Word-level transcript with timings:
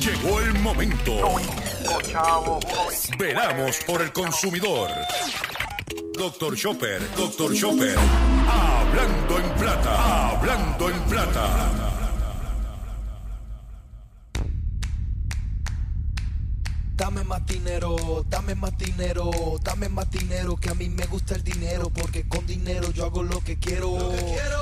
Llegó 0.00 0.40
el 0.40 0.54
momento. 0.60 1.12
Veramos 3.18 3.78
por 3.86 4.02
el 4.02 4.12
consumidor. 4.12 4.90
Doctor 6.18 6.56
Chopper, 6.56 7.00
Doctor 7.16 7.54
Chopper. 7.54 7.96
Hablando 7.96 9.38
en 9.38 9.50
plata, 9.54 10.30
hablando 10.30 10.90
en 10.90 11.00
plata. 11.02 11.70
Dame 16.96 17.22
más 17.22 17.46
dinero, 17.46 18.24
dame 18.28 18.56
más 18.56 18.76
dinero, 18.76 19.30
dame 19.62 19.88
más 19.88 20.10
dinero, 20.10 20.56
que 20.56 20.70
a 20.70 20.74
mí 20.74 20.88
me 20.88 21.06
gusta 21.06 21.36
el 21.36 21.44
dinero, 21.44 21.88
porque 21.90 22.26
con 22.26 22.44
dinero 22.46 22.90
yo 22.90 23.04
hago 23.06 23.22
lo 23.22 23.40
que 23.44 23.60
quiero, 23.60 23.96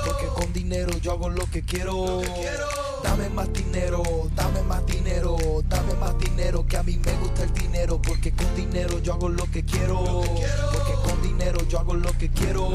porque 0.05 0.27
con 0.27 0.53
dinero 0.53 0.95
yo 0.99 1.13
hago 1.13 1.29
lo 1.29 1.49
que 1.49 1.63
quiero. 1.63 2.21
Dame 3.07 3.29
más 3.29 3.53
dinero, 3.53 4.03
dame 4.35 4.61
más 4.63 4.85
dinero, 4.85 5.37
dame 5.69 5.93
más 5.93 6.19
dinero, 6.19 6.65
que 6.67 6.75
a 6.75 6.83
mí 6.83 6.99
me 7.03 7.13
gusta 7.13 7.43
el 7.43 7.53
dinero, 7.53 8.01
porque 8.01 8.33
con 8.33 8.53
dinero 8.53 8.99
yo 8.99 9.13
hago 9.13 9.29
lo 9.29 9.49
que 9.49 9.63
quiero, 9.63 10.23
porque 10.73 10.93
con 11.05 11.21
dinero 11.21 11.65
yo 11.69 11.79
hago 11.79 11.93
lo 11.93 12.11
que 12.17 12.29
quiero. 12.29 12.69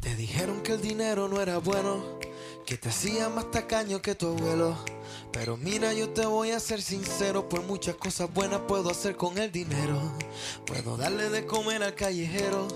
Te 0.00 0.16
dijeron 0.16 0.62
que 0.62 0.72
el 0.72 0.80
dinero 0.80 1.28
no 1.28 1.42
era 1.42 1.58
bueno, 1.58 2.02
que 2.64 2.78
te 2.78 2.88
hacía 2.88 3.28
más 3.28 3.50
tacaño 3.50 4.00
que 4.00 4.14
tu 4.14 4.28
abuelo. 4.28 4.74
Pero 5.30 5.58
mira, 5.58 5.92
yo 5.92 6.08
te 6.08 6.24
voy 6.24 6.52
a 6.52 6.58
ser 6.58 6.80
sincero, 6.80 7.50
por 7.50 7.62
muchas 7.64 7.96
cosas 7.96 8.32
buenas 8.32 8.62
puedo 8.66 8.90
hacer 8.90 9.14
con 9.14 9.36
el 9.36 9.52
dinero. 9.52 10.00
Puedo 10.64 10.96
darle 10.96 11.28
de 11.28 11.44
comer 11.44 11.82
al 11.82 11.94
callejero. 11.94 12.66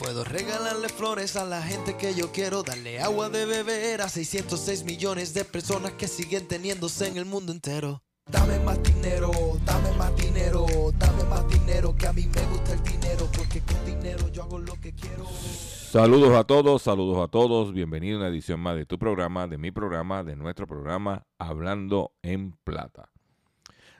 Puedo 0.00 0.24
regalarle 0.24 0.88
flores 0.88 1.36
a 1.36 1.44
la 1.44 1.60
gente 1.60 1.94
que 1.98 2.14
yo 2.14 2.32
quiero, 2.32 2.62
darle 2.62 3.00
agua 3.00 3.28
de 3.28 3.44
beber 3.44 4.00
a 4.00 4.08
606 4.08 4.84
millones 4.84 5.34
de 5.34 5.44
personas 5.44 5.92
que 5.92 6.08
siguen 6.08 6.48
teniéndose 6.48 7.06
en 7.06 7.18
el 7.18 7.26
mundo 7.26 7.52
entero. 7.52 8.02
Dame 8.24 8.58
más 8.60 8.82
dinero, 8.82 9.30
dame 9.66 9.92
más 9.98 10.16
dinero, 10.16 10.64
dame 10.98 11.24
más 11.24 11.46
dinero, 11.48 11.94
que 11.94 12.06
a 12.06 12.14
mí 12.14 12.22
me 12.34 12.42
gusta 12.46 12.72
el 12.72 12.82
dinero, 12.82 13.28
porque 13.36 13.60
con 13.60 13.84
dinero 13.84 14.26
yo 14.30 14.44
hago 14.44 14.58
lo 14.58 14.72
que 14.80 14.94
quiero. 14.94 15.26
Saludos 15.26 16.34
a 16.34 16.44
todos, 16.44 16.80
saludos 16.80 17.22
a 17.22 17.28
todos. 17.28 17.74
Bienvenido 17.74 18.16
a 18.16 18.20
una 18.20 18.28
edición 18.30 18.58
más 18.58 18.76
de 18.76 18.86
tu 18.86 18.98
programa, 18.98 19.48
de 19.48 19.58
mi 19.58 19.70
programa, 19.70 20.24
de 20.24 20.34
nuestro 20.34 20.66
programa 20.66 21.26
Hablando 21.38 22.14
en 22.22 22.52
Plata. 22.64 23.10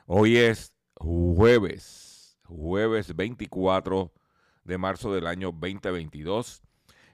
Hoy 0.06 0.38
es 0.38 0.72
jueves, 0.96 2.38
jueves 2.46 3.14
24 3.14 4.10
de 4.64 4.78
marzo 4.78 5.12
del 5.12 5.26
año 5.26 5.52
2022. 5.52 6.62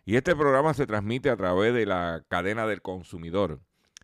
Y 0.05 0.17
este 0.17 0.37
programa 0.37 0.75
se 0.75 0.87
transmite 0.87 1.31
a 1.31 1.37
través 1.37 1.75
de 1.75 1.87
la 1.87 2.25
cadena 2.29 2.67
del 2.67 2.83
consumidor. 2.83 3.61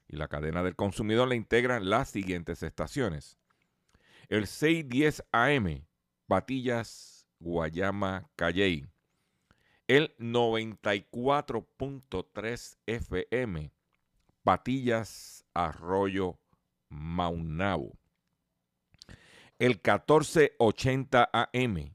Y 0.09 0.17
la 0.17 0.29
cadena 0.29 0.63
del 0.63 0.77
consumidor 0.77 1.29
la 1.29 1.35
integran 1.35 1.89
las 1.89 2.11
siguientes 2.11 2.63
estaciones. 2.63 3.39
El 4.29 4.47
610 4.47 5.25
AM, 5.33 5.87
Patillas, 6.27 7.27
Guayama, 7.39 8.29
Calley 8.37 8.87
el 9.89 10.17
94.3 10.17 12.79
FM, 12.87 13.73
Patillas, 14.43 15.45
Arroyo, 15.53 16.39
Maunabo. 16.89 17.99
El 19.59 19.73
1480 19.73 21.29
AM 21.31 21.95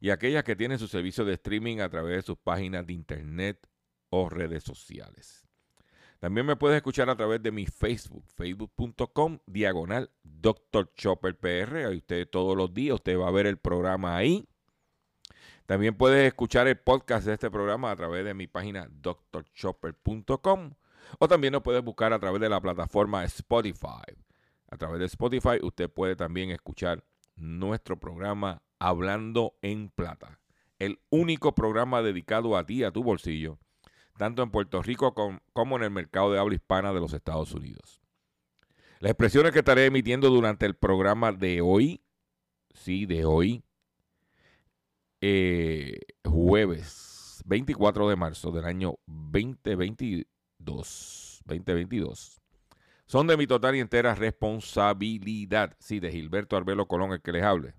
y 0.00 0.10
aquellas 0.10 0.44
que 0.44 0.56
tienen 0.56 0.78
su 0.78 0.88
servicio 0.88 1.24
de 1.24 1.34
streaming 1.34 1.78
a 1.80 1.88
través 1.90 2.16
de 2.16 2.22
sus 2.22 2.38
páginas 2.38 2.86
de 2.86 2.94
internet 2.94 3.68
o 4.08 4.28
redes 4.28 4.64
sociales. 4.64 5.46
También 6.18 6.46
me 6.46 6.56
puedes 6.56 6.76
escuchar 6.76 7.08
a 7.08 7.16
través 7.16 7.42
de 7.42 7.50
mi 7.50 7.66
Facebook, 7.66 8.24
facebook.com, 8.26 9.38
diagonal 9.46 10.10
Dr. 10.22 10.92
Chopper 10.94 11.38
PR. 11.38 11.86
Ahí 11.86 11.96
usted 11.98 12.28
todos 12.28 12.56
los 12.56 12.74
días, 12.74 12.96
usted 12.96 13.18
va 13.18 13.28
a 13.28 13.30
ver 13.30 13.46
el 13.46 13.58
programa 13.58 14.16
ahí. 14.16 14.46
También 15.64 15.96
puedes 15.96 16.26
escuchar 16.26 16.66
el 16.66 16.76
podcast 16.76 17.26
de 17.26 17.34
este 17.34 17.50
programa 17.50 17.90
a 17.90 17.96
través 17.96 18.24
de 18.24 18.34
mi 18.34 18.46
página 18.46 18.88
drchopper.com 18.90 20.74
o 21.18 21.28
también 21.28 21.52
nos 21.52 21.62
puede 21.62 21.80
buscar 21.80 22.12
a 22.12 22.18
través 22.18 22.40
de 22.40 22.48
la 22.48 22.60
plataforma 22.60 23.24
Spotify. 23.24 24.02
A 24.70 24.76
través 24.76 25.00
de 25.00 25.06
Spotify 25.06 25.58
usted 25.62 25.88
puede 25.88 26.16
también 26.16 26.50
escuchar 26.50 27.04
nuestro 27.36 27.98
programa 27.98 28.62
Hablando 28.80 29.54
en 29.62 29.90
Plata. 29.90 30.40
El 30.80 30.98
único 31.10 31.54
programa 31.54 32.02
dedicado 32.02 32.56
a 32.56 32.66
ti, 32.66 32.82
a 32.82 32.90
tu 32.90 33.04
bolsillo, 33.04 33.58
tanto 34.16 34.42
en 34.42 34.50
Puerto 34.50 34.82
Rico 34.82 35.14
como 35.52 35.76
en 35.76 35.84
el 35.84 35.90
mercado 35.90 36.32
de 36.32 36.40
habla 36.40 36.56
hispana 36.56 36.92
de 36.92 36.98
los 37.00 37.12
Estados 37.12 37.54
Unidos. 37.54 38.02
Las 38.98 39.12
expresiones 39.12 39.52
que 39.52 39.60
estaré 39.60 39.86
emitiendo 39.86 40.28
durante 40.28 40.66
el 40.66 40.74
programa 40.74 41.30
de 41.32 41.60
hoy, 41.60 42.02
sí, 42.74 43.06
de 43.06 43.24
hoy, 43.24 43.62
eh, 45.20 46.00
jueves 46.24 47.42
24 47.46 48.08
de 48.08 48.16
marzo 48.16 48.50
del 48.50 48.64
año 48.64 48.98
2022, 49.06 51.42
2022. 51.44 52.40
Son 53.06 53.26
de 53.26 53.36
mi 53.36 53.46
total 53.46 53.76
y 53.76 53.80
entera 53.80 54.14
responsabilidad. 54.14 55.76
Sí, 55.78 55.98
de 55.98 56.12
Gilberto 56.12 56.56
Arbelo 56.56 56.86
Colón, 56.86 57.12
el 57.12 57.20
que 57.20 57.32
les 57.32 57.42
hable. 57.42 57.74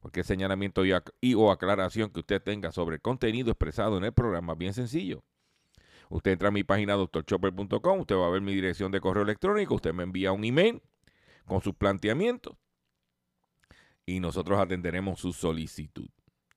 Cualquier 0.00 0.24
señalamiento 0.24 0.84
y, 0.84 0.92
y 1.20 1.34
o 1.34 1.50
aclaración 1.50 2.10
que 2.10 2.20
usted 2.20 2.42
tenga 2.42 2.72
sobre 2.72 2.96
el 2.96 3.02
contenido 3.02 3.50
expresado 3.50 3.98
en 3.98 4.04
el 4.04 4.12
programa, 4.12 4.54
bien 4.54 4.72
sencillo. 4.72 5.22
Usted 6.08 6.32
entra 6.32 6.48
a 6.48 6.52
mi 6.52 6.64
página 6.64 6.94
doctorchopper.com, 6.94 8.00
usted 8.00 8.16
va 8.16 8.26
a 8.26 8.30
ver 8.30 8.40
mi 8.40 8.54
dirección 8.54 8.90
de 8.90 9.00
correo 9.00 9.22
electrónico, 9.22 9.74
usted 9.74 9.92
me 9.92 10.02
envía 10.02 10.32
un 10.32 10.44
email 10.44 10.82
con 11.44 11.60
sus 11.62 11.74
planteamientos 11.74 12.56
y 14.06 14.20
nosotros 14.20 14.58
atenderemos 14.58 15.20
su 15.20 15.32
solicitud. 15.32 16.08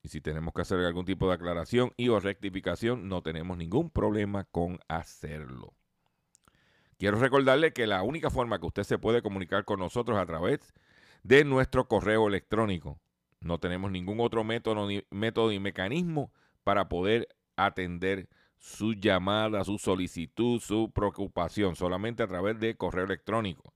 Y 0.02 0.08
si 0.08 0.20
tenemos 0.20 0.52
que 0.52 0.62
hacer 0.62 0.80
algún 0.80 1.04
tipo 1.04 1.28
de 1.28 1.34
aclaración 1.34 1.92
y 1.96 2.08
o 2.08 2.20
rectificación, 2.20 3.08
no 3.08 3.22
tenemos 3.22 3.56
ningún 3.56 3.90
problema 3.90 4.44
con 4.44 4.78
hacerlo. 4.88 5.74
Quiero 6.98 7.18
recordarle 7.18 7.72
que 7.72 7.86
la 7.86 8.02
única 8.02 8.30
forma 8.30 8.58
que 8.58 8.66
usted 8.66 8.82
se 8.82 8.98
puede 8.98 9.22
comunicar 9.22 9.64
con 9.64 9.78
nosotros 9.78 10.18
a 10.18 10.26
través 10.26 10.74
de 11.22 11.44
nuestro 11.44 11.88
correo 11.88 12.28
electrónico. 12.28 13.00
No 13.44 13.58
tenemos 13.58 13.90
ningún 13.90 14.20
otro 14.20 14.42
método 14.42 14.88
ni, 14.88 15.04
método 15.10 15.50
ni 15.50 15.60
mecanismo 15.60 16.32
para 16.64 16.88
poder 16.88 17.28
atender 17.56 18.28
su 18.58 18.94
llamada, 18.94 19.64
su 19.64 19.78
solicitud, 19.78 20.60
su 20.60 20.90
preocupación, 20.90 21.76
solamente 21.76 22.22
a 22.22 22.26
través 22.26 22.58
de 22.58 22.74
correo 22.76 23.04
electrónico. 23.04 23.74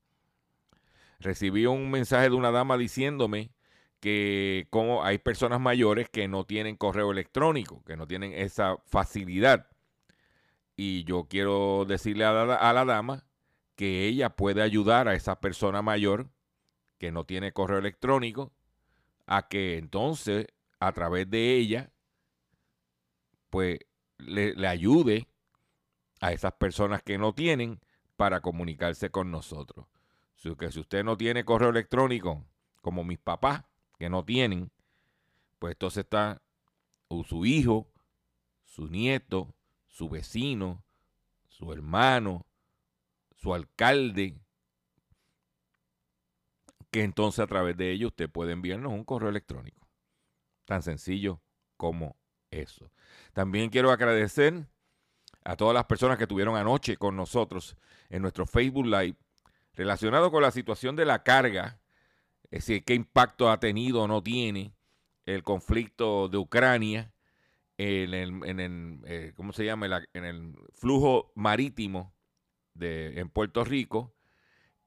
Recibí 1.19 1.67
un 1.67 1.91
mensaje 1.91 2.31
de 2.31 2.35
una 2.35 2.49
dama 2.49 2.77
diciéndome 2.77 3.51
que 3.99 4.67
como 4.71 5.03
hay 5.03 5.19
personas 5.19 5.59
mayores 5.59 6.09
que 6.09 6.27
no 6.27 6.45
tienen 6.45 6.75
correo 6.75 7.11
electrónico, 7.11 7.83
que 7.85 7.95
no 7.95 8.07
tienen 8.07 8.33
esa 8.33 8.77
facilidad. 8.87 9.67
Y 10.75 11.03
yo 11.03 11.27
quiero 11.29 11.85
decirle 11.87 12.25
a 12.25 12.73
la 12.73 12.85
dama 12.85 13.25
que 13.75 14.07
ella 14.07 14.31
puede 14.35 14.63
ayudar 14.63 15.07
a 15.07 15.13
esa 15.13 15.39
persona 15.39 15.83
mayor 15.83 16.31
que 16.97 17.11
no 17.11 17.25
tiene 17.25 17.51
correo 17.51 17.77
electrónico 17.77 18.51
a 19.31 19.47
que 19.47 19.77
entonces 19.77 20.47
a 20.79 20.91
través 20.91 21.29
de 21.29 21.55
ella 21.55 21.91
pues 23.51 23.79
le, 24.17 24.67
ayude 24.67 25.27
a 26.19 26.33
esas 26.33 26.53
personas 26.53 27.03
que 27.03 27.19
no 27.19 27.33
tienen 27.33 27.79
para 28.17 28.41
comunicarse 28.41 29.11
con 29.11 29.29
nosotros. 29.29 29.85
So 30.35 30.57
que 30.57 30.71
si 30.71 30.79
usted 30.79 31.03
no 31.03 31.15
tiene 31.15 31.45
correo 31.45 31.69
electrónico, 31.69 32.43
como 32.81 33.03
mis 33.03 33.19
papás, 33.19 33.63
que 33.99 34.09
no 34.09 34.25
tienen, 34.25 34.71
pues 35.59 35.73
entonces 35.73 36.05
está 36.05 36.41
su 37.27 37.45
hijo, 37.45 37.87
su 38.63 38.87
nieto, 38.87 39.53
su 39.87 40.09
vecino, 40.09 40.83
su 41.49 41.71
hermano, 41.71 42.47
su 43.35 43.53
alcalde, 43.53 44.39
que 46.91 47.03
entonces 47.03 47.39
a 47.39 47.47
través 47.47 47.77
de 47.77 47.91
ello 47.91 48.07
usted 48.07 48.29
puede 48.29 48.53
enviarnos 48.53 48.93
un 48.93 49.03
correo 49.03 49.29
electrónico. 49.29 49.87
Tan 50.65 50.81
sencillo 50.81 51.41
como 51.77 52.17
eso. 52.51 52.91
También 53.33 53.69
quiero 53.69 53.91
agradecer 53.91 54.67
a 55.43 55.55
todas 55.55 55.73
las 55.73 55.85
personas 55.85 56.17
que 56.17 56.23
estuvieron 56.23 56.55
anoche 56.55 56.97
con 56.97 57.15
nosotros 57.15 57.75
en 58.09 58.21
nuestro 58.21 58.45
Facebook 58.45 58.85
Live 58.85 59.15
relacionado 59.73 60.31
con 60.31 60.41
la 60.41 60.51
situación 60.51 60.95
de 60.95 61.05
la 61.05 61.23
carga, 61.23 61.79
es 62.51 62.65
decir, 62.65 62.83
qué 62.83 62.95
impacto 62.95 63.49
ha 63.49 63.59
tenido 63.59 64.03
o 64.03 64.07
no 64.07 64.21
tiene 64.21 64.75
el 65.25 65.43
conflicto 65.43 66.27
de 66.27 66.37
Ucrania 66.37 67.13
en 67.77 68.13
el, 68.13 68.43
en 68.43 68.59
el 68.59 68.99
eh, 69.05 69.33
¿cómo 69.35 69.53
se 69.53 69.63
llama? 69.63 70.03
En 70.13 70.25
el 70.25 70.53
flujo 70.73 71.31
marítimo 71.35 72.13
de, 72.73 73.19
en 73.19 73.29
Puerto 73.29 73.63
Rico. 73.63 74.13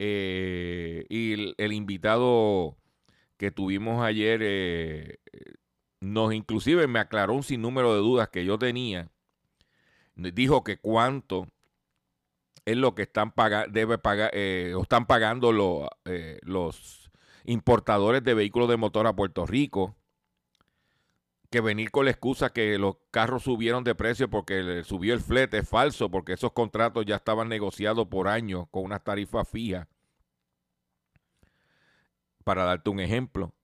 Eh, 0.04 1.06
y 1.08 1.54
el, 1.58 1.72
invitado 1.72 2.76
que 3.36 3.52
tuvimos 3.52 4.02
ayer 4.02 4.40
eh, 4.42 5.18
nos 6.00 6.34
inclusive 6.34 6.88
me 6.88 6.98
aclaró 6.98 7.34
un 7.34 7.44
sinnúmero 7.44 7.94
de 7.94 8.00
dudas 8.00 8.28
que 8.28 8.44
yo 8.44 8.58
tenía. 8.58 9.12
Dijo 10.16 10.64
que 10.64 10.78
cuánto 10.78 11.46
es 12.64 12.76
lo 12.76 12.96
que 12.96 13.02
están 13.02 13.32
debe 13.70 13.96
pagar, 13.98 14.32
eh, 14.34 14.74
están 14.82 15.06
pagando 15.06 15.52
los 15.52 17.10
importadores 17.44 18.24
de 18.24 18.34
vehículos 18.34 18.68
de 18.68 18.78
motor 18.78 19.06
a 19.06 19.14
Puerto 19.14 19.46
Rico 19.46 19.94
que 21.48 21.60
venir 21.60 21.92
con 21.92 22.06
la 22.06 22.10
excusa 22.10 22.52
que 22.52 22.76
los 22.76 22.96
carros 23.12 23.44
subieron 23.44 23.84
de 23.84 23.94
precio 23.94 24.28
porque 24.28 24.82
subió 24.84 25.14
el 25.14 25.20
flete 25.20 25.58
es 25.58 25.68
falso, 25.68 26.10
porque 26.10 26.32
esos 26.32 26.50
contratos 26.50 27.06
ya 27.06 27.14
estaban 27.14 27.48
negociados 27.48 28.08
por 28.08 28.26
años 28.26 28.66
con 28.72 28.82
unas 28.82 29.04
tarifas 29.04 29.48
fijas. 29.48 29.86
Para 32.42 32.64
darte 32.64 32.90
un 32.90 33.00
ejemplo, 33.00 33.54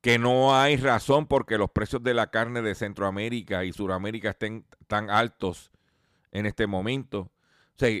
que 0.00 0.18
no 0.18 0.56
hay 0.56 0.76
razón 0.76 1.26
porque 1.26 1.58
los 1.58 1.70
precios 1.70 2.02
de 2.02 2.14
la 2.14 2.30
carne 2.30 2.62
de 2.62 2.74
Centroamérica 2.74 3.64
y 3.64 3.72
Suramérica 3.72 4.30
estén 4.30 4.64
tan 4.86 5.10
altos 5.10 5.70
en 6.30 6.46
este 6.46 6.66
momento. 6.66 7.32
O 7.74 7.78
sea, 7.78 8.00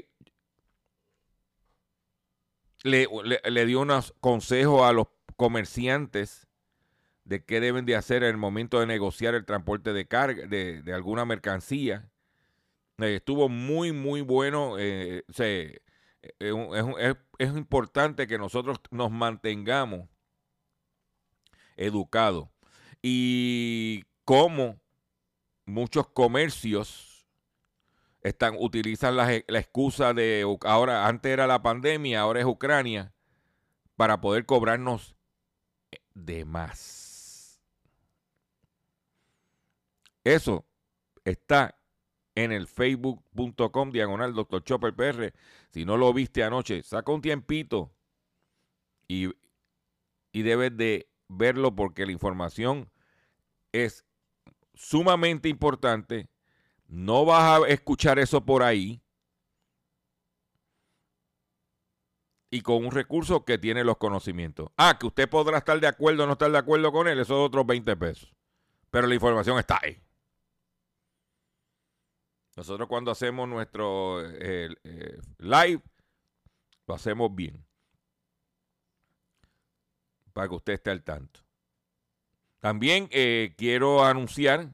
le, 2.82 3.08
le 3.50 3.66
dio 3.66 3.80
unos 3.80 4.14
consejos 4.20 4.82
a 4.82 4.92
los 4.92 5.08
comerciantes 5.36 6.46
de 7.26 7.44
qué 7.44 7.60
deben 7.60 7.84
de 7.84 7.96
hacer 7.96 8.22
en 8.22 8.30
el 8.30 8.36
momento 8.36 8.78
de 8.80 8.86
negociar 8.86 9.34
el 9.34 9.44
transporte 9.44 9.92
de 9.92 10.06
carga, 10.06 10.46
de, 10.46 10.82
alguna 10.94 11.24
mercancía. 11.24 12.08
Eh, 12.98 13.16
estuvo 13.16 13.48
muy, 13.48 13.92
muy 13.92 14.20
bueno. 14.20 14.76
Eh, 14.78 15.24
es, 16.38 17.48
importante 17.56 18.26
que 18.26 18.38
nosotros 18.38 18.80
nos 18.90 19.10
mantengamos 19.10 20.08
educados. 21.76 22.48
Y 23.02 24.04
como 24.24 24.80
muchos 25.64 26.08
comercios 26.08 27.26
están, 28.22 28.56
utilizan 28.58 29.16
la, 29.16 29.42
la 29.46 29.58
excusa 29.58 30.14
de 30.14 30.44
ahora, 30.62 31.06
antes 31.06 31.32
era 31.32 31.46
la 31.46 31.62
pandemia, 31.62 32.20
ahora 32.20 32.40
es 32.40 32.46
Ucrania, 32.46 33.12
para 33.96 34.20
poder 34.20 34.46
cobrarnos 34.46 35.14
de 36.14 36.44
más. 36.44 37.60
Eso 40.24 40.64
está 41.24 41.76
en 42.36 42.52
el 42.52 42.68
facebook.com 42.68 43.90
diagonal 43.90 44.34
Dr. 44.34 44.62
Chopper 44.62 44.94
PR. 44.94 45.32
Si 45.70 45.84
no 45.84 45.96
lo 45.96 46.12
viste 46.12 46.44
anoche, 46.44 46.82
saca 46.82 47.10
un 47.10 47.22
tiempito 47.22 47.90
y, 49.08 49.30
y 50.32 50.42
debes 50.42 50.76
de 50.76 51.08
verlo 51.28 51.74
porque 51.74 52.06
la 52.06 52.12
información 52.12 52.90
es 53.72 54.04
sumamente 54.74 55.48
importante. 55.48 56.28
No 56.86 57.24
vas 57.24 57.62
a 57.62 57.68
escuchar 57.68 58.18
eso 58.18 58.44
por 58.44 58.62
ahí. 58.62 59.02
Y 62.50 62.60
con 62.60 62.84
un 62.84 62.92
recurso 62.92 63.44
que 63.44 63.58
tiene 63.58 63.82
los 63.82 63.96
conocimientos. 63.96 64.68
Ah, 64.76 64.96
que 64.98 65.06
usted 65.06 65.28
podrá 65.28 65.58
estar 65.58 65.80
de 65.80 65.88
acuerdo 65.88 66.22
o 66.22 66.26
no 66.26 66.34
estar 66.34 66.50
de 66.50 66.58
acuerdo 66.58 66.92
con 66.92 67.08
él, 67.08 67.18
eso 67.18 67.34
es 67.34 67.46
otros 67.48 67.66
20 67.66 67.96
pesos. 67.96 68.32
Pero 68.90 69.08
la 69.08 69.14
información 69.14 69.58
está 69.58 69.80
ahí. 69.82 70.05
Nosotros 72.56 72.88
cuando 72.88 73.10
hacemos 73.10 73.46
nuestro 73.46 74.26
eh, 74.26 74.70
eh, 74.82 75.20
live, 75.38 75.82
lo 76.86 76.94
hacemos 76.94 77.34
bien. 77.34 77.62
Para 80.32 80.48
que 80.48 80.54
usted 80.54 80.72
esté 80.72 80.90
al 80.90 81.02
tanto. 81.02 81.40
También 82.58 83.08
eh, 83.10 83.54
quiero 83.58 84.04
anunciar 84.04 84.72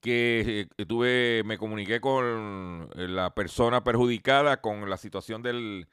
que 0.00 0.68
tuve, 0.88 1.42
me 1.44 1.56
comuniqué 1.56 2.00
con 2.00 2.90
la 2.96 3.32
persona 3.32 3.84
perjudicada 3.84 4.60
con 4.60 4.90
la 4.90 4.96
situación 4.96 5.42
de 5.42 5.86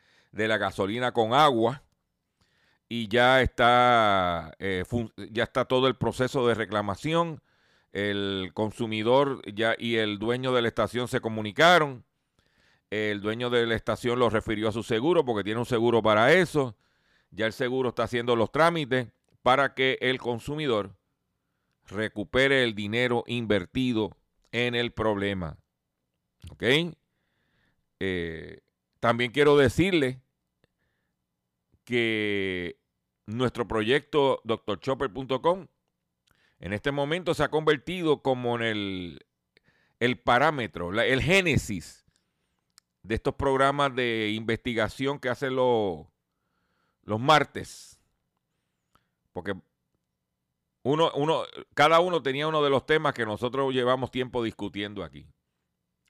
la 0.48 0.58
gasolina 0.58 1.12
con 1.12 1.36
agua 1.36 1.84
y 2.88 3.08
ya 3.08 3.40
está, 3.44 4.56
ya 4.58 5.44
está 5.44 5.66
todo 5.66 5.88
el 5.88 5.96
proceso 5.96 6.48
de 6.48 6.56
reclamación 6.56 7.40
el 7.94 8.52
consumidor 8.54 9.42
ya 9.52 9.76
y 9.78 9.96
el 9.96 10.20
dueño 10.20 10.54
de 10.54 10.62
la 10.62 10.68
estación 10.68 11.08
se 11.08 11.22
comunicaron. 11.22 12.04
El 12.90 13.22
dueño 13.22 13.50
de 13.50 13.66
la 13.68 13.76
estación 13.76 14.20
lo 14.20 14.30
refirió 14.30 14.70
a 14.70 14.72
su 14.72 14.84
seguro 14.84 15.24
porque 15.26 15.44
tiene 15.44 15.60
un 15.60 15.66
seguro 15.66 16.02
para 16.02 16.34
eso. 16.34 16.76
Ya 17.32 17.46
el 17.46 17.54
seguro 17.54 17.90
está 17.90 18.04
haciendo 18.04 18.36
los 18.36 18.52
trámites 18.52 19.08
para 19.44 19.74
que 19.74 19.98
el 20.02 20.20
consumidor 20.20 20.96
recupere 21.88 22.64
el 22.64 22.76
dinero 22.76 23.24
invertido 23.28 24.16
en 24.52 24.76
el 24.76 24.92
problema. 24.92 25.58
¿Ok? 26.52 26.64
Eh, 28.00 28.62
también 29.00 29.32
quiero 29.32 29.58
decirle 29.58 30.22
que 31.84 32.78
nuestro 33.26 33.68
proyecto 33.68 34.42
doctorchopper.com 34.44 35.68
en 36.60 36.74
este 36.74 36.92
momento 36.92 37.34
se 37.34 37.44
ha 37.44 37.50
convertido 37.50 38.22
como 38.22 38.56
en 38.58 38.64
el, 38.64 39.26
el 40.00 40.20
parámetro, 40.20 40.92
el 41.00 41.22
génesis 41.22 42.06
de 43.04 43.16
estos 43.16 43.36
programas 43.36 43.96
de 43.96 44.32
investigación 44.32 45.20
que 45.20 45.30
hacen 45.30 45.56
los, 45.56 46.08
martes. 47.06 48.00
Porque 49.32 49.54
uno, 50.84 51.12
uno, 51.16 51.44
cada 51.74 52.02
uno 52.02 52.22
tenía 52.22 52.48
uno 52.48 52.62
de 52.62 52.70
los 52.70 52.86
temas 52.86 53.14
que 53.14 53.26
nosotros 53.26 53.74
llevamos 53.74 54.12
tiempo 54.12 54.44
discutiendo 54.44 55.04
aquí. 55.04 55.28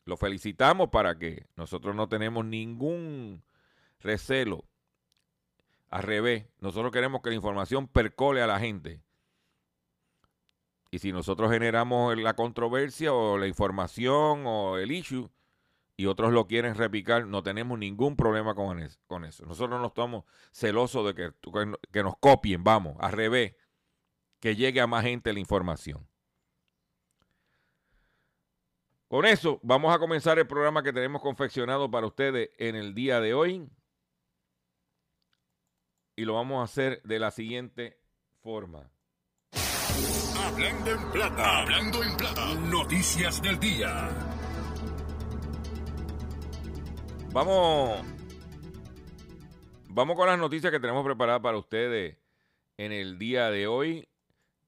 Lo 0.06 0.18
felicitamos 0.18 0.89
para 0.89 1.20
que 1.20 1.46
nosotros 1.56 1.96
no 1.96 2.10
tenemos 2.10 2.44
ningún 2.44 3.44
recelo. 4.00 4.65
Al 5.89 6.03
revés, 6.03 6.48
nosotros 6.60 6.91
queremos 6.91 7.22
que 7.22 7.29
la 7.29 7.36
información 7.36 7.88
percole 7.88 8.41
a 8.41 8.48
la 8.48 8.60
gente 8.60 9.03
y 10.91 11.00
si 11.00 11.12
nosotros 11.12 11.51
generamos 11.51 12.17
la 12.17 12.36
controversia 12.36 13.13
o 13.13 13.38
la 13.38 13.48
información 13.48 14.43
o 14.46 14.77
el 14.77 14.91
issue 14.91 15.29
y 15.96 16.05
otros 16.05 16.31
lo 16.31 16.48
quieren 16.48 16.75
repicar, 16.75 17.27
no 17.27 17.43
tenemos 17.43 17.77
ningún 17.77 18.15
problema 18.15 18.55
con, 18.55 18.79
eso. 18.79 19.46
Nosotros 19.46 19.79
no 19.79 19.88
estamos 19.88 20.24
celosos 20.51 21.05
de 21.05 21.13
que, 21.13 21.34
que 21.91 22.03
nos 22.03 22.17
copien, 22.17 22.63
vamos, 22.63 22.96
al 23.00 23.12
revés, 23.12 23.55
que 24.39 24.55
llegue 24.55 24.81
a 24.81 24.88
más 24.88 25.03
gente 25.03 25.34
la 25.34 25.39
información. 25.39 26.08
Con 29.10 29.25
eso, 29.25 29.60
vamos 29.63 29.93
a 29.93 30.00
comenzar 30.00 30.38
el 30.39 30.48
programa 30.48 30.84
que 30.84 30.93
tenemos 30.93 31.22
confeccionado 31.22 31.89
para 31.89 32.08
ustedes 32.08 32.51
en 32.58 32.75
el 32.75 32.93
día 32.93 33.19
de 33.19 33.34
hoy. 33.34 33.67
Y 36.15 36.25
lo 36.25 36.36
vamos 36.36 36.62
a 36.62 36.63
hacer 36.63 37.01
de 37.03 37.17
la 37.17 37.31
siguiente 37.31 38.00
forma. 38.41 38.91
Hablando 40.50 40.91
en 40.91 41.12
plata. 41.12 41.60
Hablando 41.60 42.03
en 42.03 42.18
plata. 42.18 42.56
Noticias 42.56 43.39
del 43.39 43.60
día. 43.60 44.10
Vamos. 47.32 48.03
Vamos 49.89 50.15
con 50.15 50.25
las 50.27 50.39
noticias 50.39 50.72
que 50.72 50.79
tenemos 50.79 51.06
preparadas 51.06 51.44
para 51.44 51.60
ustedes 51.60 52.18
en 52.77 52.91
el 52.91 53.20
día 53.20 53.51
de 53.51 53.68
hoy, 53.68 54.10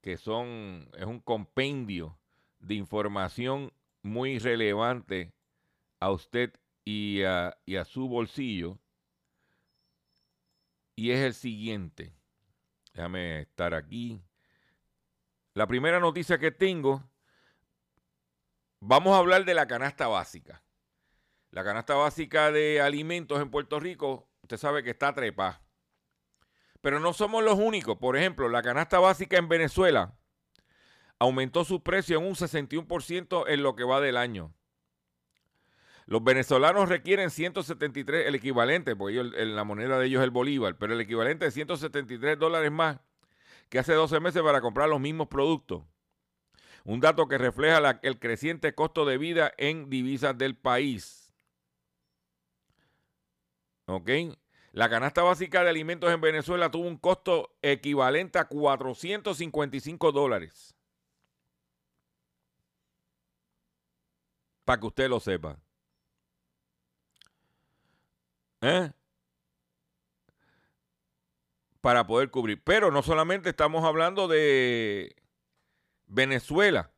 que 0.00 0.16
son 0.16 0.88
es 0.96 1.04
un 1.04 1.18
compendio 1.18 2.16
de 2.60 2.74
información 2.74 3.72
muy 4.02 4.38
relevante 4.38 5.32
a 5.98 6.12
usted 6.12 6.52
y 6.84 7.24
a, 7.24 7.56
y 7.66 7.74
a 7.74 7.84
su 7.84 8.08
bolsillo. 8.08 8.78
Y 10.94 11.10
es 11.10 11.18
el 11.18 11.34
siguiente. 11.34 12.14
Déjame 12.94 13.40
estar 13.40 13.74
aquí. 13.74 14.20
La 15.54 15.66
primera 15.66 16.00
noticia 16.00 16.38
que 16.38 16.50
tengo, 16.50 17.10
vamos 18.80 19.14
a 19.14 19.18
hablar 19.18 19.44
de 19.44 19.52
la 19.52 19.66
canasta 19.66 20.08
básica. 20.08 20.64
La 21.50 21.62
canasta 21.62 21.94
básica 21.94 22.50
de 22.50 22.80
alimentos 22.80 23.38
en 23.42 23.50
Puerto 23.50 23.78
Rico, 23.78 24.30
usted 24.40 24.56
sabe 24.56 24.82
que 24.82 24.90
está 24.90 25.14
trepa. 25.14 25.60
Pero 26.80 27.00
no 27.00 27.12
somos 27.12 27.44
los 27.44 27.58
únicos. 27.58 27.98
Por 27.98 28.16
ejemplo, 28.16 28.48
la 28.48 28.62
canasta 28.62 28.98
básica 28.98 29.36
en 29.36 29.50
Venezuela 29.50 30.16
aumentó 31.18 31.64
su 31.64 31.82
precio 31.82 32.18
en 32.18 32.24
un 32.24 32.34
61% 32.34 33.44
en 33.46 33.62
lo 33.62 33.76
que 33.76 33.84
va 33.84 34.00
del 34.00 34.16
año. 34.16 34.54
Los 36.06 36.24
venezolanos 36.24 36.88
requieren 36.88 37.30
173, 37.30 38.26
el 38.26 38.34
equivalente, 38.34 38.96
porque 38.96 39.22
la 39.22 39.64
moneda 39.64 39.98
de 39.98 40.06
ellos 40.06 40.20
es 40.20 40.24
el 40.24 40.30
bolívar, 40.30 40.76
pero 40.78 40.94
el 40.94 41.00
equivalente 41.02 41.44
de 41.44 41.50
173 41.50 42.38
dólares 42.38 42.72
más 42.72 42.98
que 43.72 43.78
hace 43.78 43.94
12 43.94 44.20
meses 44.20 44.42
para 44.42 44.60
comprar 44.60 44.86
los 44.86 45.00
mismos 45.00 45.28
productos. 45.28 45.82
Un 46.84 47.00
dato 47.00 47.26
que 47.26 47.38
refleja 47.38 47.98
el 48.02 48.18
creciente 48.18 48.74
costo 48.74 49.06
de 49.06 49.16
vida 49.16 49.50
en 49.56 49.88
divisas 49.88 50.36
del 50.36 50.54
país. 50.54 51.32
¿Ok? 53.86 54.10
La 54.72 54.90
canasta 54.90 55.22
básica 55.22 55.64
de 55.64 55.70
alimentos 55.70 56.12
en 56.12 56.20
Venezuela 56.20 56.70
tuvo 56.70 56.86
un 56.86 56.98
costo 56.98 57.56
equivalente 57.62 58.38
a 58.38 58.44
455 58.44 60.12
dólares. 60.12 60.76
Para 64.66 64.80
que 64.80 64.86
usted 64.86 65.08
lo 65.08 65.18
sepa. 65.18 65.58
¿Eh? 68.60 68.92
Para 71.82 72.06
poder 72.06 72.30
cubrir. 72.30 72.62
Pero 72.64 72.90
no 72.90 73.02
solamente 73.02 73.50
estamos 73.50 73.84
hablando 73.84 74.28
de 74.28 75.14
Venezuela, 76.06 76.90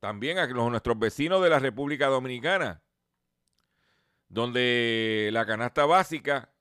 también 0.00 0.38
a 0.38 0.46
nuestros 0.46 0.98
vecinos 0.98 1.42
de 1.42 1.50
la 1.50 1.58
República 1.58 2.06
Dominicana, 2.06 2.80
donde 4.28 5.30
la 5.32 5.44
canasta 5.46 5.84
básica 5.84 6.52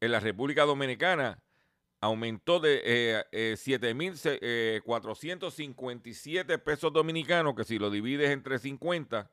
en 0.00 0.12
la 0.12 0.20
República 0.20 0.64
Dominicana 0.64 1.42
aumentó 2.00 2.60
de 2.60 3.24
eh, 3.32 3.56
7.457 3.56 6.52
eh, 6.52 6.58
pesos 6.58 6.92
dominicanos, 6.92 7.54
que 7.54 7.64
si 7.64 7.78
lo 7.78 7.90
divides 7.90 8.30
entre 8.30 8.58
50, 8.58 9.30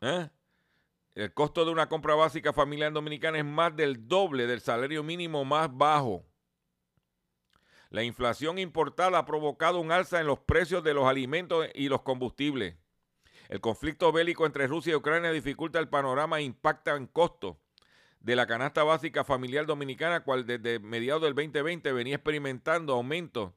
¿eh? 0.00 0.30
El 1.14 1.32
costo 1.32 1.64
de 1.64 1.70
una 1.70 1.88
compra 1.88 2.14
básica 2.14 2.52
familiar 2.52 2.92
dominicana 2.92 3.38
es 3.38 3.44
más 3.44 3.74
del 3.76 4.08
doble 4.08 4.46
del 4.46 4.60
salario 4.60 5.02
mínimo 5.02 5.44
más 5.44 5.68
bajo. 5.74 6.24
La 7.90 8.02
inflación 8.02 8.58
importada 8.58 9.18
ha 9.18 9.24
provocado 9.24 9.78
un 9.78 9.92
alza 9.92 10.20
en 10.20 10.26
los 10.26 10.40
precios 10.40 10.82
de 10.82 10.94
los 10.94 11.06
alimentos 11.06 11.68
y 11.74 11.88
los 11.88 12.02
combustibles. 12.02 12.74
El 13.48 13.60
conflicto 13.60 14.10
bélico 14.10 14.46
entre 14.46 14.66
Rusia 14.66 14.92
y 14.92 14.96
Ucrania 14.96 15.30
dificulta 15.30 15.78
el 15.78 15.88
panorama 15.88 16.40
e 16.40 16.42
impacta 16.42 16.96
en 16.96 17.06
costos 17.06 17.56
de 18.18 18.34
la 18.34 18.46
canasta 18.46 18.82
básica 18.82 19.22
familiar 19.22 19.66
dominicana, 19.66 20.24
cual 20.24 20.46
desde 20.46 20.80
mediados 20.80 21.22
del 21.22 21.34
2020 21.34 21.92
venía 21.92 22.16
experimentando 22.16 22.94
aumentos 22.94 23.52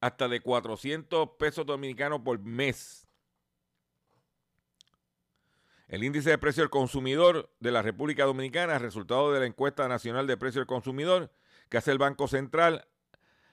hasta 0.00 0.28
de 0.28 0.40
400 0.40 1.30
pesos 1.38 1.64
dominicanos 1.64 2.20
por 2.22 2.40
mes. 2.40 3.01
El 5.92 6.04
índice 6.04 6.30
de 6.30 6.38
precio 6.38 6.62
del 6.62 6.70
consumidor 6.70 7.54
de 7.60 7.70
la 7.70 7.82
República 7.82 8.24
Dominicana, 8.24 8.78
resultado 8.78 9.30
de 9.30 9.40
la 9.40 9.44
encuesta 9.44 9.86
nacional 9.88 10.26
de 10.26 10.38
precio 10.38 10.62
del 10.62 10.66
consumidor 10.66 11.30
que 11.68 11.76
hace 11.76 11.90
el 11.90 11.98
Banco 11.98 12.28
Central 12.28 12.88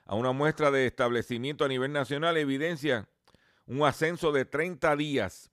a 0.06 0.16
una 0.16 0.32
muestra 0.32 0.72
de 0.72 0.88
establecimiento 0.88 1.66
a 1.66 1.68
nivel 1.68 1.92
nacional, 1.92 2.38
evidencia 2.38 3.10
un 3.66 3.84
ascenso 3.86 4.32
de 4.32 4.46
30 4.46 4.96
días. 4.96 5.52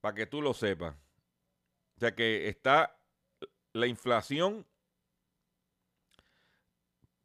Para 0.00 0.16
que 0.16 0.26
tú 0.26 0.42
lo 0.42 0.52
sepas. 0.52 0.96
O 1.98 2.00
sea 2.00 2.12
que 2.12 2.48
está 2.48 2.98
la 3.72 3.86
inflación 3.86 4.66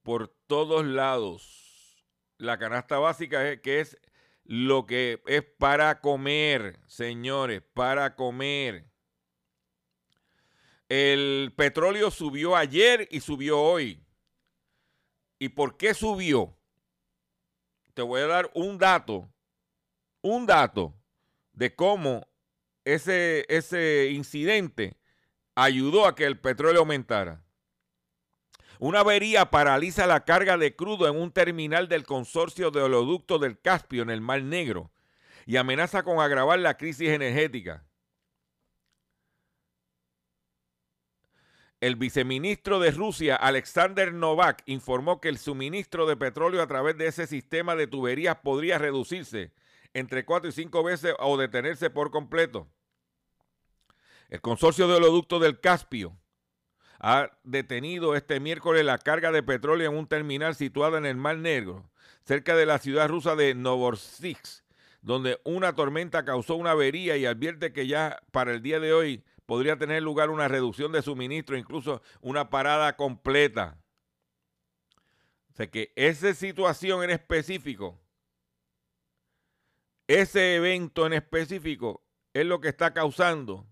por 0.04 0.28
todos 0.46 0.86
lados. 0.86 2.06
La 2.38 2.60
canasta 2.60 3.00
básica, 3.00 3.60
que 3.62 3.80
es 3.80 3.98
lo 4.52 4.86
que 4.86 5.22
es 5.28 5.44
para 5.58 6.02
comer, 6.02 6.78
señores, 6.86 7.64
para 7.74 8.18
comer. 8.18 8.92
El 10.90 11.54
petróleo 11.56 12.12
subió 12.12 12.58
ayer 12.58 13.08
y 13.12 13.22
subió 13.22 13.62
hoy. 13.62 14.06
¿Y 15.40 15.48
por 15.48 15.78
qué 15.78 15.94
subió? 15.94 16.54
Te 17.94 18.02
voy 18.02 18.20
a 18.20 18.28
dar 18.28 18.52
un 18.54 18.78
dato, 18.78 19.32
un 20.20 20.46
dato 20.46 21.00
de 21.54 21.74
cómo 21.74 22.28
ese, 22.84 23.46
ese 23.48 24.10
incidente 24.12 24.98
ayudó 25.56 26.06
a 26.06 26.14
que 26.14 26.26
el 26.26 26.38
petróleo 26.38 26.82
aumentara. 26.82 27.42
Una 28.82 29.02
avería 29.02 29.52
paraliza 29.52 30.08
la 30.08 30.26
carga 30.26 30.58
de 30.58 30.76
crudo 30.76 31.08
en 31.08 31.16
un 31.16 31.32
terminal 31.32 31.88
del 31.88 32.04
consorcio 32.04 32.72
de 32.72 32.82
oleoductos 32.82 33.40
del 33.40 33.62
Caspio 33.62 34.02
en 34.02 34.10
el 34.10 34.22
Mar 34.22 34.42
Negro 34.42 34.92
y 35.46 35.58
amenaza 35.58 36.02
con 36.02 36.20
agravar 36.20 36.58
la 36.58 36.78
crisis 36.78 37.10
energética. 37.10 37.86
El 41.80 41.96
viceministro 41.96 42.80
de 42.80 42.90
Rusia, 42.90 43.36
Alexander 43.36 44.12
Novak, 44.12 44.64
informó 44.66 45.22
que 45.22 45.30
el 45.30 45.38
suministro 45.38 46.08
de 46.08 46.18
petróleo 46.18 46.64
a 46.64 46.68
través 46.68 46.98
de 46.98 47.06
ese 47.06 47.28
sistema 47.28 47.76
de 47.76 47.86
tuberías 47.86 48.38
podría 48.38 48.80
reducirse 48.80 49.54
entre 49.94 50.26
cuatro 50.26 50.50
y 50.50 50.54
cinco 50.54 50.82
veces 50.82 51.14
o 51.20 51.38
detenerse 51.38 51.92
por 51.92 52.10
completo. 52.10 52.68
El 54.30 54.42
consorcio 54.42 54.88
de 54.88 54.96
oleoductos 54.96 55.40
del 55.40 55.60
Caspio 55.60 56.18
ha 57.02 57.32
detenido 57.44 58.16
este 58.16 58.40
miércoles 58.40 58.86
la 58.86 58.98
carga 58.98 59.32
de 59.32 59.44
petróleo 59.44 59.90
en 59.90 59.98
un 59.98 60.08
terminal 60.08 60.56
situado 60.56 60.98
en 60.98 61.06
el 61.06 61.18
Mar 61.18 61.38
Negro, 61.38 61.90
cerca 62.24 62.56
de 62.56 62.66
la 62.66 62.78
ciudad 62.78 63.10
rusa 63.10 63.36
de 63.36 63.56
Novorossiysk, 63.56 64.64
donde 65.02 65.42
una 65.44 65.74
tormenta 65.74 66.24
causó 66.24 66.56
una 66.56 66.72
avería 66.72 67.18
y 67.18 67.26
advierte 67.26 67.74
que 67.74 67.88
ya 67.88 68.22
para 68.32 68.52
el 68.52 68.62
día 68.62 68.80
de 68.80 68.94
hoy 68.94 69.24
podría 69.48 69.78
tener 69.78 70.04
lugar 70.04 70.30
una 70.30 70.48
reducción 70.48 70.92
de 70.92 71.02
suministro, 71.02 71.58
incluso 71.58 72.04
una 72.22 72.50
parada 72.50 72.96
completa. 72.96 73.78
O 75.52 75.56
sea 75.56 75.68
que 75.68 75.92
esa 75.96 76.34
situación 76.34 77.04
en 77.04 77.10
específico 77.10 78.00
ese 80.12 80.56
evento 80.56 81.06
en 81.06 81.14
específico 81.14 82.04
es 82.34 82.46
lo 82.46 82.60
que 82.60 82.68
está 82.68 82.94
causando 82.94 83.66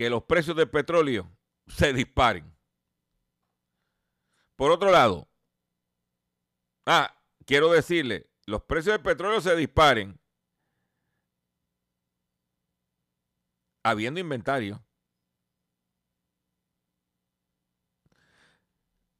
que 0.00 0.08
los 0.08 0.24
precios 0.24 0.56
del 0.56 0.70
petróleo 0.70 1.30
se 1.66 1.92
disparen. 1.92 2.56
Por 4.56 4.70
otro 4.70 4.90
lado, 4.90 5.28
ah, 6.86 7.22
quiero 7.44 7.70
decirle, 7.70 8.30
los 8.46 8.62
precios 8.62 8.94
del 8.94 9.02
petróleo 9.02 9.42
se 9.42 9.54
disparen 9.54 10.18
habiendo 13.82 14.20
inventario. 14.20 14.82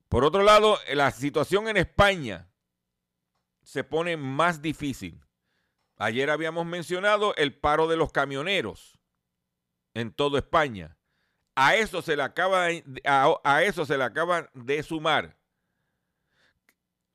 Por 0.09 0.25
otro 0.25 0.43
lado, 0.43 0.79
la 0.95 1.11
situación 1.11 1.69
en 1.69 1.77
España 1.77 2.51
se 3.63 3.85
pone 3.85 4.17
más 4.17 4.63
difícil. 4.63 5.23
Ayer 5.99 6.31
habíamos 6.31 6.65
mencionado 6.65 7.35
el 7.37 7.55
paro 7.55 7.87
de 7.87 7.99
los 7.99 8.13
camioneros 8.13 9.00
en 9.95 10.13
toda 10.13 10.39
España. 10.39 10.97
A 11.55 11.77
eso 11.77 12.03
se 12.03 12.17
le 12.17 12.23
acaba, 12.23 12.69
a, 13.05 13.63
eso 13.63 13.85
se 13.85 13.99
le 13.99 14.05
acaba 14.05 14.49
de 14.55 14.83
sumar 14.83 15.37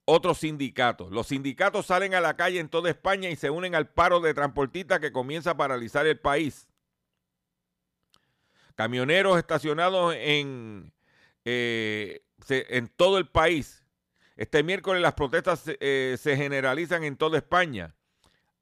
otros 0.05 0.39
sindicatos. 0.39 1.12
Los 1.12 1.27
sindicatos 1.27 1.88
salen 1.88 2.13
a 2.13 2.22
la 2.22 2.36
calle 2.36 2.60
en 2.60 2.70
toda 2.70 2.89
España 2.89 3.29
y 3.29 3.36
se 3.36 3.50
unen 3.50 3.74
al 3.74 3.89
paro 3.89 4.20
de 4.20 4.34
transportistas 4.34 5.00
que 5.00 5.12
comienza 5.12 5.51
a 5.51 5.58
paralizar 5.58 6.05
el 6.05 6.20
país. 6.20 6.67
Camioneros 8.75 9.38
estacionados 9.38 10.13
en, 10.17 10.94
eh, 11.46 12.24
en 12.50 12.88
todo 12.89 13.17
el 13.17 13.27
país 13.27 13.86
este 14.36 14.63
miércoles 14.63 15.01
las 15.01 15.13
protestas 15.13 15.63
eh, 15.65 16.17
se 16.20 16.36
generalizan 16.36 17.03
en 17.03 17.15
toda 17.15 17.38
España. 17.38 17.96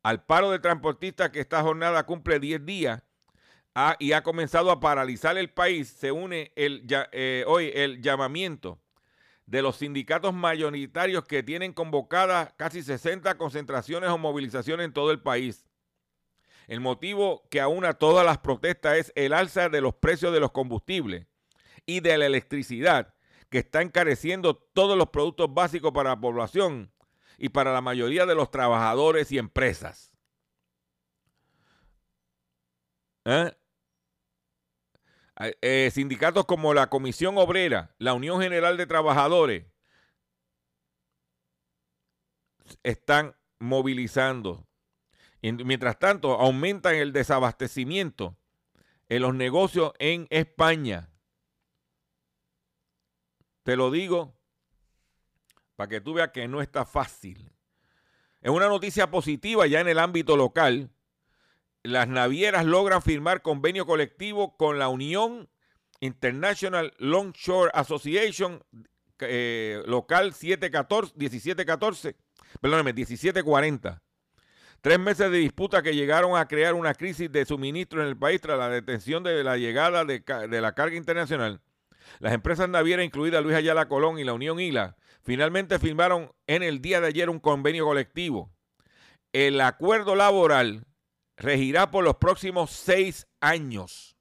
Al 0.03 0.23
paro 0.23 0.51
de 0.51 0.59
transportistas 0.59 1.31
que 1.31 1.39
esta 1.39 1.61
jornada 1.63 2.05
cumple 2.05 2.39
10 2.39 2.65
días 2.65 3.01
y 3.99 4.11
ha 4.11 4.23
comenzado 4.23 4.71
a 4.71 4.79
paralizar 4.79 5.37
el 5.37 5.49
país, 5.49 5.89
se 5.89 6.11
une 6.11 6.51
el, 6.55 6.85
eh, 7.11 7.43
hoy 7.47 7.71
el 7.73 8.01
llamamiento 8.01 8.79
de 9.45 9.61
los 9.61 9.77
sindicatos 9.77 10.33
mayoritarios 10.33 11.25
que 11.25 11.43
tienen 11.43 11.73
convocadas 11.73 12.53
casi 12.55 12.83
60 12.83 13.37
concentraciones 13.37 14.09
o 14.09 14.17
movilizaciones 14.17 14.85
en 14.85 14.93
todo 14.93 15.11
el 15.11 15.21
país. 15.21 15.65
El 16.67 16.79
motivo 16.79 17.47
que 17.49 17.59
aúna 17.59 17.93
todas 17.93 18.25
las 18.25 18.37
protestas 18.37 18.97
es 18.97 19.13
el 19.15 19.33
alza 19.33 19.69
de 19.69 19.81
los 19.81 19.95
precios 19.95 20.31
de 20.31 20.39
los 20.39 20.51
combustibles 20.51 21.27
y 21.85 21.99
de 21.99 22.17
la 22.17 22.25
electricidad, 22.25 23.13
que 23.49 23.59
está 23.59 23.81
encareciendo 23.81 24.55
todos 24.55 24.97
los 24.97 25.09
productos 25.09 25.53
básicos 25.53 25.91
para 25.91 26.11
la 26.11 26.19
población, 26.19 26.93
y 27.37 27.49
para 27.49 27.73
la 27.73 27.81
mayoría 27.81 28.25
de 28.25 28.35
los 28.35 28.51
trabajadores 28.51 29.31
y 29.31 29.37
empresas. 29.37 30.13
¿Eh? 33.25 33.51
Eh, 35.39 35.89
sindicatos 35.91 36.45
como 36.45 36.73
la 36.73 36.89
Comisión 36.89 37.37
Obrera, 37.37 37.95
la 37.97 38.13
Unión 38.13 38.39
General 38.41 38.77
de 38.77 38.85
Trabajadores, 38.85 39.65
están 42.83 43.35
movilizando. 43.59 44.67
Y 45.41 45.51
mientras 45.51 45.97
tanto, 45.99 46.33
aumentan 46.33 46.95
el 46.95 47.13
desabastecimiento 47.13 48.37
en 49.09 49.21
los 49.21 49.33
negocios 49.33 49.93
en 49.99 50.27
España. 50.29 51.09
Te 53.63 53.75
lo 53.75 53.91
digo 53.91 54.35
para 55.75 55.89
que 55.89 56.01
tú 56.01 56.13
veas 56.13 56.29
que 56.29 56.47
no 56.47 56.61
está 56.61 56.85
fácil. 56.85 57.51
Es 58.41 58.51
una 58.51 58.67
noticia 58.67 59.09
positiva 59.09 59.65
ya 59.67 59.79
en 59.79 59.87
el 59.87 59.99
ámbito 59.99 60.37
local. 60.37 60.89
Las 61.83 62.07
navieras 62.07 62.65
logran 62.65 63.01
firmar 63.01 63.41
convenio 63.41 63.85
colectivo 63.85 64.55
con 64.55 64.79
la 64.79 64.87
Unión 64.87 65.49
International 65.99 66.93
Longshore 66.97 67.71
Association 67.73 68.63
eh, 69.19 69.83
local 69.85 70.33
714, 70.33 71.13
1714, 71.17 72.15
perdóname, 72.61 72.93
1740. 72.93 74.01
Tres 74.81 74.99
meses 74.99 75.31
de 75.31 75.37
disputa 75.37 75.81
que 75.81 75.95
llegaron 75.95 76.37
a 76.37 76.47
crear 76.47 76.73
una 76.73 76.93
crisis 76.93 77.31
de 77.31 77.45
suministro 77.45 78.01
en 78.01 78.07
el 78.07 78.17
país 78.17 78.41
tras 78.41 78.57
la 78.57 78.69
detención 78.69 79.23
de 79.23 79.43
la 79.43 79.57
llegada 79.57 80.03
de, 80.03 80.19
de 80.49 80.61
la 80.61 80.73
carga 80.73 80.95
internacional. 80.95 81.61
Las 82.19 82.33
empresas 82.33 82.67
navieras, 82.67 83.05
incluidas 83.05 83.43
Luis 83.43 83.55
Ayala 83.55 83.87
Colón 83.87 84.19
y 84.19 84.23
la 84.23 84.33
Unión 84.33 84.59
ILA, 84.59 84.97
finalmente 85.21 85.79
firmaron 85.79 86.31
en 86.47 86.63
el 86.63 86.81
día 86.81 86.99
de 87.01 87.07
ayer 87.07 87.29
un 87.29 87.39
convenio 87.39 87.85
colectivo. 87.85 88.51
El 89.31 89.59
acuerdo 89.61 90.15
laboral 90.15 90.85
regirá 91.37 91.91
por 91.91 92.03
los 92.03 92.17
próximos 92.17 92.71
seis 92.71 93.27
años. 93.39 94.15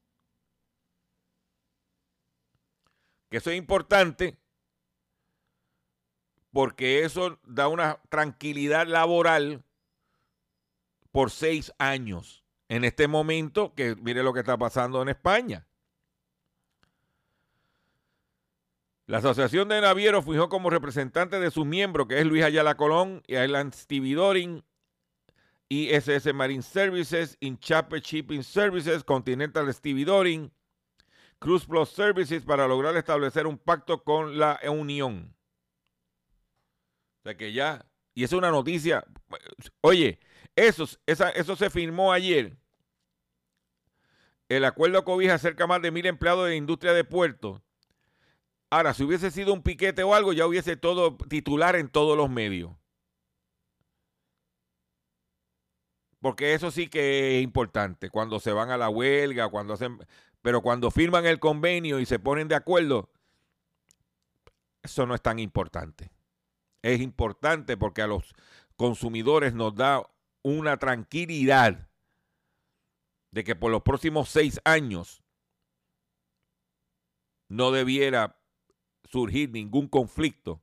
Que 3.31 3.39
eso 3.39 3.51
es 3.51 3.57
importante 3.57 4.39
porque 6.53 7.05
eso 7.05 7.39
da 7.45 7.69
una 7.69 7.99
tranquilidad 8.11 8.87
laboral 8.87 9.65
por 11.11 11.31
seis 11.31 11.73
años. 11.79 12.45
En 12.69 12.85
este 12.85 13.09
momento, 13.09 13.75
que 13.75 13.97
mire 13.97 14.23
lo 14.23 14.33
que 14.33 14.41
está 14.41 14.57
pasando 14.57 15.03
en 15.03 15.09
España. 15.09 15.67
La 19.07 19.19
Asociación 19.19 19.69
de 19.69 19.81
Navieros 19.81 20.25
fijó 20.25 20.49
como 20.49 20.71
representante 20.71 21.39
de 21.41 21.51
sus 21.51 21.67
miembros, 21.67 22.07
que 22.07 22.19
es 22.19 22.27
Luis 22.27 22.45
Ayala 22.45 22.77
Colón 22.77 23.23
y 23.27 23.37
Island 23.37 23.75
Stevedoring, 23.75 24.65
ISS 25.73 26.33
Marine 26.35 26.63
Services, 26.63 27.37
Inchape 27.41 28.01
Shipping 28.01 28.43
Services, 28.43 29.05
Continental 29.05 29.73
Stevedoring, 29.73 30.53
Cruz 31.39 31.67
Plus 31.67 31.89
Services, 31.89 32.45
para 32.45 32.67
lograr 32.67 32.97
establecer 32.97 33.47
un 33.47 33.59
pacto 33.59 34.03
con 34.03 34.39
la 34.39 34.61
Unión. 34.65 35.35
O 37.21 37.23
sea 37.25 37.37
que 37.37 37.53
ya, 37.53 37.87
y 38.15 38.25
es 38.25 38.33
una 38.33 38.51
noticia, 38.51 39.05
oye, 39.81 40.19
eso, 40.57 40.87
eso 41.07 41.57
se 41.57 41.71
firmó 41.71 42.13
ayer. 42.13 42.57
El 44.49 44.65
acuerdo 44.65 45.05
cobija 45.05 45.39
cerca 45.39 45.67
más 45.67 45.81
de 45.81 45.91
mil 45.91 46.05
empleados 46.05 46.45
de 46.45 46.51
la 46.51 46.57
industria 46.57 46.93
de 46.93 47.05
puertos 47.05 47.63
Ahora, 48.73 48.95
si 48.95 49.05
hubiese 49.05 49.31
sido 49.31 49.53
un 49.53 49.63
piquete 49.63 50.03
o 50.03 50.15
algo, 50.15 50.33
ya 50.33 50.47
hubiese 50.47 50.79
todo 50.79 51.19
titular 51.29 51.77
en 51.77 51.91
todos 51.91 52.17
los 52.17 52.31
medios. 52.31 52.73
Porque 56.23 56.55
eso 56.55 56.71
sí 56.71 56.87
que 56.87 57.37
es 57.37 57.43
importante. 57.43 58.09
Cuando 58.09 58.39
se 58.39 58.53
van 58.53 58.71
a 58.71 58.79
la 58.79 58.89
huelga, 58.89 59.49
cuando 59.49 59.75
hacen. 59.75 59.99
Pero 60.41 60.63
cuando 60.63 60.93
firman 60.93 61.27
el 61.27 61.41
convenio 61.41 61.99
y 61.99 62.07
se 62.07 62.21
ponen 62.21 62.47
de 62.47 62.55
acuerdo, 62.55 63.11
eso 64.83 65.05
no 65.05 65.17
es 65.17 65.21
tan 65.21 65.41
importante. 65.41 66.13
Es 66.81 67.01
importante 67.01 67.77
porque 67.77 68.03
a 68.03 68.07
los 68.07 68.35
consumidores 68.77 69.53
nos 69.53 69.75
da 69.75 70.03
una 70.43 70.77
tranquilidad 70.77 71.89
de 73.33 73.43
que 73.43 73.57
por 73.57 73.73
los 73.73 73.83
próximos 73.83 74.29
seis 74.29 74.61
años 74.65 75.25
no 77.49 77.73
debiera 77.73 78.41
surgir 79.11 79.51
ningún 79.51 79.89
conflicto 79.89 80.63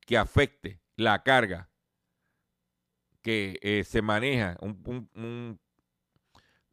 que 0.00 0.16
afecte 0.16 0.80
la 0.96 1.22
carga 1.22 1.68
que 3.26 3.58
eh, 3.60 3.82
se 3.82 4.02
maneja. 4.02 4.56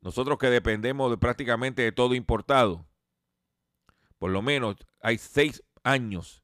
nosotros 0.02 0.38
que 0.38 0.52
dependemos 0.52 1.10
de 1.10 1.18
prácticamente 1.18 1.82
de 1.82 1.92
todo 1.92 2.14
importado, 2.14 2.86
por 4.20 4.30
lo 4.30 4.44
menos 4.44 4.76
hay 5.02 5.18
seis 5.18 5.64
años 5.84 6.44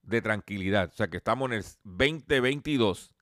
de 0.00 0.22
tranquilidad. 0.22 0.88
O 0.94 0.96
sea 0.96 1.08
que 1.08 1.18
estamos 1.18 1.50
en 1.50 1.58
el 1.58 1.64
2022. 1.84 3.14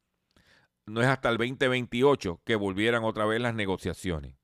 No 0.87 1.03
es 1.03 1.09
hasta 1.09 1.29
el 1.29 1.39
2028 1.39 2.41
que 2.45 2.55
volvieran 2.55 3.03
otra 3.03 3.25
vez 3.25 3.41
las 3.41 3.57
negociaciones. 3.57 4.37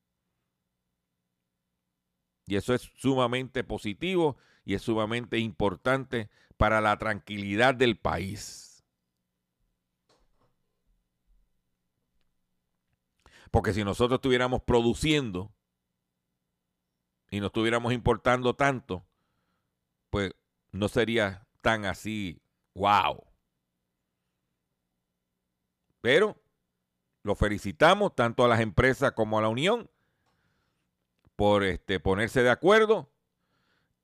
Y 2.49 2.57
eso 2.57 2.75
es 2.75 2.91
sumamente 2.97 3.63
positivo 3.63 4.37
y 4.65 4.75
es 4.75 4.83
sumamente 4.83 5.39
importante 5.39 6.29
para 6.57 6.81
la 6.81 6.99
tranquilidad 6.99 7.77
del 7.77 7.97
país. 7.97 8.72
Porque 13.53 13.75
si 13.75 13.85
nosotros 13.85 14.17
estuviéramos 14.17 14.63
produciendo 14.63 15.53
y 17.31 17.39
no 17.39 17.47
estuviéramos 17.47 17.93
importando 17.93 18.57
tanto, 18.57 19.07
pues 20.09 20.33
no 20.71 20.89
sería 20.89 21.47
tan 21.61 21.85
así, 21.85 22.41
wow. 22.75 23.23
Pero 26.01 26.43
lo 27.23 27.35
felicitamos 27.35 28.17
tanto 28.17 28.43
a 28.43 28.49
las 28.49 28.61
empresas 28.61 29.13
como 29.13 29.39
a 29.39 29.43
la 29.43 29.51
Unión 29.51 29.91
por 31.37 31.63
este, 31.63 32.01
ponerse 32.01 32.43
de 32.43 32.51
acuerdo 32.51 33.11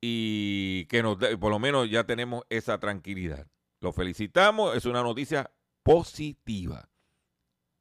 y 0.00 0.84
que 0.86 1.02
nos 1.02 1.16
por 1.16 1.50
lo 1.50 1.58
menos 1.58 1.90
ya 1.90 2.04
tenemos 2.04 2.44
esa 2.50 2.78
tranquilidad. 2.78 3.46
Lo 3.80 3.94
felicitamos, 3.94 4.76
es 4.76 4.84
una 4.84 5.02
noticia 5.02 5.50
positiva, 5.82 6.90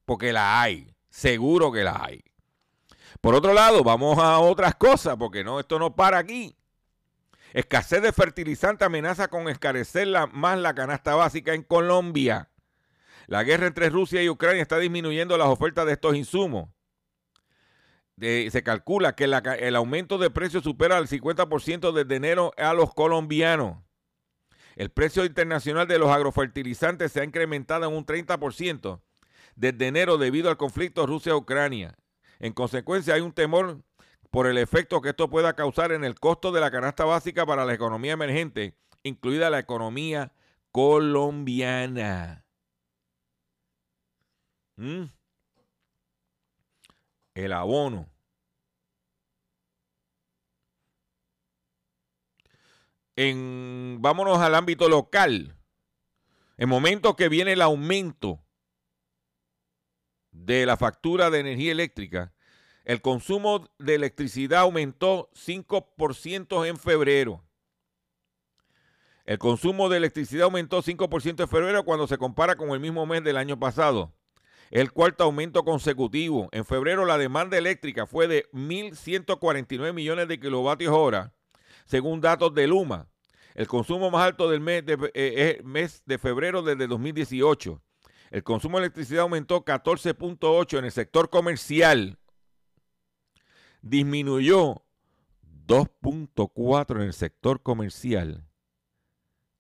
porque 0.05 0.31
la 0.31 0.61
hay, 0.61 0.96
seguro 1.17 1.71
que 1.71 1.83
la 1.83 2.03
hay. 2.03 2.23
Por 3.21 3.33
otro 3.33 3.53
lado, 3.53 3.83
vamos 3.83 4.19
a 4.19 4.37
otras 4.37 4.75
cosas, 4.75 5.15
porque 5.17 5.43
no, 5.43 5.59
esto 5.59 5.79
no 5.79 5.95
para 5.95 6.19
aquí. 6.19 6.55
Escasez 7.53 8.01
de 8.01 8.13
fertilizante 8.13 8.85
amenaza 8.85 9.27
con 9.27 9.49
escarecer 9.49 10.07
más 10.31 10.59
la 10.59 10.75
canasta 10.75 11.15
básica 11.15 11.53
en 11.53 11.63
Colombia. 11.63 12.49
La 13.25 13.43
guerra 13.43 13.67
entre 13.67 13.89
Rusia 13.89 14.21
y 14.21 14.29
Ucrania 14.29 14.61
está 14.61 14.77
disminuyendo 14.77 15.37
las 15.37 15.47
ofertas 15.47 15.85
de 15.87 15.93
estos 15.93 16.15
insumos 16.15 16.69
se 18.19 18.63
calcula 18.63 19.15
que 19.15 19.25
el 19.25 19.75
aumento 19.75 20.17
de 20.17 20.31
precios 20.31 20.63
supera 20.63 20.97
el 20.97 21.07
50% 21.07 21.91
desde 21.91 22.15
enero 22.15 22.51
a 22.57 22.73
los 22.73 22.93
colombianos. 22.93 23.77
El 24.75 24.89
precio 24.89 25.23
internacional 25.23 25.87
de 25.87 25.99
los 25.99 26.09
agrofertilizantes 26.09 27.11
se 27.11 27.21
ha 27.21 27.23
incrementado 27.23 27.87
en 27.87 27.95
un 27.95 28.05
30% 28.05 29.01
desde 29.57 29.87
enero 29.87 30.17
debido 30.17 30.49
al 30.49 30.55
conflicto 30.55 31.05
Rusia-Ucrania. 31.05 31.95
En 32.39 32.53
consecuencia, 32.53 33.15
hay 33.15 33.21
un 33.21 33.33
temor 33.33 33.81
por 34.31 34.47
el 34.47 34.57
efecto 34.57 35.01
que 35.01 35.09
esto 35.09 35.29
pueda 35.29 35.53
causar 35.53 35.91
en 35.91 36.05
el 36.05 36.17
costo 36.19 36.53
de 36.53 36.61
la 36.61 36.71
canasta 36.71 37.03
básica 37.03 37.45
para 37.45 37.65
la 37.65 37.73
economía 37.73 38.13
emergente, 38.13 38.77
incluida 39.03 39.49
la 39.49 39.59
economía 39.59 40.31
colombiana. 40.71 42.45
¿Mm? 44.77 45.05
el 47.43 47.53
abono. 47.53 48.09
En, 53.15 53.97
vámonos 53.99 54.39
al 54.39 54.55
ámbito 54.55 54.89
local. 54.89 55.55
En 56.57 56.69
momentos 56.69 57.15
que 57.15 57.29
viene 57.29 57.53
el 57.53 57.61
aumento 57.61 58.43
de 60.45 60.65
la 60.65 60.77
factura 60.77 61.29
de 61.29 61.39
energía 61.39 61.71
eléctrica, 61.71 62.33
el 62.85 63.01
consumo 63.01 63.69
de 63.79 63.95
electricidad 63.95 64.61
aumentó 64.61 65.29
5% 65.33 66.67
en 66.67 66.77
febrero. 66.77 67.43
El 69.25 69.39
consumo 69.39 69.89
de 69.89 69.97
electricidad 69.97 70.45
aumentó 70.45 70.81
5% 70.81 71.41
en 71.41 71.49
febrero 71.49 71.83
cuando 71.83 72.07
se 72.07 72.17
compara 72.17 72.55
con 72.55 72.69
el 72.69 72.79
mismo 72.79 73.05
mes 73.05 73.23
del 73.23 73.37
año 73.37 73.59
pasado 73.59 74.13
el 74.71 74.91
cuarto 74.91 75.23
aumento 75.23 75.63
consecutivo. 75.63 76.49
En 76.51 76.65
febrero 76.65 77.05
la 77.05 77.17
demanda 77.17 77.57
eléctrica 77.57 78.05
fue 78.05 78.27
de 78.27 78.49
1.149 78.51 79.93
millones 79.93 80.27
de 80.27 80.39
kilovatios 80.39 80.93
hora, 80.93 81.33
según 81.85 82.21
datos 82.21 82.53
de 82.53 82.67
Luma. 82.67 83.07
El 83.55 83.67
consumo 83.67 84.11
más 84.11 84.23
alto 84.23 84.49
del 84.49 84.59
mes 84.59 84.85
de, 84.85 85.11
eh, 85.15 85.61
mes 85.63 86.03
de 86.05 86.17
febrero 86.17 86.61
desde 86.61 86.87
2018. 86.87 87.81
El 88.29 88.43
consumo 88.43 88.77
de 88.77 88.85
electricidad 88.85 89.23
aumentó 89.23 89.63
14.8 89.63 90.79
en 90.79 90.85
el 90.85 90.91
sector 90.91 91.29
comercial. 91.29 92.19
Disminuyó 93.81 94.83
2.4 95.67 96.95
en 96.97 97.01
el 97.03 97.13
sector 97.13 97.61
comercial 97.61 98.47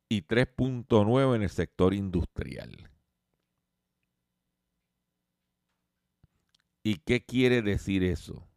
y 0.09 0.21
3.9 0.23 1.35
en 1.35 1.41
el 1.43 1.49
sector 1.49 1.93
industrial. 1.93 2.89
¿Y 6.83 6.95
qué 6.99 7.25
quiere 7.25 7.61
decir 7.61 8.03
eso? 8.03 8.47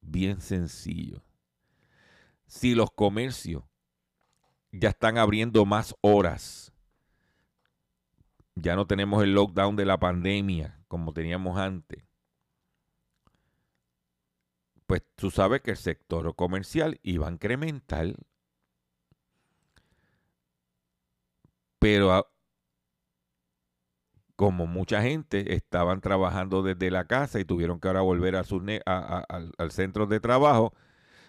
Bien 0.00 0.40
sencillo. 0.40 1.22
Si 2.46 2.74
los 2.74 2.90
comercios 2.90 3.64
ya 4.72 4.90
están 4.90 5.18
abriendo 5.18 5.66
más 5.66 5.94
horas, 6.00 6.72
ya 8.56 8.74
no 8.76 8.86
tenemos 8.86 9.22
el 9.22 9.34
lockdown 9.34 9.76
de 9.76 9.84
la 9.86 9.98
pandemia 9.98 10.80
como 10.88 11.12
teníamos 11.12 11.58
antes, 11.58 12.04
pues 14.86 15.02
tú 15.16 15.30
sabes 15.30 15.60
que 15.62 15.72
el 15.72 15.76
sector 15.76 16.34
comercial 16.36 16.98
iba 17.02 17.28
a 17.28 17.32
incrementar. 17.32 18.14
Pero 21.78 22.26
como 24.36 24.66
mucha 24.66 25.02
gente 25.02 25.54
estaban 25.54 26.00
trabajando 26.00 26.62
desde 26.62 26.90
la 26.90 27.06
casa 27.06 27.40
y 27.40 27.44
tuvieron 27.44 27.80
que 27.80 27.88
ahora 27.88 28.02
volver 28.02 28.36
a 28.36 28.42
al 29.58 29.70
centro 29.72 30.06
de 30.06 30.20
trabajo, 30.20 30.74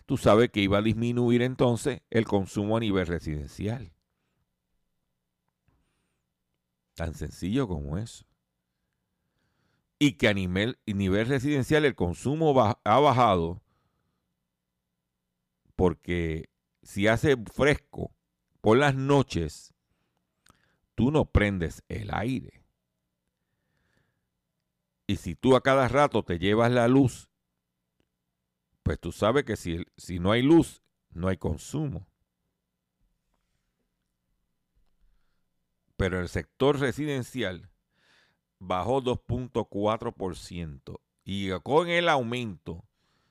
tú 0.06 0.18
sabes 0.18 0.52
que 0.52 0.62
iba 0.62 0.80
a 0.80 0.82
disminuir 0.82 1.42
entonces 1.42 2.02
el 2.10 2.26
consumo 2.26 2.78
a 2.78 2.82
nivel 2.82 3.08
residencial. 3.08 3.97
Tan 6.98 7.14
sencillo 7.14 7.68
como 7.68 8.00
eso. 8.00 8.26
Y 10.00 10.14
que 10.14 10.28
a 10.28 10.34
nivel, 10.34 10.80
nivel 10.88 11.28
residencial 11.28 11.86
el 11.86 11.94
consumo 11.94 12.60
ha 12.84 13.00
bajado 13.00 13.62
porque 15.76 16.50
si 16.82 17.08
hace 17.08 17.38
fresco 17.38 18.12
por 18.62 18.80
las 18.80 18.96
noches, 18.96 19.76
tú 20.96 21.12
no 21.12 21.26
prendes 21.26 21.84
el 21.88 22.10
aire. 22.12 22.64
Y 25.06 25.18
si 25.18 25.36
tú 25.36 25.56
a 25.56 25.62
cada 25.62 25.88
rato 25.88 26.24
te 26.24 26.40
llevas 26.40 26.72
la 26.72 26.88
luz, 26.88 27.30
pues 28.82 29.00
tú 29.00 29.12
sabes 29.12 29.44
que 29.44 29.56
si, 29.56 29.86
si 29.98 30.18
no 30.18 30.32
hay 30.32 30.42
luz, 30.42 30.82
no 31.12 31.28
hay 31.28 31.38
consumo. 31.38 32.07
Pero 35.98 36.22
el 36.22 36.30
sector 36.30 36.80
residencial 36.80 37.70
bajó 38.60 39.02
2.4% 39.02 41.00
y 41.26 41.50
con 41.60 41.90
el 41.90 42.08
aumento 42.08 42.86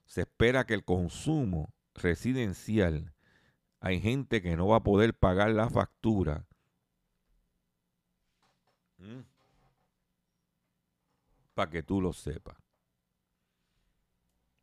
se 0.04 0.20
espera 0.22 0.66
que 0.66 0.74
el 0.74 0.84
consumo 0.84 1.72
residencial 1.94 3.14
hay 3.80 4.00
gente 4.00 4.42
que 4.42 4.56
no 4.56 4.68
va 4.68 4.76
a 4.76 4.82
poder 4.82 5.14
pagar 5.14 5.50
la 5.50 5.70
factura. 5.70 6.46
Mm 8.98 9.22
para 11.56 11.70
que 11.70 11.82
tú 11.82 12.02
lo 12.02 12.12
sepas. 12.12 12.54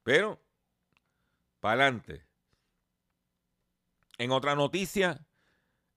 Pero, 0.04 0.40
para 1.60 1.86
adelante. 1.86 2.24
En 4.20 4.32
otra 4.32 4.54
noticia, 4.54 5.26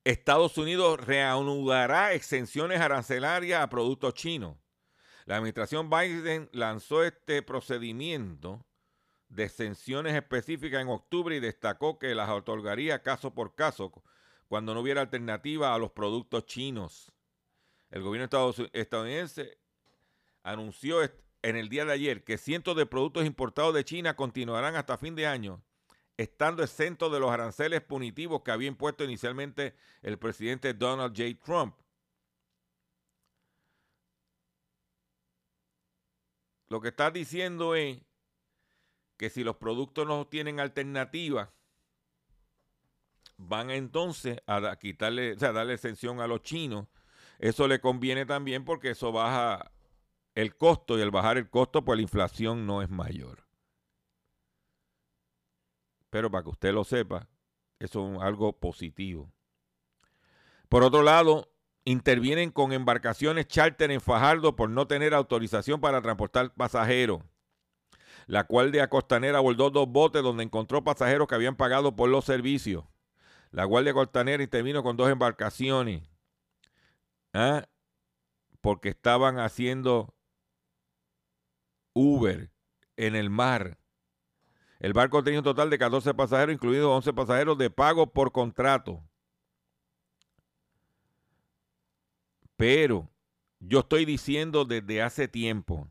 Estados 0.06 0.56
Unidos 0.56 1.00
reanudará 1.04 2.12
exenciones 2.12 2.80
arancelarias 2.80 3.60
a 3.60 3.68
productos 3.68 4.14
chinos. 4.14 4.56
La 5.24 5.34
administración 5.34 5.90
Biden 5.90 6.48
lanzó 6.52 7.02
este 7.02 7.42
procedimiento 7.42 8.64
de 9.28 9.42
exenciones 9.42 10.14
específicas 10.14 10.80
en 10.80 10.90
octubre 10.90 11.34
y 11.34 11.40
destacó 11.40 11.98
que 11.98 12.14
las 12.14 12.30
otorgaría 12.30 13.02
caso 13.02 13.34
por 13.34 13.56
caso 13.56 13.90
cuando 14.46 14.74
no 14.74 14.80
hubiera 14.82 15.00
alternativa 15.00 15.74
a 15.74 15.78
los 15.78 15.90
productos 15.90 16.46
chinos. 16.46 17.10
El 17.90 18.02
gobierno 18.02 18.28
estadounidense 18.72 19.58
anunció 20.44 21.02
en 21.02 21.56
el 21.56 21.68
día 21.68 21.84
de 21.84 21.94
ayer 21.94 22.22
que 22.22 22.38
cientos 22.38 22.76
de 22.76 22.86
productos 22.86 23.26
importados 23.26 23.74
de 23.74 23.84
China 23.84 24.14
continuarán 24.14 24.76
hasta 24.76 24.98
fin 24.98 25.16
de 25.16 25.26
año, 25.26 25.64
estando 26.16 26.62
exentos 26.62 27.12
de 27.12 27.20
los 27.20 27.30
aranceles 27.30 27.82
punitivos 27.82 28.42
que 28.42 28.50
había 28.50 28.68
impuesto 28.68 29.04
inicialmente 29.04 29.74
el 30.02 30.18
presidente 30.18 30.74
Donald 30.74 31.14
J. 31.16 31.38
Trump. 31.44 31.76
Lo 36.68 36.80
que 36.80 36.88
está 36.88 37.10
diciendo 37.10 37.74
es 37.74 38.00
que 39.16 39.30
si 39.30 39.44
los 39.44 39.56
productos 39.56 40.06
no 40.06 40.26
tienen 40.26 40.58
alternativa, 40.58 41.52
van 43.36 43.70
entonces 43.70 44.38
a 44.46 44.76
quitarle, 44.76 45.34
o 45.34 45.38
sea, 45.38 45.52
darle 45.52 45.74
exención 45.74 46.20
a 46.20 46.26
los 46.26 46.42
chinos. 46.42 46.88
Eso 47.38 47.68
le 47.68 47.80
conviene 47.80 48.26
también 48.26 48.64
porque 48.64 48.90
eso 48.90 49.12
baja 49.12 49.70
el 50.34 50.56
costo 50.56 50.98
y 50.98 51.02
al 51.02 51.10
bajar 51.10 51.38
el 51.38 51.48
costo, 51.50 51.84
pues 51.84 51.96
la 51.98 52.02
inflación 52.02 52.66
no 52.66 52.82
es 52.82 52.90
mayor. 52.90 53.45
Pero 56.16 56.30
para 56.30 56.44
que 56.44 56.48
usted 56.48 56.72
lo 56.72 56.82
sepa, 56.82 57.28
eso 57.78 58.14
es 58.14 58.22
algo 58.22 58.54
positivo. 58.54 59.30
Por 60.70 60.82
otro 60.82 61.02
lado, 61.02 61.52
intervienen 61.84 62.50
con 62.50 62.72
embarcaciones 62.72 63.48
charter 63.48 63.90
en 63.90 64.00
Fajardo 64.00 64.56
por 64.56 64.70
no 64.70 64.86
tener 64.86 65.12
autorización 65.12 65.78
para 65.78 66.00
transportar 66.00 66.54
pasajeros. 66.54 67.20
La 68.26 68.44
Guardia 68.44 68.88
Costanera 68.88 69.36
abordó 69.36 69.68
dos 69.68 69.90
botes 69.90 70.22
donde 70.22 70.44
encontró 70.44 70.82
pasajeros 70.82 71.28
que 71.28 71.34
habían 71.34 71.54
pagado 71.54 71.94
por 71.94 72.08
los 72.08 72.24
servicios. 72.24 72.86
La 73.50 73.64
Guardia 73.64 73.92
Costanera 73.92 74.42
intervino 74.42 74.82
con 74.82 74.96
dos 74.96 75.10
embarcaciones. 75.10 76.02
¿ah? 77.34 77.68
Porque 78.62 78.88
estaban 78.88 79.38
haciendo 79.38 80.14
Uber 81.92 82.50
en 82.96 83.16
el 83.16 83.28
mar. 83.28 83.76
El 84.78 84.92
barco 84.92 85.22
tenía 85.22 85.40
un 85.40 85.44
total 85.44 85.70
de 85.70 85.78
14 85.78 86.14
pasajeros, 86.14 86.54
incluidos 86.54 86.90
11 86.90 87.12
pasajeros 87.12 87.58
de 87.58 87.70
pago 87.70 88.12
por 88.12 88.32
contrato. 88.32 89.02
Pero 92.56 93.10
yo 93.58 93.80
estoy 93.80 94.04
diciendo 94.04 94.64
desde 94.64 95.02
hace 95.02 95.28
tiempo 95.28 95.88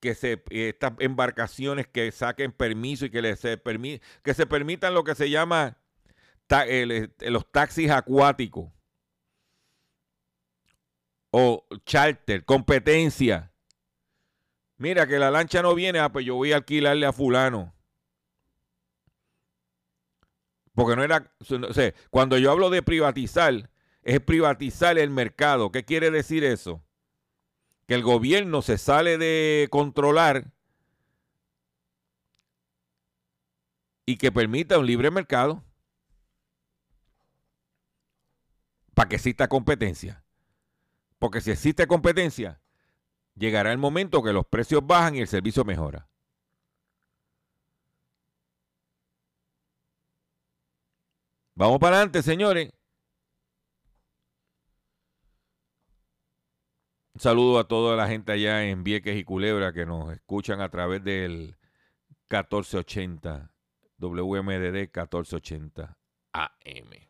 que 0.00 0.10
estas 0.10 0.92
embarcaciones 0.98 1.86
que 1.86 2.10
saquen 2.10 2.52
permiso 2.52 3.04
y 3.04 3.10
que, 3.10 3.36
se, 3.36 3.60
que 4.22 4.34
se 4.34 4.46
permitan 4.46 4.94
lo 4.94 5.04
que 5.04 5.14
se 5.14 5.28
llama 5.28 5.76
los 7.20 7.52
taxis 7.52 7.90
acuáticos 7.90 8.72
o 11.30 11.66
charter, 11.84 12.44
competencia. 12.44 13.49
Mira 14.80 15.06
que 15.06 15.18
la 15.18 15.30
lancha 15.30 15.60
no 15.60 15.74
viene, 15.74 15.98
ah, 15.98 16.10
pues 16.10 16.24
yo 16.24 16.36
voy 16.36 16.52
a 16.52 16.56
alquilarle 16.56 17.04
a 17.04 17.12
fulano. 17.12 17.74
Porque 20.72 20.96
no 20.96 21.04
era, 21.04 21.30
cuando 22.08 22.38
yo 22.38 22.50
hablo 22.50 22.70
de 22.70 22.82
privatizar, 22.82 23.68
es 24.00 24.20
privatizar 24.20 24.96
el 24.96 25.10
mercado. 25.10 25.70
¿Qué 25.70 25.84
quiere 25.84 26.10
decir 26.10 26.44
eso? 26.44 26.82
Que 27.86 27.92
el 27.92 28.02
gobierno 28.02 28.62
se 28.62 28.78
sale 28.78 29.18
de 29.18 29.68
controlar 29.70 30.50
y 34.06 34.16
que 34.16 34.32
permita 34.32 34.78
un 34.78 34.86
libre 34.86 35.10
mercado 35.10 35.62
para 38.94 39.10
que 39.10 39.16
exista 39.16 39.46
competencia. 39.46 40.24
Porque 41.18 41.42
si 41.42 41.50
existe 41.50 41.86
competencia, 41.86 42.62
llegará 43.34 43.72
el 43.72 43.78
momento 43.78 44.22
que 44.22 44.32
los 44.32 44.46
precios 44.46 44.86
bajan 44.86 45.16
y 45.16 45.20
el 45.20 45.28
servicio 45.28 45.64
mejora. 45.64 46.08
Vamos 51.54 51.78
para 51.78 51.96
adelante, 51.96 52.22
señores. 52.22 52.72
Un 57.14 57.20
saludo 57.20 57.58
a 57.58 57.68
toda 57.68 57.96
la 57.96 58.08
gente 58.08 58.32
allá 58.32 58.64
en 58.64 58.82
Vieques 58.82 59.14
y 59.16 59.24
Culebra 59.24 59.72
que 59.74 59.84
nos 59.84 60.10
escuchan 60.12 60.62
a 60.62 60.70
través 60.70 61.04
del 61.04 61.58
1480, 62.30 63.52
WMDD 63.98 64.88
1480 64.88 65.98
AM. 66.32 67.09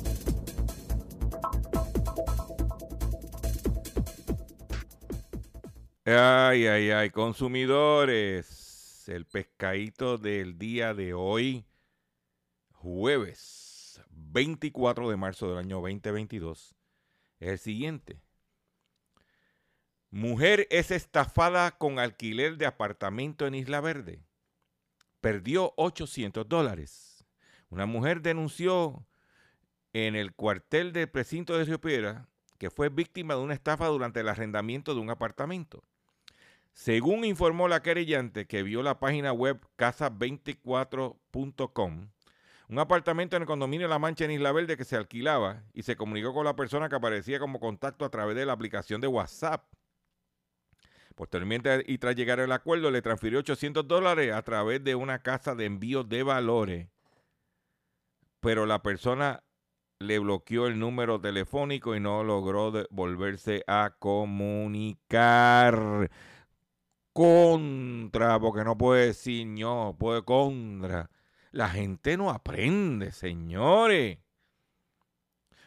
Ay, 6.13 6.67
ay, 6.67 6.91
ay, 6.91 7.09
consumidores. 7.09 9.07
El 9.07 9.25
pescadito 9.25 10.17
del 10.17 10.57
día 10.57 10.93
de 10.93 11.13
hoy, 11.13 11.65
jueves 12.73 14.01
24 14.09 15.09
de 15.09 15.15
marzo 15.15 15.47
del 15.47 15.59
año 15.59 15.77
2022, 15.77 16.75
es 17.39 17.49
el 17.49 17.59
siguiente. 17.59 18.19
Mujer 20.09 20.67
es 20.69 20.91
estafada 20.91 21.77
con 21.77 21.97
alquiler 21.97 22.57
de 22.57 22.65
apartamento 22.65 23.47
en 23.47 23.55
Isla 23.55 23.79
Verde. 23.79 24.21
Perdió 25.21 25.73
800 25.77 26.45
dólares. 26.49 27.23
Una 27.69 27.85
mujer 27.85 28.21
denunció 28.21 29.07
en 29.93 30.17
el 30.17 30.33
cuartel 30.33 30.91
del 30.91 31.09
precinto 31.09 31.57
de 31.57 31.63
Río 31.63 31.79
Piedra 31.79 32.27
que 32.57 32.69
fue 32.69 32.89
víctima 32.89 33.35
de 33.35 33.39
una 33.39 33.53
estafa 33.53 33.87
durante 33.87 34.19
el 34.19 34.27
arrendamiento 34.27 34.93
de 34.93 34.99
un 34.99 35.09
apartamento. 35.09 35.85
Según 36.73 37.25
informó 37.25 37.67
la 37.67 37.81
querellante 37.81 38.47
que 38.47 38.63
vio 38.63 38.81
la 38.81 38.97
página 38.99 39.33
web 39.33 39.59
casa24.com, 39.77 42.07
un 42.69 42.79
apartamento 42.79 43.35
en 43.35 43.41
el 43.43 43.47
condominio 43.47 43.89
La 43.89 43.99
Mancha 43.99 44.25
en 44.25 44.31
Isla 44.31 44.53
Verde 44.53 44.77
que 44.77 44.85
se 44.85 44.95
alquilaba 44.95 45.63
y 45.73 45.83
se 45.83 45.97
comunicó 45.97 46.33
con 46.33 46.45
la 46.45 46.55
persona 46.55 46.87
que 46.87 46.95
aparecía 46.95 47.39
como 47.39 47.59
contacto 47.59 48.05
a 48.05 48.09
través 48.09 48.35
de 48.35 48.45
la 48.45 48.53
aplicación 48.53 49.01
de 49.01 49.07
WhatsApp. 49.07 49.65
Posteriormente, 51.15 51.83
y 51.85 51.97
tras 51.97 52.15
llegar 52.15 52.39
al 52.39 52.53
acuerdo, 52.53 52.89
le 52.89 53.01
transfirió 53.01 53.39
800 53.39 53.85
dólares 53.87 54.33
a 54.33 54.41
través 54.41 54.81
de 54.83 54.95
una 54.95 55.19
casa 55.19 55.53
de 55.53 55.65
envío 55.65 56.05
de 56.05 56.23
valores. 56.23 56.87
Pero 58.39 58.65
la 58.65 58.81
persona 58.81 59.43
le 59.99 60.19
bloqueó 60.19 60.67
el 60.67 60.79
número 60.79 61.19
telefónico 61.19 61.93
y 61.95 61.99
no 61.99 62.23
logró 62.23 62.71
volverse 62.89 63.65
a 63.67 63.95
comunicar 63.99 66.09
contra, 67.13 68.39
porque 68.39 68.63
no 68.63 68.77
puede 68.77 69.07
decir 69.07 69.47
no, 69.47 69.95
puede 69.97 70.23
contra. 70.23 71.09
La 71.51 71.69
gente 71.69 72.17
no 72.17 72.29
aprende, 72.29 73.11
señores. 73.11 74.19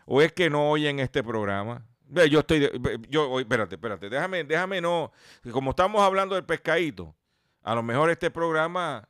¿O 0.06 0.22
es 0.22 0.32
que 0.32 0.50
no 0.50 0.70
oyen 0.70 0.98
este 1.00 1.22
programa? 1.22 1.86
Yo 2.30 2.40
estoy, 2.40 2.70
yo, 3.08 3.40
espérate, 3.40 3.76
espérate, 3.76 4.08
déjame, 4.08 4.44
déjame 4.44 4.80
no, 4.80 5.10
como 5.50 5.70
estamos 5.70 6.02
hablando 6.02 6.34
del 6.34 6.44
pescadito, 6.44 7.16
a 7.62 7.74
lo 7.74 7.82
mejor 7.82 8.10
este 8.10 8.30
programa 8.30 9.08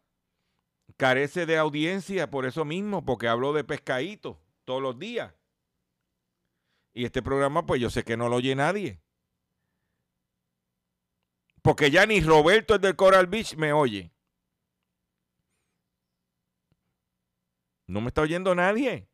carece 0.97 1.44
de 1.44 1.59
audiencia 1.59 2.31
por 2.31 2.47
eso 2.47 2.64
mismo, 2.64 3.05
porque 3.05 3.29
hablo 3.29 3.53
de 3.53 3.64
pescadito 3.64 4.40
todos 4.64 4.81
los 4.81 4.99
días. 4.99 5.35
Y 6.94 7.05
este 7.05 7.23
programa, 7.23 7.66
pues 7.66 7.81
yo 7.81 7.90
sé 7.90 8.05
que 8.05 8.16
no 8.16 8.29
lo 8.29 8.37
oye 8.37 8.55
nadie. 8.55 9.04
Porque 11.64 11.90
ya 11.90 12.05
ni 12.05 12.20
Roberto 12.20 12.74
el 12.74 12.83
del 12.83 12.94
Coral 12.94 13.27
Beach 13.27 13.57
me 13.57 13.72
oye. 13.72 14.12
No 17.87 18.03
me 18.03 18.09
está 18.09 18.20
oyendo 18.20 18.55
nadie. 18.55 19.09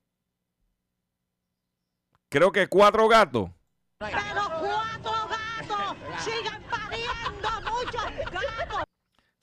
Creo 2.29 2.51
que 2.51 2.67
cuatro 2.67 3.07
gatos. 3.07 3.51
Pero 3.99 4.19
cuatro 4.59 5.29
gatos 5.29 5.97
sigan 6.25 6.61
pariendo 6.65 7.71
muchos 7.71 8.33
gatos. 8.33 8.83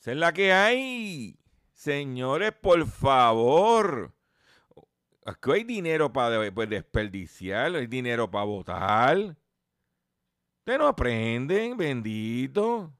Esa 0.01 0.11
es 0.11 0.17
la 0.17 0.33
que 0.33 0.51
hay. 0.51 1.39
Señores, 1.71 2.51
por 2.61 2.85
favor. 2.87 4.13
Aquí 5.25 5.51
hay 5.51 5.63
dinero 5.63 6.11
para 6.11 6.51
pues, 6.51 6.69
desperdiciar, 6.69 7.73
hay 7.73 7.87
dinero 7.87 8.29
para 8.29 8.43
votar. 8.43 9.17
Ustedes 10.59 10.79
no 10.79 10.87
aprenden, 10.87 11.77
bendito. 11.77 12.96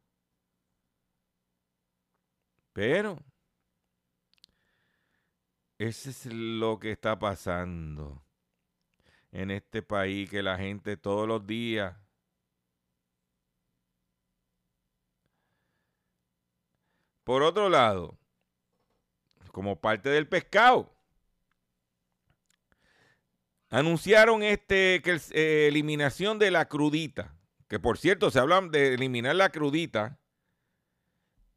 Pero 2.78 3.18
ese 5.80 6.12
es 6.12 6.28
lo 6.28 6.78
que 6.78 6.92
está 6.92 7.18
pasando 7.18 8.24
en 9.32 9.50
este 9.50 9.82
país, 9.82 10.30
que 10.30 10.44
la 10.44 10.60
gente 10.60 10.96
todos 10.96 11.28
los 11.28 11.48
días 11.48 11.98
Por 17.24 17.42
otro 17.42 17.68
lado, 17.68 18.16
como 19.52 19.82
parte 19.82 20.10
del 20.10 20.28
pescado, 20.28 20.94
anunciaron 23.70 24.44
este 24.44 25.02
que 25.02 25.20
eh, 25.32 25.68
eliminación 25.68 26.38
de 26.38 26.52
la 26.52 26.70
crudita, 26.70 27.36
que 27.68 27.80
por 27.80 27.98
cierto 27.98 28.30
se 28.30 28.40
hablan 28.40 28.70
de 28.70 28.94
eliminar 28.94 29.36
la 29.36 29.50
crudita 29.50 30.20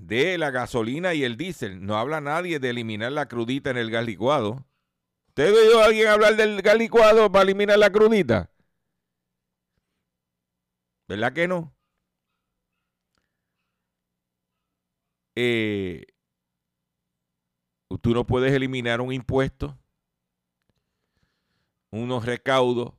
de 0.00 0.38
la 0.38 0.50
gasolina 0.50 1.14
y 1.14 1.24
el 1.24 1.36
diésel. 1.36 1.84
No 1.84 1.96
habla 1.98 2.20
nadie 2.20 2.58
de 2.58 2.70
eliminar 2.70 3.12
la 3.12 3.28
crudita 3.28 3.70
en 3.70 3.76
el 3.76 3.90
gas 3.90 4.04
licuado. 4.04 4.66
¿Usted 5.28 5.54
oído 5.54 5.80
a 5.80 5.86
alguien 5.86 6.08
hablar 6.08 6.36
del 6.36 6.62
gas 6.62 6.76
licuado 6.76 7.30
para 7.30 7.42
eliminar 7.44 7.78
la 7.78 7.90
crudita? 7.90 8.50
¿Verdad 11.08 11.32
que 11.32 11.48
no? 11.48 11.74
Eh, 15.34 16.04
tú 18.00 18.14
no 18.14 18.26
puedes 18.26 18.52
eliminar 18.52 19.00
un 19.00 19.12
impuesto, 19.12 19.78
unos 21.90 22.24
recaudos, 22.24 22.94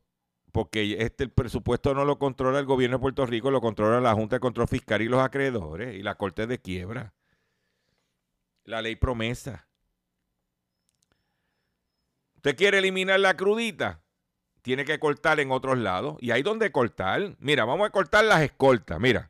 porque 0.52 0.98
este 1.00 1.24
el 1.24 1.32
presupuesto 1.32 1.94
no 1.94 2.06
lo 2.06 2.20
controla 2.20 2.60
el 2.60 2.66
gobierno 2.66 2.98
de 2.98 3.02
Puerto 3.02 3.26
Rico, 3.26 3.52
lo 3.52 3.62
controla 3.62 4.00
la 4.02 4.14
Junta 4.14 4.36
de 4.38 4.40
Control 4.40 4.68
Fiscal 4.68 5.02
y 5.02 5.08
los 5.08 5.22
acreedores 5.22 5.96
y 5.96 6.04
la 6.04 6.16
Corte 6.16 6.48
de 6.48 6.60
Quiebra. 6.60 7.14
La 8.66 8.82
ley 8.82 8.96
promesa. 8.96 9.68
¿Usted 12.36 12.56
quiere 12.56 12.80
eliminar 12.80 13.20
la 13.20 13.36
crudita? 13.36 14.02
Tiene 14.62 14.86
que 14.86 15.00
cortar 15.00 15.40
en 15.40 15.52
otros 15.52 15.78
lados. 15.78 16.18
Y 16.22 16.32
hay 16.32 16.44
donde 16.44 16.72
cortar. 16.72 17.36
Mira, 17.40 17.66
vamos 17.66 17.88
a 17.88 17.92
cortar 17.92 18.26
las 18.26 18.42
escoltas. 18.42 19.00
Mira. 19.00 19.30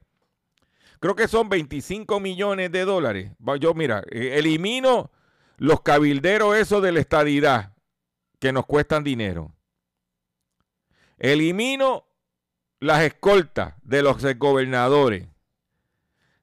Creo 0.99 1.15
que 1.15 1.27
son 1.27 1.49
25 1.49 2.19
millones 2.19 2.71
de 2.71 2.85
dólares. 2.85 3.31
Yo, 3.59 3.73
mira, 3.73 4.03
eh, 4.11 4.37
elimino 4.37 5.09
los 5.57 5.81
cabilderos 5.81 6.55
esos 6.55 6.81
de 6.83 6.91
la 6.91 6.99
estadidad 6.99 7.73
que 8.39 8.53
nos 8.53 8.65
cuestan 8.65 9.03
dinero. 9.03 9.51
Elimino 11.21 12.07
las 12.79 13.03
escoltas 13.03 13.75
de 13.83 14.01
los 14.01 14.23
gobernadores. 14.39 15.27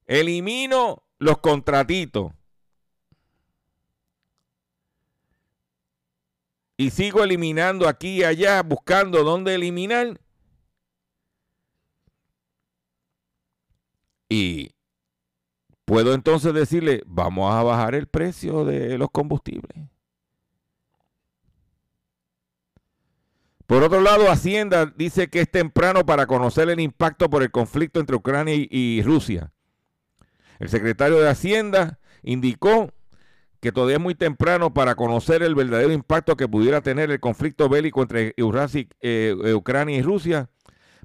Elimino 0.06 1.02
los 1.18 1.38
contratitos. 1.38 2.32
Y 6.76 6.90
sigo 6.90 7.24
eliminando 7.24 7.88
aquí 7.88 8.20
y 8.20 8.24
allá, 8.24 8.62
buscando 8.62 9.24
dónde 9.24 9.56
eliminar. 9.56 10.20
Y 14.28 14.70
puedo 15.84 16.14
entonces 16.14 16.54
decirle, 16.54 17.02
vamos 17.04 17.52
a 17.52 17.64
bajar 17.64 17.96
el 17.96 18.06
precio 18.06 18.64
de 18.64 18.96
los 18.96 19.10
combustibles. 19.10 19.88
Por 23.68 23.82
otro 23.82 24.00
lado, 24.00 24.30
Hacienda 24.30 24.86
dice 24.96 25.28
que 25.28 25.42
es 25.42 25.50
temprano 25.50 26.06
para 26.06 26.26
conocer 26.26 26.70
el 26.70 26.80
impacto 26.80 27.28
por 27.28 27.42
el 27.42 27.50
conflicto 27.50 28.00
entre 28.00 28.16
Ucrania 28.16 28.54
y, 28.56 29.02
Rusia. 29.02 29.52
El 30.58 30.70
secretario 30.70 31.18
de 31.18 31.28
Hacienda 31.28 31.98
indicó 32.22 32.90
que 33.60 33.70
todavía 33.70 33.96
es 33.96 34.02
muy 34.02 34.14
temprano 34.14 34.72
para 34.72 34.94
conocer 34.94 35.42
el 35.42 35.54
verdadero 35.54 35.92
impacto 35.92 36.34
que 36.34 36.48
pudiera 36.48 36.80
tener 36.80 37.10
el 37.10 37.20
conflicto 37.20 37.68
bélico 37.68 38.00
entre 38.00 38.32
eh, 38.38 39.54
Ucrania 39.54 39.98
y 39.98 40.02
Rusia, 40.02 40.48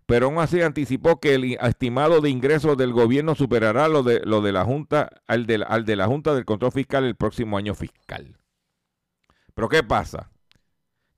pero 0.06 0.28
aún 0.28 0.40
así 0.40 0.62
anticipó 0.62 1.20
que 1.20 1.34
el 1.36 1.58
estimado 1.62 2.22
de 2.22 2.30
ingresos 2.30 2.78
del 2.78 2.94
gobierno 2.94 3.36
superará 3.36 3.90
lo 3.90 4.04
de, 4.04 4.22
lo 4.24 4.40
de 4.42 4.54
la 4.54 4.64
Junta, 4.64 5.10
al 5.28 5.66
al 5.68 5.84
de 5.84 5.96
la 5.98 6.08
Junta 6.08 6.34
del 6.34 6.46
Control 6.46 6.72
Fiscal 6.72 7.04
el 7.04 7.18
próximo 7.18 7.58
año 7.58 7.76
fiscal. 7.76 8.38
Pero 9.54 9.68
¿qué 9.68 9.84
pasa? 9.84 10.30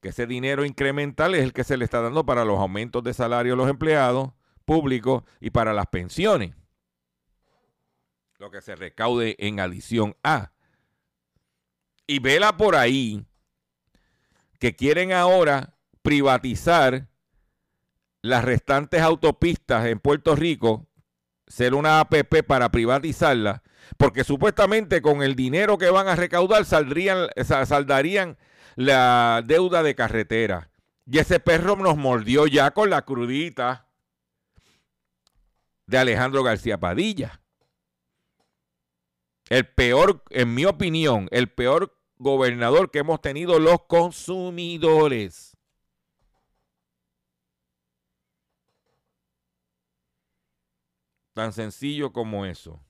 Que 0.06 0.10
ese 0.10 0.28
dinero 0.28 0.66
incremental 0.66 1.34
es 1.34 1.42
el 1.42 1.52
que 1.52 1.64
se 1.64 1.78
le 1.78 1.84
está 1.84 2.00
dando 2.00 2.28
para 2.28 2.46
los 2.46 2.60
aumentos 2.60 3.04
de 3.04 3.12
salario 3.12 3.56
a 3.56 3.58
los 3.58 3.68
empleados 3.68 4.34
públicos 4.64 5.24
y 5.42 5.50
para 5.50 5.74
las 5.74 5.88
pensiones. 5.88 6.54
Lo 8.38 8.52
que 8.52 8.62
se 8.62 8.76
recaude 8.76 9.36
en 9.40 9.60
adición 9.60 10.16
a. 10.24 10.52
Y 12.06 12.20
vela 12.20 12.56
por 12.56 12.76
ahí 12.76 13.26
que 14.60 14.76
quieren 14.76 15.12
ahora 15.12 15.74
privatizar 16.04 17.08
las 18.22 18.46
restantes 18.46 19.02
autopistas 19.02 19.88
en 19.88 19.98
Puerto 20.00 20.36
Rico 20.36 20.86
ser 21.48 21.74
una 21.74 22.00
APP 22.00 22.44
para 22.46 22.70
privatizarla, 22.70 23.64
porque 23.98 24.24
supuestamente 24.24 25.02
con 25.02 25.24
el 25.24 25.36
dinero 25.36 25.80
que 25.80 25.90
van 25.90 26.08
a 26.08 26.16
recaudar 26.16 26.64
saldrían, 26.66 27.28
sa- 27.44 27.66
saldarían 27.66 28.38
la 28.76 29.42
deuda 29.46 29.84
de 29.84 29.96
carretera. 29.96 30.70
Y 31.06 31.20
ese 31.20 31.40
perro 31.40 31.76
nos 31.76 31.98
mordió 31.98 32.48
ya 32.48 32.72
con 32.72 32.90
la 32.90 33.04
crudita 33.04 33.88
de 35.86 35.98
Alejandro 35.98 36.44
García 36.44 36.80
Padilla. 36.80 37.42
El 39.50 39.68
peor, 39.68 40.24
en 40.32 40.56
mi 40.56 40.66
opinión, 40.66 41.28
el 41.32 41.50
peor 41.52 41.96
gobernador 42.18 42.90
que 42.90 43.00
hemos 43.00 43.22
tenido 43.22 43.60
los 43.60 43.84
consumidores. 43.86 45.56
Tan 51.34 51.54
sencillo 51.54 52.12
como 52.12 52.46
eso. 52.46 52.82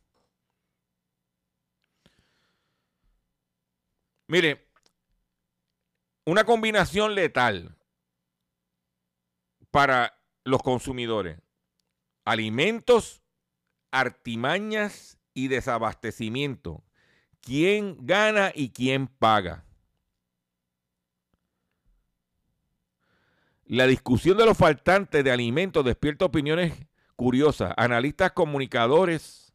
Mire, 4.28 4.65
una 6.26 6.44
combinación 6.44 7.16
letal 7.16 7.76
para 9.72 10.20
los 10.44 10.62
consumidores. 10.62 11.40
Alimentos, 12.24 13.22
artimañas 13.92 15.20
y 15.34 15.48
desabastecimiento. 15.48 16.84
¿Quién 17.42 17.98
gana 18.02 18.52
y 18.54 18.72
quién 18.72 19.08
paga? 19.08 19.64
La 23.68 23.88
discusión 23.88 24.38
de 24.38 24.46
los 24.46 24.58
faltantes 24.58 25.24
de 25.24 25.32
alimentos 25.32 25.86
despierta 25.86 26.26
opiniones 26.26 26.74
curiosas. 27.16 27.74
Analistas, 27.78 28.32
comunicadores 28.32 29.54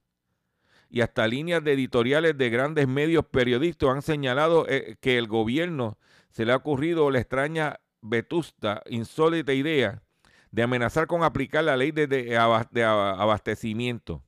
y 0.89 1.01
hasta 1.01 1.27
líneas 1.27 1.63
de 1.63 1.73
editoriales 1.73 2.37
de 2.37 2.51
grandes 2.51 2.89
medios 2.89 3.25
periodistas 3.25 3.89
han 3.89 4.03
señalado 4.03 4.67
eh, 4.69 4.97
que 5.01 5.19
el 5.19 5.29
gobierno 5.29 5.99
se 6.31 6.45
le 6.45 6.53
ha 6.53 6.57
ocurrido 6.57 7.11
la 7.11 7.19
extraña, 7.21 7.81
vetusta, 8.01 8.83
insólita 8.87 9.53
idea 9.53 10.03
de 10.51 10.63
amenazar 10.63 11.07
con 11.07 11.23
aplicar 11.23 11.65
la 11.65 11.77
ley 11.77 11.93
de, 11.93 12.07
de 12.07 12.37
aba- 12.37 12.69
de 12.71 12.85
aba- 12.85 13.21
abastecimiento. 13.21 14.23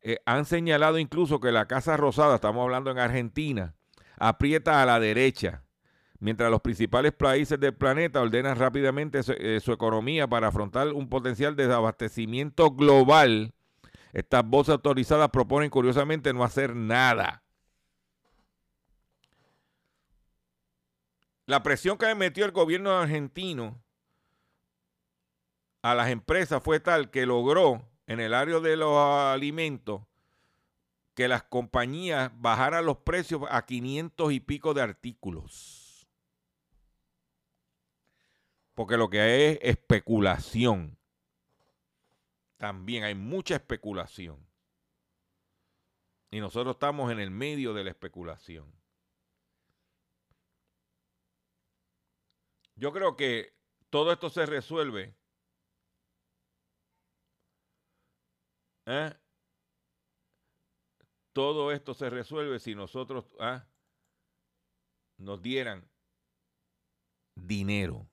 Eh, 0.00 0.18
han 0.26 0.44
señalado 0.44 0.98
incluso 0.98 1.40
que 1.40 1.52
la 1.52 1.66
Casa 1.66 1.96
Rosada, 1.96 2.36
estamos 2.36 2.62
hablando 2.62 2.90
en 2.90 2.98
Argentina, 2.98 3.74
aprieta 4.16 4.82
a 4.82 4.86
la 4.86 5.00
derecha, 5.00 5.62
mientras 6.20 6.50
los 6.50 6.60
principales 6.60 7.12
países 7.12 7.58
del 7.58 7.74
planeta 7.74 8.20
ordenan 8.20 8.58
rápidamente 8.58 9.22
su, 9.22 9.32
eh, 9.32 9.60
su 9.60 9.72
economía 9.72 10.26
para 10.26 10.48
afrontar 10.48 10.88
un 10.88 11.08
potencial 11.08 11.56
desabastecimiento 11.56 12.70
global. 12.72 13.54
Estas 14.12 14.44
voces 14.44 14.72
autorizadas 14.72 15.30
proponen 15.30 15.70
curiosamente 15.70 16.32
no 16.32 16.42
hacer 16.44 16.74
nada. 16.74 17.42
La 21.48 21.62
presión 21.62 21.96
que 21.96 22.14
metió 22.14 22.44
el 22.44 22.52
gobierno 22.52 22.90
argentino 22.90 23.82
a 25.80 25.94
las 25.94 26.10
empresas 26.10 26.62
fue 26.62 26.78
tal 26.78 27.10
que 27.10 27.24
logró 27.24 27.88
en 28.06 28.20
el 28.20 28.34
área 28.34 28.60
de 28.60 28.76
los 28.76 28.94
alimentos 28.94 30.02
que 31.14 31.26
las 31.26 31.44
compañías 31.44 32.30
bajaran 32.34 32.84
los 32.84 32.98
precios 32.98 33.44
a 33.48 33.64
500 33.64 34.30
y 34.30 34.40
pico 34.40 34.74
de 34.74 34.82
artículos. 34.82 36.06
Porque 38.74 38.98
lo 38.98 39.08
que 39.08 39.22
hay 39.22 39.42
es 39.42 39.58
especulación. 39.62 40.98
También 42.58 43.04
hay 43.04 43.14
mucha 43.14 43.54
especulación. 43.54 44.36
Y 46.30 46.40
nosotros 46.40 46.74
estamos 46.74 47.10
en 47.10 47.20
el 47.20 47.30
medio 47.30 47.72
de 47.72 47.84
la 47.84 47.90
especulación. 47.90 48.77
Yo 52.78 52.92
creo 52.92 53.16
que 53.16 53.52
todo 53.90 54.12
esto 54.12 54.30
se 54.30 54.46
resuelve 54.46 55.16
¿eh? 58.86 59.12
Todo 61.32 61.72
esto 61.72 61.92
se 61.94 62.08
resuelve 62.08 62.58
si 62.60 62.74
nosotros 62.74 63.24
¿ah? 63.40 63.66
nos 65.18 65.42
dieran 65.42 65.88
dinero. 67.34 68.08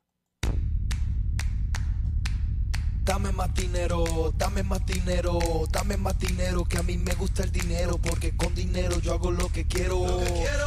Dame 3.04 3.30
más 3.30 3.54
dinero, 3.54 4.32
dame 4.36 4.64
más 4.64 4.84
dinero, 4.84 5.38
dame 5.70 5.96
más 5.96 6.18
dinero, 6.18 6.64
que 6.64 6.78
a 6.78 6.82
mí 6.82 6.96
me 6.96 7.14
gusta 7.14 7.44
el 7.44 7.52
dinero, 7.52 7.98
porque 7.98 8.36
con 8.36 8.52
dinero 8.52 8.98
yo 8.98 9.14
hago 9.14 9.30
lo 9.30 9.48
que 9.48 9.64
quiero, 9.64 10.04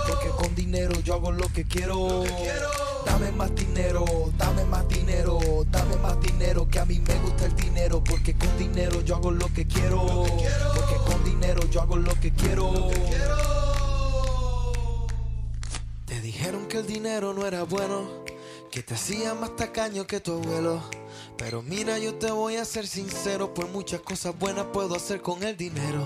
porque 0.07 0.29
con 0.37 0.55
dinero 0.55 0.97
yo 1.01 1.15
hago 1.15 1.33
lo 1.33 1.49
que 1.49 1.65
quiero. 1.65 2.23
Dame 3.05 3.31
más 3.31 3.53
dinero, 3.55 4.05
dame 4.37 4.65
más 4.65 4.87
dinero, 4.87 5.39
dame 5.69 5.95
más 5.97 6.19
dinero, 6.21 6.67
que 6.67 6.79
a 6.79 6.85
mí 6.85 6.99
me 6.99 7.15
gusta 7.19 7.45
el 7.45 7.55
dinero, 7.55 8.03
porque 8.03 8.35
con 8.35 8.57
dinero 8.57 9.01
yo 9.01 9.15
hago 9.15 9.31
lo 9.31 9.47
que 9.53 9.65
quiero, 9.65 10.25
porque 10.75 10.95
con 11.05 11.23
dinero 11.23 11.61
yo 11.69 11.81
hago 11.81 11.97
lo 11.97 12.13
que 12.19 12.31
quiero. 12.31 12.89
Te 16.05 16.21
dijeron 16.21 16.67
que 16.67 16.79
el 16.79 16.87
dinero 16.87 17.33
no 17.33 17.45
era 17.45 17.63
bueno, 17.63 18.23
que 18.71 18.83
te 18.83 18.95
hacía 18.95 19.33
más 19.33 19.55
tacaño 19.55 20.05
que 20.07 20.19
tu 20.19 20.33
abuelo. 20.33 20.81
Pero 21.37 21.61
mira, 21.61 21.97
yo 21.99 22.15
te 22.15 22.31
voy 22.31 22.57
a 22.57 22.65
ser 22.65 22.85
sincero, 22.85 23.53
por 23.53 23.69
muchas 23.69 24.01
cosas 24.01 24.37
buenas 24.37 24.65
puedo 24.73 24.95
hacer 24.95 25.21
con 25.21 25.41
el 25.43 25.55
dinero. 25.55 26.05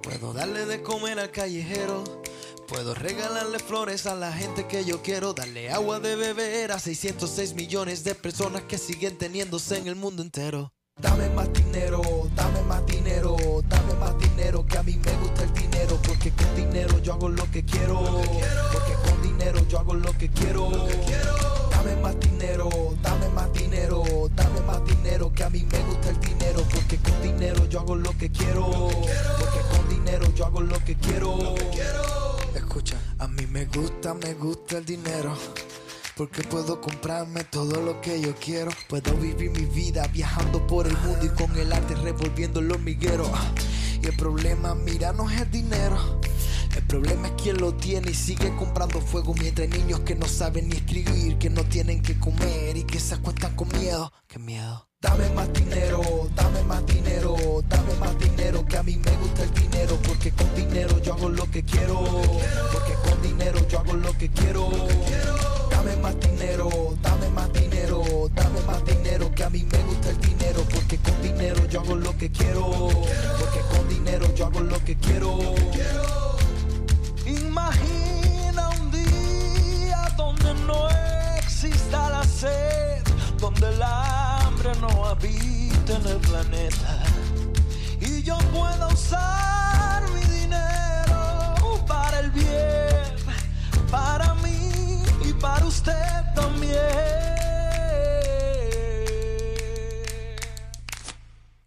Puedo 0.00 0.32
darle 0.32 0.64
de 0.64 0.80
comer 0.80 1.18
al 1.18 1.32
callejero. 1.32 2.04
Puedo 2.70 2.94
regalarle 2.94 3.58
flores 3.58 4.06
a 4.06 4.14
la 4.14 4.32
gente 4.32 4.68
que 4.68 4.84
yo 4.84 5.02
quiero, 5.02 5.32
darle 5.32 5.72
agua 5.72 5.98
de 5.98 6.14
beber 6.14 6.70
a 6.70 6.78
606 6.78 7.54
millones 7.54 8.04
de 8.04 8.14
personas 8.14 8.62
que 8.62 8.78
siguen 8.78 9.18
teniéndose 9.18 9.76
en 9.76 9.88
el 9.88 9.96
mundo 9.96 10.22
entero. 10.22 10.72
Dame 11.02 11.28
más 11.30 11.52
dinero, 11.52 12.00
dame 12.36 12.62
más 12.62 12.86
dinero, 12.86 13.36
dame 13.68 13.94
más 13.94 14.16
dinero, 14.20 14.64
que 14.64 14.78
a 14.78 14.84
mí 14.84 15.00
me 15.04 15.12
gusta 15.16 15.42
el 15.42 15.52
dinero, 15.52 15.98
porque 16.06 16.30
con 16.30 16.54
dinero 16.54 16.96
yo 17.00 17.14
hago 17.14 17.28
lo 17.28 17.50
que 17.50 17.64
quiero, 17.64 17.98
porque 18.72 18.92
con 19.04 19.20
dinero 19.20 19.66
yo 19.68 19.80
hago 19.80 19.94
lo 19.94 20.16
que 20.16 20.28
quiero. 20.28 20.70
Dame 21.72 21.96
más 21.96 22.20
dinero, 22.20 22.70
dame 23.02 23.28
más 23.30 23.52
dinero, 23.52 24.04
dame 24.36 24.60
más 24.60 24.84
dinero, 24.84 25.32
que 25.32 25.42
a 25.42 25.50
mí 25.50 25.64
me 25.64 25.78
gusta 25.86 26.10
el 26.10 26.20
dinero, 26.20 26.62
porque 26.72 26.98
con 26.98 27.20
dinero 27.20 27.66
yo 27.66 27.80
hago 27.80 27.96
lo 27.96 28.16
que 28.16 28.30
quiero, 28.30 28.70
porque 28.70 29.60
con 29.72 29.88
dinero 29.88 30.32
yo 30.36 30.46
hago 30.46 30.60
lo 30.60 30.78
que 30.84 30.94
quiero. 30.94 32.29
Escucha, 32.54 33.00
a 33.18 33.28
mí 33.28 33.46
me 33.46 33.66
gusta, 33.66 34.14
me 34.14 34.34
gusta 34.34 34.78
el 34.78 34.84
dinero. 34.84 35.36
Porque 36.16 36.42
puedo 36.42 36.80
comprarme 36.80 37.44
todo 37.44 37.80
lo 37.80 38.00
que 38.00 38.20
yo 38.20 38.34
quiero. 38.34 38.70
Puedo 38.88 39.14
vivir 39.14 39.50
mi 39.50 39.64
vida 39.66 40.06
viajando 40.08 40.66
por 40.66 40.86
el 40.86 40.96
mundo 40.98 41.26
y 41.26 41.28
con 41.30 41.56
el 41.56 41.72
arte 41.72 41.94
revolviendo 41.94 42.60
el 42.60 42.72
hormiguero. 42.72 43.30
Y 44.02 44.06
el 44.06 44.16
problema, 44.16 44.74
mira, 44.74 45.12
no 45.12 45.30
es 45.30 45.40
el 45.40 45.50
dinero. 45.50 46.20
El 46.76 46.82
problema 46.84 47.28
es 47.28 47.34
quien 47.42 47.58
lo 47.58 47.74
tiene 47.74 48.10
y 48.10 48.14
sigue 48.14 48.54
comprando 48.56 49.00
fuego 49.00 49.34
mientras 49.34 49.68
niños 49.68 50.00
que 50.00 50.14
no 50.14 50.26
saben 50.26 50.68
ni 50.68 50.76
escribir, 50.76 51.38
que 51.38 51.50
no 51.50 51.64
tienen 51.64 52.02
que 52.02 52.18
comer 52.18 52.76
y 52.76 52.84
que 52.84 53.00
se 53.00 53.14
acuestan 53.14 53.56
con 53.56 53.68
miedo. 53.68 54.12
Qué 54.28 54.38
miedo. 54.38 54.88
Dame 55.00 55.30
más 55.30 55.52
dinero, 55.52 56.02
dame 56.36 56.62
más 56.64 56.84
dinero, 56.86 57.59
más 58.10 58.18
dinero, 58.18 58.64
que 58.66 58.76
a 58.76 58.82
mí 58.82 58.96
me 58.96 59.16
gusta 59.16 59.42
el 59.42 59.54
dinero, 59.54 59.98
porque 60.06 60.32
con 60.32 60.54
dinero 60.54 60.98
yo 61.00 61.14
hago 61.14 61.28
lo 61.28 61.48
que 61.50 61.62
quiero, 61.62 62.00
porque 62.72 62.94
con 63.08 63.22
dinero 63.22 63.58
yo 63.68 63.78
hago 63.78 63.92
lo 63.92 64.12
que 64.18 64.28
quiero. 64.30 64.68
Dame 65.70 65.96
más 65.96 66.18
dinero, 66.20 66.68
dame 67.02 67.28
más 67.30 67.52
dinero, 67.52 68.02
dame 68.34 68.60
más 68.66 68.84
dinero, 68.84 69.32
que 69.34 69.44
a 69.44 69.50
mí 69.50 69.64
me 69.64 69.78
gusta 69.84 70.10
el 70.10 70.20
dinero, 70.20 70.62
porque 70.74 70.98
con 70.98 71.22
dinero 71.22 71.66
yo 71.68 71.80
hago 71.80 71.94
lo 71.94 72.16
que 72.16 72.30
quiero, 72.30 72.88
porque 73.38 73.60
con 73.74 73.88
dinero 73.88 74.34
yo 74.34 74.46
hago 74.46 74.60
lo 74.60 74.84
que 74.84 74.96
quiero. 74.96 75.38
Imagina 77.26 78.68
un 78.80 78.90
día 78.90 80.14
donde 80.16 80.54
no 80.66 80.88
exista 81.38 82.10
la 82.10 82.24
sed, 82.24 83.02
donde 83.38 83.68
el 83.68 83.82
hambre 83.82 84.70
no 84.80 85.06
habite 85.06 85.94
en 85.94 86.06
el 86.06 86.18
planeta 86.18 86.99
y 88.20 88.22
yo 88.22 88.36
pueda 88.52 88.86
usar 88.88 90.02
mi 90.10 90.20
dinero 90.20 91.84
para 91.86 92.20
el 92.20 92.30
bien, 92.30 93.16
para 93.90 94.34
mí 94.34 95.02
y 95.24 95.32
para 95.34 95.66
usted 95.66 95.92
también. 96.34 96.74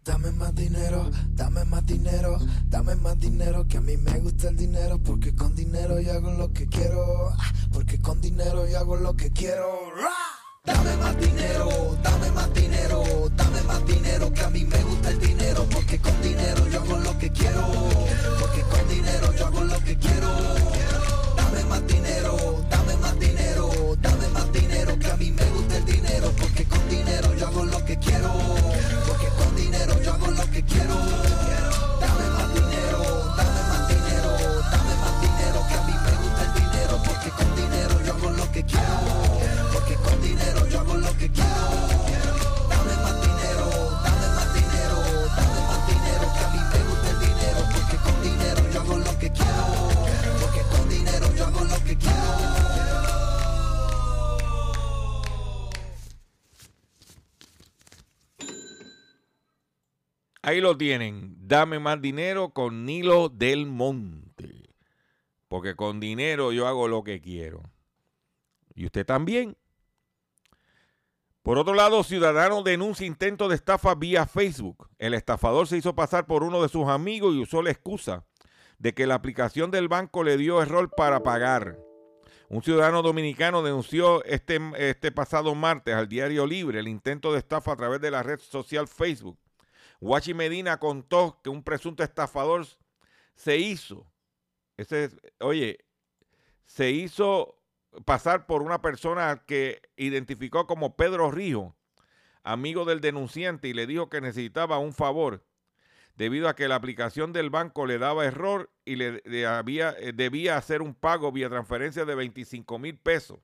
Dame 0.04 0.30
más 0.32 0.54
dinero, 0.54 1.10
dame 1.34 1.64
más 1.64 1.86
dinero, 1.86 2.38
dame 2.68 2.94
más 2.96 3.18
dinero, 3.18 3.66
que 3.66 3.78
a 3.78 3.80
mí 3.80 3.96
me 3.96 4.18
gusta 4.20 4.48
el 4.48 4.56
dinero, 4.56 4.98
porque 4.98 5.34
con 5.34 5.54
dinero 5.54 6.00
yo 6.00 6.12
hago 6.12 6.32
lo 6.32 6.52
que 6.52 6.66
quiero, 6.66 7.30
ah, 7.30 7.52
porque 7.72 8.00
con 8.00 8.20
dinero 8.20 8.66
yo 8.68 8.78
hago 8.78 8.96
lo 8.96 9.14
que 9.14 9.30
quiero. 9.30 9.92
Dame 10.64 10.96
más 10.96 11.18
dinero, 11.18 11.68
dame 12.02 12.30
más 12.30 12.54
dinero, 12.54 13.02
dame 13.36 13.62
más 13.62 13.86
dinero, 13.86 14.32
que 14.32 14.40
a 14.40 14.50
mí 14.50 14.64
me 14.64 14.83
Ahí 60.54 60.60
lo 60.60 60.78
tienen. 60.78 61.34
Dame 61.48 61.80
más 61.80 62.00
dinero 62.00 62.50
con 62.50 62.86
Nilo 62.86 63.28
del 63.28 63.66
Monte. 63.66 64.70
Porque 65.48 65.74
con 65.74 65.98
dinero 65.98 66.52
yo 66.52 66.68
hago 66.68 66.86
lo 66.86 67.02
que 67.02 67.20
quiero. 67.20 67.64
Y 68.72 68.86
usted 68.86 69.04
también. 69.04 69.56
Por 71.42 71.58
otro 71.58 71.74
lado, 71.74 72.04
ciudadano 72.04 72.62
denuncia 72.62 73.04
intento 73.04 73.48
de 73.48 73.56
estafa 73.56 73.96
vía 73.96 74.26
Facebook. 74.26 74.88
El 74.96 75.14
estafador 75.14 75.66
se 75.66 75.76
hizo 75.76 75.96
pasar 75.96 76.24
por 76.24 76.44
uno 76.44 76.62
de 76.62 76.68
sus 76.68 76.86
amigos 76.86 77.34
y 77.34 77.40
usó 77.40 77.60
la 77.60 77.72
excusa 77.72 78.24
de 78.78 78.94
que 78.94 79.08
la 79.08 79.16
aplicación 79.16 79.72
del 79.72 79.88
banco 79.88 80.22
le 80.22 80.36
dio 80.36 80.62
error 80.62 80.88
para 80.96 81.24
pagar. 81.24 81.80
Un 82.48 82.62
ciudadano 82.62 83.02
dominicano 83.02 83.60
denunció 83.64 84.22
este, 84.24 84.60
este 84.76 85.10
pasado 85.10 85.56
martes 85.56 85.96
al 85.96 86.08
Diario 86.08 86.46
Libre 86.46 86.78
el 86.78 86.86
intento 86.86 87.32
de 87.32 87.40
estafa 87.40 87.72
a 87.72 87.76
través 87.76 88.00
de 88.00 88.12
la 88.12 88.22
red 88.22 88.38
social 88.38 88.86
Facebook. 88.86 89.36
Guachi 90.04 90.34
Medina 90.34 90.78
contó 90.78 91.40
que 91.42 91.48
un 91.48 91.62
presunto 91.62 92.02
estafador 92.02 92.66
se 93.36 93.56
hizo, 93.56 94.06
ese, 94.76 95.08
oye, 95.40 95.78
se 96.66 96.90
hizo 96.90 97.58
pasar 98.04 98.44
por 98.44 98.60
una 98.60 98.82
persona 98.82 99.44
que 99.46 99.80
identificó 99.96 100.66
como 100.66 100.94
Pedro 100.94 101.30
Rijo, 101.30 101.74
amigo 102.42 102.84
del 102.84 103.00
denunciante, 103.00 103.68
y 103.68 103.72
le 103.72 103.86
dijo 103.86 104.10
que 104.10 104.20
necesitaba 104.20 104.78
un 104.78 104.92
favor 104.92 105.42
debido 106.16 106.50
a 106.50 106.54
que 106.54 106.68
la 106.68 106.74
aplicación 106.74 107.32
del 107.32 107.48
banco 107.48 107.86
le 107.86 107.96
daba 107.96 108.26
error 108.26 108.70
y 108.84 108.96
le, 108.96 109.46
había, 109.46 109.94
eh, 109.98 110.12
debía 110.12 110.58
hacer 110.58 110.82
un 110.82 110.94
pago 110.94 111.32
vía 111.32 111.48
transferencia 111.48 112.04
de 112.04 112.14
25 112.14 112.78
mil 112.78 112.98
pesos. 112.98 113.38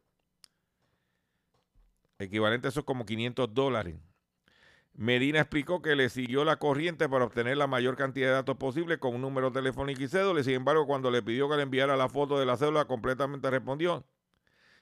Equivalente 2.18 2.68
a 2.68 2.70
eso 2.70 2.84
como 2.84 3.06
500 3.06 3.54
dólares. 3.54 3.96
Medina 4.94 5.40
explicó 5.40 5.80
que 5.80 5.96
le 5.96 6.10
siguió 6.10 6.44
la 6.44 6.56
corriente 6.56 7.08
para 7.08 7.24
obtener 7.24 7.56
la 7.56 7.66
mayor 7.66 7.96
cantidad 7.96 8.28
de 8.28 8.34
datos 8.34 8.56
posible 8.56 8.98
con 8.98 9.14
un 9.14 9.22
número 9.22 9.50
telefónico 9.52 10.02
y 10.02 10.08
cédula. 10.08 10.42
Sin 10.42 10.54
embargo, 10.54 10.86
cuando 10.86 11.10
le 11.10 11.22
pidió 11.22 11.48
que 11.48 11.56
le 11.56 11.62
enviara 11.62 11.96
la 11.96 12.08
foto 12.08 12.38
de 12.38 12.46
la 12.46 12.56
cédula, 12.56 12.84
completamente 12.84 13.48
respondió. 13.50 14.04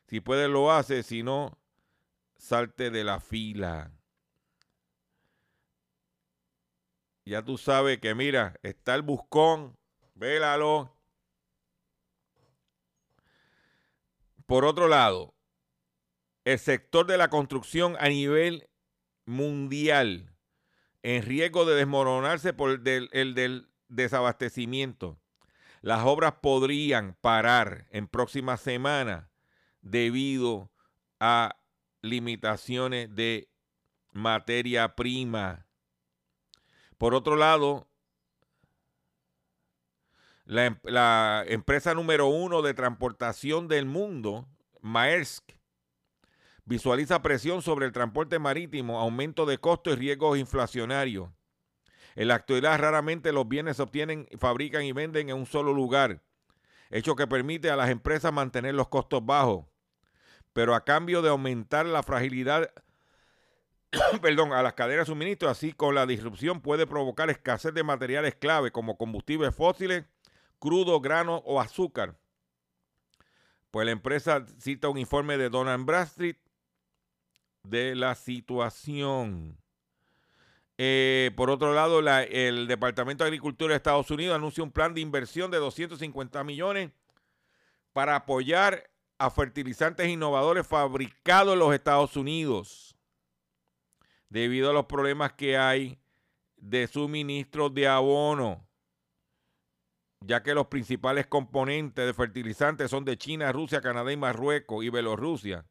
Si 0.06 0.20
puede, 0.20 0.48
lo 0.48 0.72
hace. 0.72 1.02
Si 1.02 1.22
no, 1.22 1.59
salte 2.36 2.90
de 2.90 3.04
la 3.04 3.20
fila. 3.20 3.92
Ya 7.24 7.44
tú 7.44 7.59
sabes 7.59 7.98
que, 7.98 8.14
mira, 8.14 8.59
está 8.62 8.94
el 8.94 9.02
buscón. 9.02 9.76
Vélalo. 10.14 10.96
Por 14.46 14.64
otro 14.64 14.88
lado, 14.88 15.34
el 16.44 16.59
sector 16.59 17.06
de 17.06 17.18
la 17.18 17.28
construcción 17.28 17.96
a 18.00 18.09
nivel 18.09 18.68
mundial 19.29 20.35
en 21.03 21.22
riesgo 21.22 21.64
de 21.64 21.76
desmoronarse 21.76 22.53
por 22.53 22.70
el 22.70 22.83
del, 22.83 23.09
el 23.12 23.35
del 23.35 23.68
desabastecimiento. 23.89 25.18
Las 25.81 26.05
obras 26.05 26.35
podrían 26.41 27.16
parar 27.20 27.87
en 27.91 28.09
próximas 28.09 28.61
semanas 28.61 29.29
debido 29.81 30.70
a 31.20 31.57
limitaciones 32.03 33.14
de 33.14 33.49
materia 34.12 34.97
prima. 34.97 35.66
Por 36.97 37.14
otro 37.14 37.37
lado, 37.37 37.87
la, 40.47 40.66
em- 40.66 40.81
la 40.83 41.45
empresa 41.47 41.95
número 41.95 42.26
uno 42.26 42.62
de 42.62 42.74
transportación 42.74 43.68
del 43.68 43.87
mundo, 43.87 44.49
Maersk, 44.81 45.57
visualiza 46.69 47.23
presión 47.23 47.62
sobre 47.62 47.87
el 47.87 47.93
transporte 47.93 48.39
marítimo, 48.39 49.01
aumento 49.01 49.47
de 49.47 49.57
costos 49.57 49.95
y 49.95 49.97
riesgos 49.97 50.39
inflacionarios. 50.39 51.31
En 52.14 52.29
la 52.29 52.35
actualidad 52.35 52.79
raramente 52.79 53.33
los 53.33 53.49
bienes 53.49 53.79
se 53.79 53.83
obtienen, 53.83 54.29
fabrican 54.39 54.85
y 54.85 54.93
venden 54.93 55.31
en 55.31 55.37
un 55.37 55.47
solo 55.47 55.73
lugar, 55.73 56.23
hecho 56.91 57.16
que 57.16 57.27
permite 57.27 57.71
a 57.71 57.77
las 57.77 57.89
empresas 57.89 58.33
mantener 58.35 58.75
los 58.75 58.89
costos 58.89 59.25
bajos, 59.25 59.64
pero 60.53 60.75
a 60.75 60.85
cambio 60.85 61.23
de 61.23 61.31
aumentar 61.31 61.87
la 61.87 62.03
fragilidad 62.03 62.71
perdón, 64.21 64.53
a 64.53 64.62
las 64.62 64.75
cadenas 64.75 65.07
de 65.07 65.12
suministro, 65.12 65.49
así 65.49 65.73
con 65.73 65.95
la 65.95 66.05
disrupción 66.05 66.61
puede 66.61 66.87
provocar 66.87 67.31
escasez 67.31 67.73
de 67.73 67.83
materiales 67.83 68.35
clave 68.35 68.71
como 68.71 68.99
combustibles 68.99 69.55
fósiles, 69.55 70.05
crudo, 70.59 71.01
grano 71.01 71.37
o 71.47 71.62
azúcar. 71.62 72.19
Pues 73.71 73.87
la 73.87 73.93
empresa 73.93 74.45
cita 74.59 74.89
un 74.91 74.99
informe 74.99 75.39
de 75.39 75.49
Donald 75.49 75.87
Bradstreet 75.87 76.39
de 77.69 77.95
la 77.95 78.14
situación. 78.14 79.57
Eh, 80.77 81.33
por 81.37 81.51
otro 81.51 81.75
lado, 81.75 82.01
la- 82.03 82.23
el 82.23 82.69
Departamento 82.69 83.25
de 83.25 83.29
Agricultura 83.29 83.73
de 83.73 83.77
Estados 83.79 84.11
Unidos 84.11 84.37
anuncia 84.37 84.62
un 84.62 84.71
plan 84.71 84.95
de 84.95 85.01
inversión 85.01 85.51
de 85.51 85.59
250 85.59 86.45
millones 86.45 86.91
para 87.93 88.14
apoyar 88.14 88.89
a 89.19 89.31
fertilizantes 89.31 90.09
innovadores 90.09 90.66
fabricados 90.66 91.55
en 91.55 91.59
los 91.59 91.75
Estados 91.75 92.16
Unidos 92.16 92.95
debido 94.29 94.71
a 94.71 94.73
los 94.73 94.87
problemas 94.87 95.33
que 95.33 95.57
hay 95.57 95.99
de 96.57 96.87
suministro 96.87 97.71
de 97.71 97.89
abono, 97.89 98.64
ya 100.21 100.43
que 100.43 100.55
los 100.55 100.66
principales 100.66 101.27
componentes 101.27 102.07
de 102.07 102.14
fertilizantes 102.14 102.91
son 102.91 103.05
de 103.05 103.16
China, 103.16 103.51
Rusia, 103.53 103.81
Canadá 103.81 104.12
y 104.12 104.16
Marruecos 104.16 104.85
y 104.85 104.91
Bielorrusia. 104.91 105.64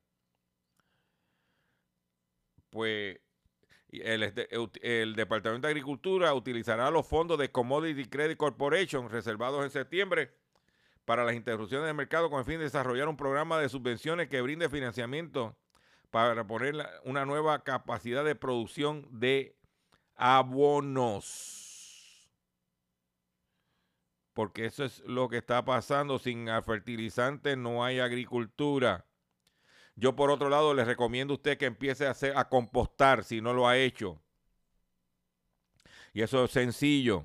Pues 2.78 3.20
el, 3.90 4.22
este- 4.22 4.48
el 4.84 5.16
Departamento 5.16 5.66
de 5.66 5.72
Agricultura 5.72 6.32
utilizará 6.36 6.92
los 6.92 7.08
fondos 7.08 7.40
de 7.40 7.52
Commodity 7.52 8.06
Credit 8.06 8.38
Corporation 8.38 9.10
reservados 9.10 9.64
en 9.64 9.72
septiembre 9.72 10.32
para 11.04 11.26
las 11.26 11.34
interrupciones 11.34 11.88
del 11.88 11.96
mercado 11.96 12.30
con 12.30 12.38
el 12.38 12.46
fin 12.46 12.60
de 12.60 12.66
desarrollar 12.66 13.08
un 13.08 13.18
programa 13.18 13.60
de 13.60 13.68
subvenciones 13.68 14.28
que 14.28 14.42
brinde 14.42 14.70
financiamiento 14.70 15.58
para 16.12 16.46
poner 16.46 16.76
una 17.04 17.26
nueva 17.26 17.64
capacidad 17.64 18.24
de 18.24 18.36
producción 18.36 19.08
de 19.10 19.56
abonos. 20.16 22.30
Porque 24.34 24.68
eso 24.68 24.86
es 24.86 25.00
lo 25.00 25.30
que 25.30 25.38
está 25.38 25.66
pasando. 25.66 26.20
Sin 26.20 26.46
fertilizantes 26.64 27.58
no 27.58 27.84
hay 27.84 27.98
agricultura. 27.98 29.07
Yo 29.98 30.16
por 30.16 30.30
otro 30.30 30.48
lado 30.48 30.76
les 30.76 30.86
recomiendo 30.86 31.34
a 31.34 31.38
usted 31.38 31.58
que 31.58 31.66
empiece 31.66 32.06
a, 32.06 32.12
hacer, 32.12 32.38
a 32.38 32.48
compostar 32.48 33.24
si 33.24 33.42
no 33.42 33.52
lo 33.52 33.68
ha 33.68 33.78
hecho. 33.78 34.22
Y 36.14 36.22
eso 36.22 36.46
es 36.46 36.52
sencillo. 36.52 37.24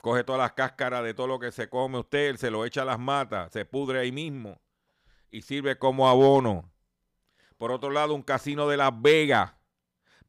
Coge 0.00 0.22
todas 0.22 0.40
las 0.40 0.52
cáscaras 0.52 1.02
de 1.02 1.14
todo 1.14 1.26
lo 1.26 1.40
que 1.40 1.50
se 1.50 1.68
come 1.68 1.98
usted, 1.98 2.36
se 2.36 2.50
lo 2.50 2.64
echa 2.64 2.82
a 2.82 2.84
las 2.84 2.98
matas, 2.98 3.52
se 3.52 3.64
pudre 3.64 3.98
ahí 3.98 4.12
mismo 4.12 4.60
y 5.32 5.42
sirve 5.42 5.76
como 5.78 6.08
abono. 6.08 6.72
Por 7.58 7.72
otro 7.72 7.90
lado, 7.90 8.14
un 8.14 8.22
casino 8.22 8.68
de 8.68 8.76
Las 8.76 8.92
Vegas 9.02 9.52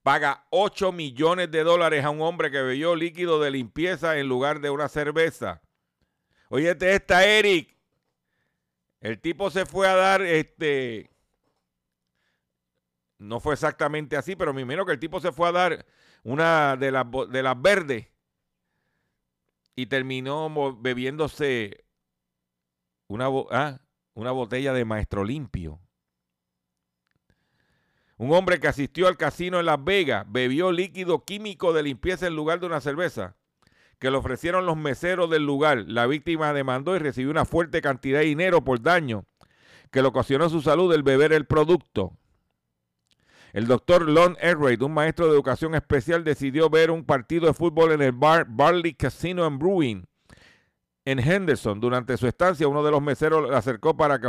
paga 0.01 0.45
8 0.49 0.91
millones 0.91 1.51
de 1.51 1.63
dólares 1.63 2.03
a 2.03 2.09
un 2.09 2.21
hombre 2.21 2.49
que 2.49 2.61
bebió 2.61 2.95
líquido 2.95 3.39
de 3.39 3.51
limpieza 3.51 4.17
en 4.17 4.27
lugar 4.27 4.61
de 4.61 4.71
una 4.71 4.89
cerveza. 4.89 5.61
Óyete 6.49 6.93
esta, 6.93 7.25
Eric. 7.25 7.75
El 8.99 9.19
tipo 9.19 9.51
se 9.51 9.65
fue 9.65 9.87
a 9.87 9.95
dar 9.95 10.21
este. 10.21 11.12
No 13.23 13.39
fue 13.39 13.53
exactamente 13.53 14.17
así, 14.17 14.35
pero 14.35 14.53
me 14.53 14.61
imagino 14.61 14.85
que 14.85 14.91
el 14.91 14.99
tipo 14.99 15.21
se 15.21 15.31
fue 15.31 15.47
a 15.47 15.53
dar 15.53 15.85
una 16.23 16.75
de 16.75 16.91
las, 16.91 17.05
de 17.29 17.41
las 17.41 17.61
verdes 17.61 18.07
y 19.75 19.85
terminó 19.85 20.77
bebiéndose 20.77 21.85
una, 23.07 23.27
ah, 23.51 23.79
una 24.13 24.31
botella 24.31 24.73
de 24.73 24.83
maestro 24.83 25.23
limpio. 25.23 25.79
Un 28.17 28.33
hombre 28.33 28.59
que 28.59 28.67
asistió 28.67 29.07
al 29.07 29.17
casino 29.17 29.59
en 29.59 29.67
Las 29.67 29.83
Vegas 29.83 30.25
bebió 30.27 30.71
líquido 30.73 31.23
químico 31.23 31.71
de 31.71 31.83
limpieza 31.83 32.27
en 32.27 32.35
lugar 32.35 32.59
de 32.59 32.67
una 32.67 32.81
cerveza. 32.81 33.37
que 33.99 34.11
le 34.11 34.17
ofrecieron 34.17 34.65
los 34.65 34.75
meseros 34.75 35.29
del 35.29 35.45
lugar. 35.45 35.85
La 35.87 36.07
víctima 36.07 36.51
demandó 36.51 36.93
y 36.93 36.99
recibió 36.99 37.31
una 37.31 37.45
fuerte 37.45 37.81
cantidad 37.81 38.19
de 38.19 38.25
dinero 38.25 38.61
por 38.65 38.81
daño 38.81 39.25
que 39.91 40.01
le 40.01 40.09
ocasionó 40.09 40.49
su 40.49 40.61
salud 40.61 40.93
el 40.93 41.03
beber 41.03 41.31
el 41.31 41.45
producto. 41.45 42.17
El 43.53 43.67
doctor 43.67 44.09
Lon 44.09 44.35
Elraid, 44.41 44.81
un 44.81 44.95
maestro 44.95 45.27
de 45.27 45.33
educación 45.33 45.75
especial, 45.75 46.23
decidió 46.23 46.71
ver 46.71 46.89
un 46.89 47.05
partido 47.05 47.45
de 47.45 47.53
fútbol 47.53 47.91
en 47.91 48.01
el 48.01 48.11
bar 48.11 48.47
Barley 48.49 48.95
Casino 48.95 49.45
and 49.45 49.59
Brewing 49.59 50.05
en 51.05 51.19
Henderson. 51.19 51.79
Durante 51.79 52.17
su 52.17 52.27
estancia, 52.27 52.67
uno 52.67 52.83
de 52.83 52.89
los 52.89 53.01
meseros 53.01 53.47
le 53.47 53.55
acercó 53.55 53.95
para 53.95 54.19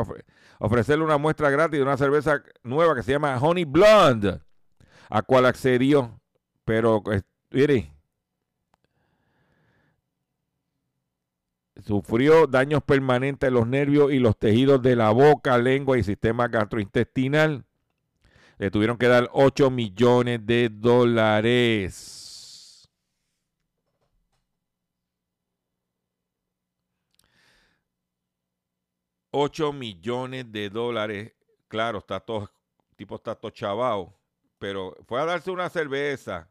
ofrecerle 0.58 1.04
una 1.04 1.16
muestra 1.16 1.48
gratis 1.48 1.78
de 1.78 1.82
una 1.82 1.96
cerveza 1.96 2.42
nueva 2.62 2.94
que 2.94 3.02
se 3.02 3.12
llama 3.12 3.38
Honey 3.40 3.64
Blonde, 3.64 4.40
a 5.08 5.22
cual 5.22 5.46
accedió. 5.46 6.20
Pero, 6.66 7.02
eh, 7.10 7.22
mire, 7.50 7.94
sufrió 11.82 12.46
daños 12.46 12.82
permanentes 12.82 13.48
en 13.48 13.54
los 13.54 13.66
nervios 13.66 14.12
y 14.12 14.18
los 14.18 14.36
tejidos 14.36 14.82
de 14.82 14.96
la 14.96 15.10
boca, 15.12 15.56
lengua 15.56 15.96
y 15.96 16.02
sistema 16.02 16.48
gastrointestinal. 16.48 17.64
Le 18.58 18.70
tuvieron 18.70 18.96
que 18.96 19.08
dar 19.08 19.28
8 19.32 19.70
millones 19.70 20.44
de 20.46 20.68
dólares. 20.68 22.14
Ocho 29.36 29.72
millones 29.72 30.52
de 30.52 30.70
dólares. 30.70 31.32
Claro, 31.66 31.98
está 31.98 32.20
todo, 32.20 32.48
tipo 32.94 33.16
está 33.16 33.34
todo 33.34 33.50
chavao. 33.50 34.14
Pero 34.60 34.96
fue 35.08 35.20
a 35.20 35.24
darse 35.24 35.50
una 35.50 35.68
cerveza. 35.68 36.48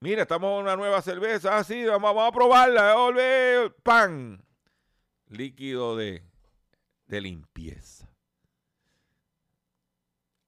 Mira, 0.00 0.22
estamos 0.22 0.50
en 0.54 0.62
una 0.62 0.76
nueva 0.76 1.02
cerveza. 1.02 1.58
Ah, 1.58 1.62
sí, 1.62 1.84
vamos, 1.84 2.14
vamos 2.14 2.28
a 2.30 2.32
probarla. 2.32 2.96
Olé, 2.96 3.70
pan. 3.82 4.42
Líquido 5.28 5.94
de, 5.96 6.22
de 7.06 7.20
limpieza. 7.20 8.05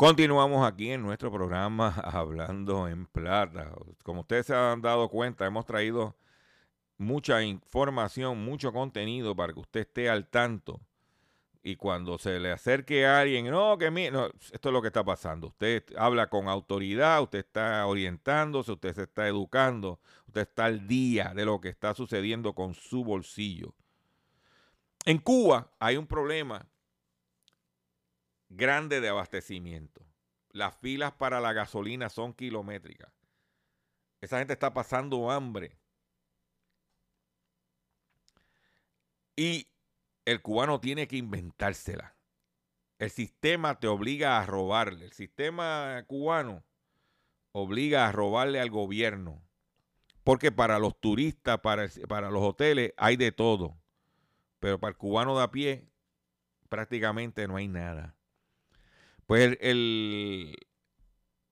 Continuamos 0.00 0.66
aquí 0.66 0.92
en 0.92 1.02
nuestro 1.02 1.30
programa 1.30 1.90
Hablando 2.04 2.88
en 2.88 3.04
Plata. 3.04 3.70
Como 4.02 4.22
ustedes 4.22 4.46
se 4.46 4.54
han 4.54 4.80
dado 4.80 5.10
cuenta, 5.10 5.44
hemos 5.44 5.66
traído 5.66 6.16
mucha 6.96 7.42
información, 7.42 8.42
mucho 8.42 8.72
contenido 8.72 9.36
para 9.36 9.52
que 9.52 9.60
usted 9.60 9.80
esté 9.80 10.08
al 10.08 10.26
tanto. 10.26 10.80
Y 11.62 11.76
cuando 11.76 12.16
se 12.16 12.40
le 12.40 12.50
acerque 12.50 13.04
a 13.04 13.20
alguien, 13.20 13.50
no, 13.50 13.76
que 13.76 13.90
mi, 13.90 14.10
no, 14.10 14.28
esto 14.28 14.70
es 14.70 14.72
lo 14.72 14.80
que 14.80 14.88
está 14.88 15.04
pasando. 15.04 15.48
Usted 15.48 15.84
habla 15.98 16.30
con 16.30 16.48
autoridad, 16.48 17.20
usted 17.20 17.40
está 17.40 17.84
orientándose, 17.84 18.72
usted 18.72 18.94
se 18.94 19.02
está 19.02 19.28
educando, 19.28 20.00
usted 20.28 20.40
está 20.40 20.64
al 20.64 20.88
día 20.88 21.34
de 21.34 21.44
lo 21.44 21.60
que 21.60 21.68
está 21.68 21.92
sucediendo 21.92 22.54
con 22.54 22.72
su 22.72 23.04
bolsillo. 23.04 23.74
En 25.04 25.18
Cuba 25.18 25.70
hay 25.78 25.98
un 25.98 26.06
problema 26.06 26.66
grande 28.50 29.00
de 29.00 29.08
abastecimiento. 29.08 30.04
Las 30.50 30.76
filas 30.76 31.12
para 31.12 31.40
la 31.40 31.52
gasolina 31.52 32.10
son 32.10 32.34
kilométricas. 32.34 33.12
Esa 34.20 34.38
gente 34.38 34.52
está 34.52 34.74
pasando 34.74 35.30
hambre. 35.30 35.78
Y 39.36 39.68
el 40.26 40.42
cubano 40.42 40.80
tiene 40.80 41.08
que 41.08 41.16
inventársela. 41.16 42.14
El 42.98 43.10
sistema 43.10 43.80
te 43.80 43.86
obliga 43.86 44.38
a 44.38 44.44
robarle. 44.44 45.06
El 45.06 45.12
sistema 45.12 46.04
cubano 46.06 46.62
obliga 47.52 48.06
a 48.06 48.12
robarle 48.12 48.60
al 48.60 48.70
gobierno. 48.70 49.42
Porque 50.24 50.52
para 50.52 50.78
los 50.78 51.00
turistas, 51.00 51.60
para, 51.60 51.88
para 52.08 52.30
los 52.30 52.42
hoteles, 52.42 52.92
hay 52.98 53.16
de 53.16 53.32
todo. 53.32 53.78
Pero 54.58 54.78
para 54.78 54.90
el 54.90 54.98
cubano 54.98 55.38
de 55.38 55.44
a 55.44 55.50
pie, 55.50 55.88
prácticamente 56.68 57.48
no 57.48 57.56
hay 57.56 57.68
nada. 57.68 58.14
Pues 59.30 59.56
el, 59.60 60.58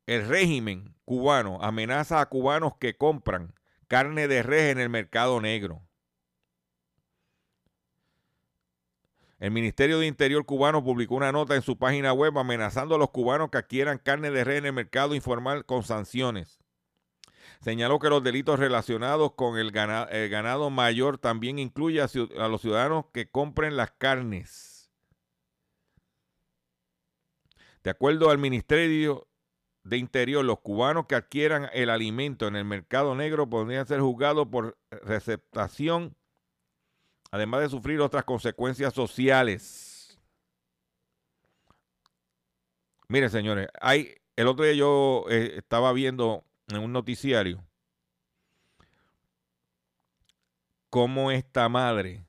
el, 0.08 0.26
régimen 0.26 0.96
cubano 1.04 1.62
amenaza 1.62 2.20
a 2.20 2.28
cubanos 2.28 2.72
que 2.80 2.96
compran 2.96 3.54
carne 3.86 4.26
de 4.26 4.42
res 4.42 4.72
en 4.72 4.80
el 4.80 4.88
mercado 4.88 5.40
negro. 5.40 5.86
El 9.38 9.52
Ministerio 9.52 10.00
de 10.00 10.08
Interior 10.08 10.44
cubano 10.44 10.82
publicó 10.82 11.14
una 11.14 11.30
nota 11.30 11.54
en 11.54 11.62
su 11.62 11.78
página 11.78 12.12
web 12.12 12.36
amenazando 12.36 12.96
a 12.96 12.98
los 12.98 13.10
cubanos 13.10 13.50
que 13.52 13.58
adquieran 13.58 13.98
carne 13.98 14.32
de 14.32 14.42
res 14.42 14.58
en 14.58 14.66
el 14.66 14.72
mercado 14.72 15.14
informal 15.14 15.64
con 15.64 15.84
sanciones. 15.84 16.58
Señaló 17.60 18.00
que 18.00 18.10
los 18.10 18.24
delitos 18.24 18.58
relacionados 18.58 19.34
con 19.34 19.56
el 19.56 19.70
gana- 19.70 20.08
el 20.10 20.28
ganado, 20.30 20.70
mayor 20.70 21.18
también 21.18 21.60
incluye 21.60 22.02
a, 22.02 22.08
a 22.40 22.48
los 22.48 22.60
ciudadanos 22.60 23.04
que 23.12 23.30
compren 23.30 23.76
las 23.76 23.92
carnes. 23.92 24.67
De 27.88 27.92
acuerdo 27.92 28.28
al 28.28 28.36
Ministerio 28.36 29.26
de 29.82 29.96
Interior, 29.96 30.44
los 30.44 30.60
cubanos 30.60 31.06
que 31.06 31.14
adquieran 31.14 31.70
el 31.72 31.88
alimento 31.88 32.46
en 32.46 32.54
el 32.54 32.66
mercado 32.66 33.14
negro 33.14 33.48
podrían 33.48 33.86
ser 33.86 34.00
juzgados 34.00 34.46
por 34.48 34.76
receptación, 34.90 36.14
además 37.30 37.62
de 37.62 37.70
sufrir 37.70 38.02
otras 38.02 38.24
consecuencias 38.24 38.92
sociales. 38.92 40.20
Miren, 43.08 43.30
señores, 43.30 43.68
el 44.36 44.48
otro 44.48 44.66
día 44.66 44.74
yo 44.74 45.24
eh, 45.30 45.54
estaba 45.56 45.90
viendo 45.94 46.44
en 46.66 46.80
un 46.80 46.92
noticiario 46.92 47.64
cómo 50.90 51.30
esta 51.30 51.70
madre, 51.70 52.26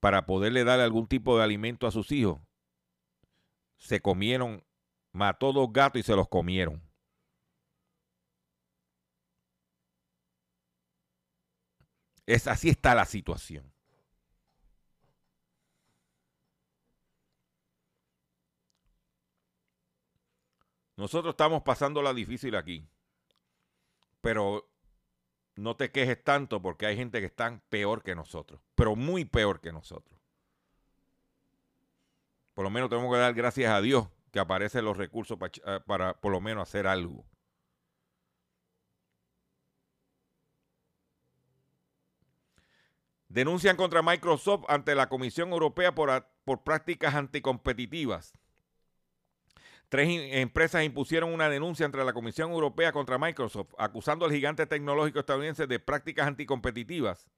para 0.00 0.26
poderle 0.26 0.64
dar 0.64 0.80
algún 0.80 1.06
tipo 1.06 1.36
de 1.36 1.44
alimento 1.44 1.86
a 1.86 1.90
sus 1.92 2.10
hijos, 2.12 2.40
se 3.76 4.00
comieron, 4.00 4.64
mató 5.12 5.52
dos 5.52 5.72
gatos 5.72 6.00
y 6.00 6.02
se 6.02 6.16
los 6.16 6.28
comieron. 6.28 6.82
Es, 12.26 12.46
así 12.46 12.68
está 12.70 12.94
la 12.94 13.04
situación. 13.06 13.72
Nosotros 20.96 21.32
estamos 21.32 21.62
pasando 21.62 22.02
la 22.02 22.12
difícil 22.12 22.54
aquí. 22.54 22.86
Pero 24.20 24.69
no 25.56 25.76
te 25.76 25.90
quejes 25.90 26.22
tanto 26.22 26.62
porque 26.62 26.86
hay 26.86 26.96
gente 26.96 27.20
que 27.20 27.26
está 27.26 27.60
peor 27.68 28.02
que 28.02 28.14
nosotros, 28.14 28.60
pero 28.74 28.96
muy 28.96 29.24
peor 29.24 29.60
que 29.60 29.72
nosotros. 29.72 30.18
Por 32.54 32.64
lo 32.64 32.70
menos 32.70 32.90
tenemos 32.90 33.12
que 33.12 33.18
dar 33.18 33.34
gracias 33.34 33.72
a 33.72 33.80
Dios 33.80 34.08
que 34.32 34.38
aparecen 34.38 34.84
los 34.84 34.96
recursos 34.96 35.38
para, 35.38 35.52
eh, 35.66 35.80
para 35.86 36.14
por 36.14 36.32
lo 36.32 36.40
menos 36.40 36.68
hacer 36.68 36.86
algo. 36.86 37.24
Denuncian 43.28 43.76
contra 43.76 44.02
Microsoft 44.02 44.64
ante 44.68 44.96
la 44.96 45.08
Comisión 45.08 45.52
Europea 45.52 45.94
por, 45.94 46.26
por 46.44 46.64
prácticas 46.64 47.14
anticompetitivas. 47.14 48.32
Tres 49.90 50.08
empresas 50.36 50.84
impusieron 50.84 51.34
una 51.34 51.50
denuncia 51.50 51.84
ante 51.84 51.98
la 51.98 52.12
Comisión 52.12 52.52
Europea 52.52 52.92
contra 52.92 53.18
Microsoft, 53.18 53.74
acusando 53.76 54.24
al 54.24 54.30
gigante 54.30 54.64
tecnológico 54.64 55.18
estadounidense 55.18 55.66
de 55.66 55.80
prácticas 55.80 56.28
anticompetitivas 56.28 57.28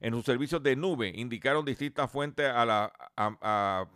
en 0.00 0.12
sus 0.12 0.24
servicios 0.24 0.60
de 0.64 0.74
nube, 0.74 1.12
indicaron 1.14 1.64
distintas 1.64 2.10
fuentes 2.10 2.50
a 2.50 2.66
la 2.66 3.88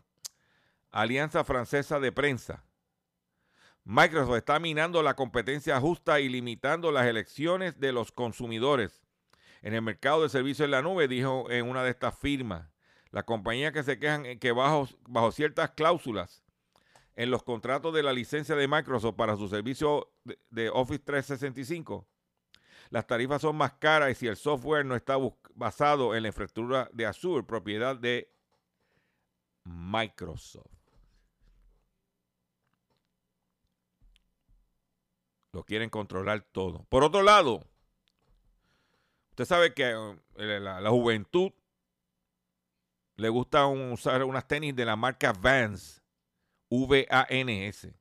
Alianza 0.93 1.43
Francesa 1.43 1.99
de 1.99 2.12
Prensa. 2.12 2.64
Microsoft 3.82 4.36
está 4.36 4.61
minando 4.61 5.03
la 5.03 5.16
competencia 5.16 5.80
justa 5.80 6.20
y 6.20 6.28
limitando 6.28 6.93
las 6.93 7.07
elecciones 7.07 7.80
de 7.80 7.91
los 7.91 8.12
consumidores 8.12 9.05
en 9.62 9.74
el 9.74 9.82
mercado 9.82 10.22
de 10.22 10.28
servicios 10.28 10.66
en 10.66 10.70
la 10.70 10.82
nube, 10.82 11.09
dijo 11.09 11.51
en 11.51 11.68
una 11.68 11.82
de 11.82 11.91
estas 11.91 12.16
firmas. 12.16 12.68
Las 13.11 13.24
compañías 13.24 13.72
que 13.72 13.82
se 13.82 13.99
quejan 13.99 14.38
que 14.38 14.53
bajo 14.53 14.86
ciertas 15.32 15.70
cláusulas 15.70 16.45
en 17.16 17.30
los 17.30 17.42
contratos 17.42 17.94
de 17.94 18.02
la 18.02 18.12
licencia 18.12 18.54
de 18.54 18.68
Microsoft 18.68 19.14
para 19.14 19.36
su 19.36 19.48
servicio 19.48 20.12
de, 20.50 20.70
Office 20.70 21.00
365, 21.00 22.06
las 22.90 23.06
tarifas 23.06 23.42
son 23.42 23.56
más 23.56 23.74
caras 23.74 24.11
y 24.11 24.14
si 24.14 24.26
el 24.26 24.36
software 24.36 24.84
no 24.84 24.96
está 24.96 25.16
basado 25.54 26.14
en 26.14 26.22
la 26.22 26.28
infraestructura 26.28 26.88
de 26.92 27.06
Azure, 27.06 27.44
propiedad 27.44 27.96
de 27.96 28.32
Microsoft. 29.64 30.66
Lo 35.52 35.64
quieren 35.64 35.90
controlar 35.90 36.42
todo. 36.52 36.84
Por 36.88 37.02
otro 37.02 37.22
lado, 37.22 37.64
usted 39.30 39.44
sabe 39.44 39.74
que 39.74 39.90
eh, 40.36 40.61
la, 40.61 40.80
la 40.80 40.90
juventud 40.90 41.52
le 43.20 43.28
gusta 43.28 43.66
usar 43.66 44.24
unas 44.24 44.48
tenis 44.48 44.74
de 44.74 44.84
la 44.84 44.96
marca 44.96 45.32
Vans, 45.32 45.99
V-A-N-S. 46.71 47.93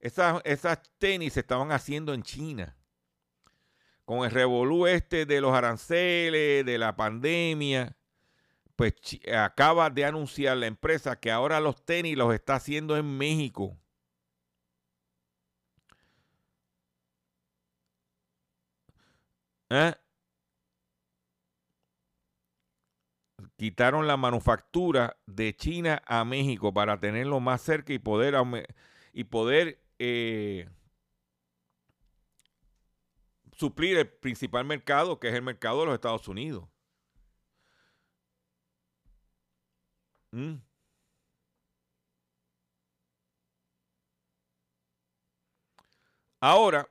Esas, 0.00 0.40
esas 0.44 0.80
tenis 0.98 1.34
se 1.34 1.40
estaban 1.40 1.70
haciendo 1.72 2.14
en 2.14 2.22
China. 2.22 2.76
Con 4.04 4.24
el 4.24 4.30
revolú 4.30 4.86
este 4.86 5.26
de 5.26 5.40
los 5.40 5.52
aranceles, 5.52 6.64
de 6.64 6.78
la 6.78 6.96
pandemia, 6.96 7.96
pues 8.76 8.94
acaba 9.34 9.90
de 9.90 10.04
anunciar 10.04 10.56
la 10.56 10.66
empresa 10.66 11.18
que 11.18 11.30
ahora 11.30 11.60
los 11.60 11.84
tenis 11.84 12.16
los 12.16 12.32
está 12.34 12.56
haciendo 12.56 12.96
en 12.96 13.18
México. 13.18 13.76
¿Eh? 19.70 19.94
Quitaron 23.56 24.06
la 24.06 24.16
manufactura 24.16 25.16
de 25.26 25.56
China 25.56 26.02
a 26.06 26.24
México 26.24 26.74
para 26.74 27.00
tenerlo 27.00 27.40
más 27.40 27.62
cerca 27.62 27.92
y 27.92 27.98
poder, 27.98 28.34
y 29.12 29.24
poder 29.24 29.80
eh, 29.98 30.68
suplir 33.52 33.96
el 33.98 34.08
principal 34.08 34.64
mercado, 34.64 35.18
que 35.18 35.28
es 35.28 35.34
el 35.34 35.42
mercado 35.42 35.80
de 35.80 35.86
los 35.86 35.94
Estados 35.94 36.28
Unidos. 36.28 36.68
Mm. 40.32 40.60
Ahora, 46.40 46.88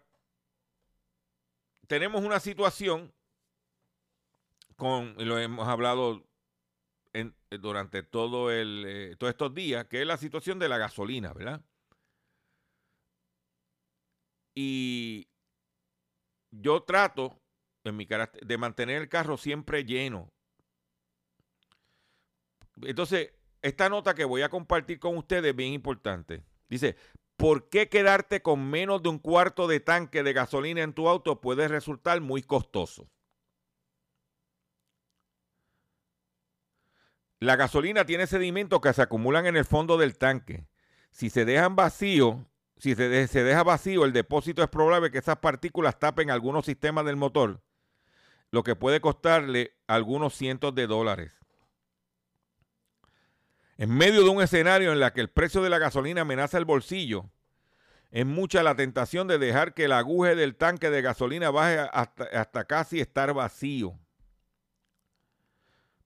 tenemos 1.87 2.23
una 2.23 2.39
situación 2.39 3.13
con, 4.75 5.15
lo 5.17 5.37
hemos 5.39 5.67
hablado 5.67 6.24
en- 7.15 7.35
durante 7.61 8.03
todo 8.03 8.51
el, 8.51 8.83
eh, 8.87 9.15
todos 9.17 9.31
estos 9.31 9.53
días, 9.53 9.85
que 9.87 10.01
es 10.01 10.07
la 10.07 10.17
situación 10.17 10.59
de 10.59 10.69
la 10.69 10.77
gasolina, 10.77 11.33
¿verdad? 11.33 11.61
Y 14.55 15.27
yo 16.51 16.81
trato, 16.83 17.39
en 17.83 17.95
mi 17.97 18.05
carácter, 18.07 18.45
de 18.45 18.57
mantener 18.57 19.01
el 19.01 19.09
carro 19.09 19.37
siempre 19.37 19.83
lleno. 19.85 20.29
Entonces, 22.83 23.33
esta 23.61 23.89
nota 23.89 24.13
que 24.15 24.25
voy 24.25 24.41
a 24.41 24.49
compartir 24.49 24.99
con 24.99 25.17
ustedes 25.17 25.51
es 25.51 25.55
bien 25.55 25.73
importante. 25.73 26.43
Dice, 26.69 26.95
¿por 27.37 27.69
qué 27.69 27.89
quedarte 27.89 28.41
con 28.41 28.69
menos 28.69 29.01
de 29.03 29.09
un 29.09 29.19
cuarto 29.19 29.67
de 29.67 29.79
tanque 29.79 30.23
de 30.23 30.33
gasolina 30.33 30.81
en 30.83 30.93
tu 30.93 31.07
auto 31.07 31.41
puede 31.41 31.67
resultar 31.67 32.21
muy 32.21 32.41
costoso? 32.43 33.09
La 37.45 37.55
gasolina 37.55 38.05
tiene 38.05 38.25
sedimentos 38.25 38.81
que 38.81 38.91
se 38.91 39.03
acumulan 39.03 39.45
en 39.45 39.55
el 39.55 39.65
fondo 39.65 39.97
del 39.97 40.17
tanque. 40.17 40.65
Si 41.11 41.29
se 41.29 41.45
dejan 41.45 41.75
vacíos, 41.75 42.37
si 42.77 42.95
se, 42.95 43.07
de- 43.07 43.27
se 43.27 43.43
deja 43.43 43.61
vacío 43.63 44.03
el 44.03 44.13
depósito, 44.13 44.63
es 44.63 44.69
probable 44.69 45.11
que 45.11 45.19
esas 45.19 45.37
partículas 45.37 45.99
tapen 45.99 46.31
algunos 46.31 46.65
sistemas 46.65 47.05
del 47.05 47.17
motor, 47.17 47.61
lo 48.49 48.63
que 48.63 48.75
puede 48.75 48.99
costarle 48.99 49.77
algunos 49.85 50.33
cientos 50.33 50.73
de 50.73 50.87
dólares. 50.87 51.33
En 53.77 53.91
medio 53.95 54.23
de 54.23 54.29
un 54.29 54.41
escenario 54.41 54.91
en 54.91 55.01
el 55.01 55.13
que 55.13 55.21
el 55.21 55.29
precio 55.29 55.61
de 55.61 55.69
la 55.69 55.77
gasolina 55.77 56.21
amenaza 56.21 56.57
el 56.57 56.65
bolsillo, 56.65 57.29
es 58.09 58.25
mucha 58.25 58.63
la 58.63 58.75
tentación 58.75 59.27
de 59.27 59.37
dejar 59.37 59.75
que 59.75 59.85
el 59.85 59.91
aguje 59.91 60.35
del 60.35 60.55
tanque 60.55 60.89
de 60.89 61.03
gasolina 61.03 61.51
baje 61.51 61.77
hasta 61.77 62.65
casi 62.65 63.01
estar 63.01 63.33
vacío. 63.33 63.99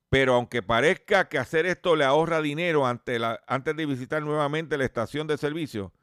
Pero 0.09 0.33
aunque 0.33 0.63
parezca 0.63 1.29
que 1.29 1.37
hacer 1.37 1.65
esto 1.65 1.95
le 1.95 2.03
ahorra 2.03 2.41
dinero 2.41 2.85
antes 2.85 3.75
de 3.75 3.85
visitar 3.85 4.23
nuevamente 4.23 4.77
la 4.77 4.85
estación 4.85 5.27
de 5.27 5.37
servicio, 5.37 5.93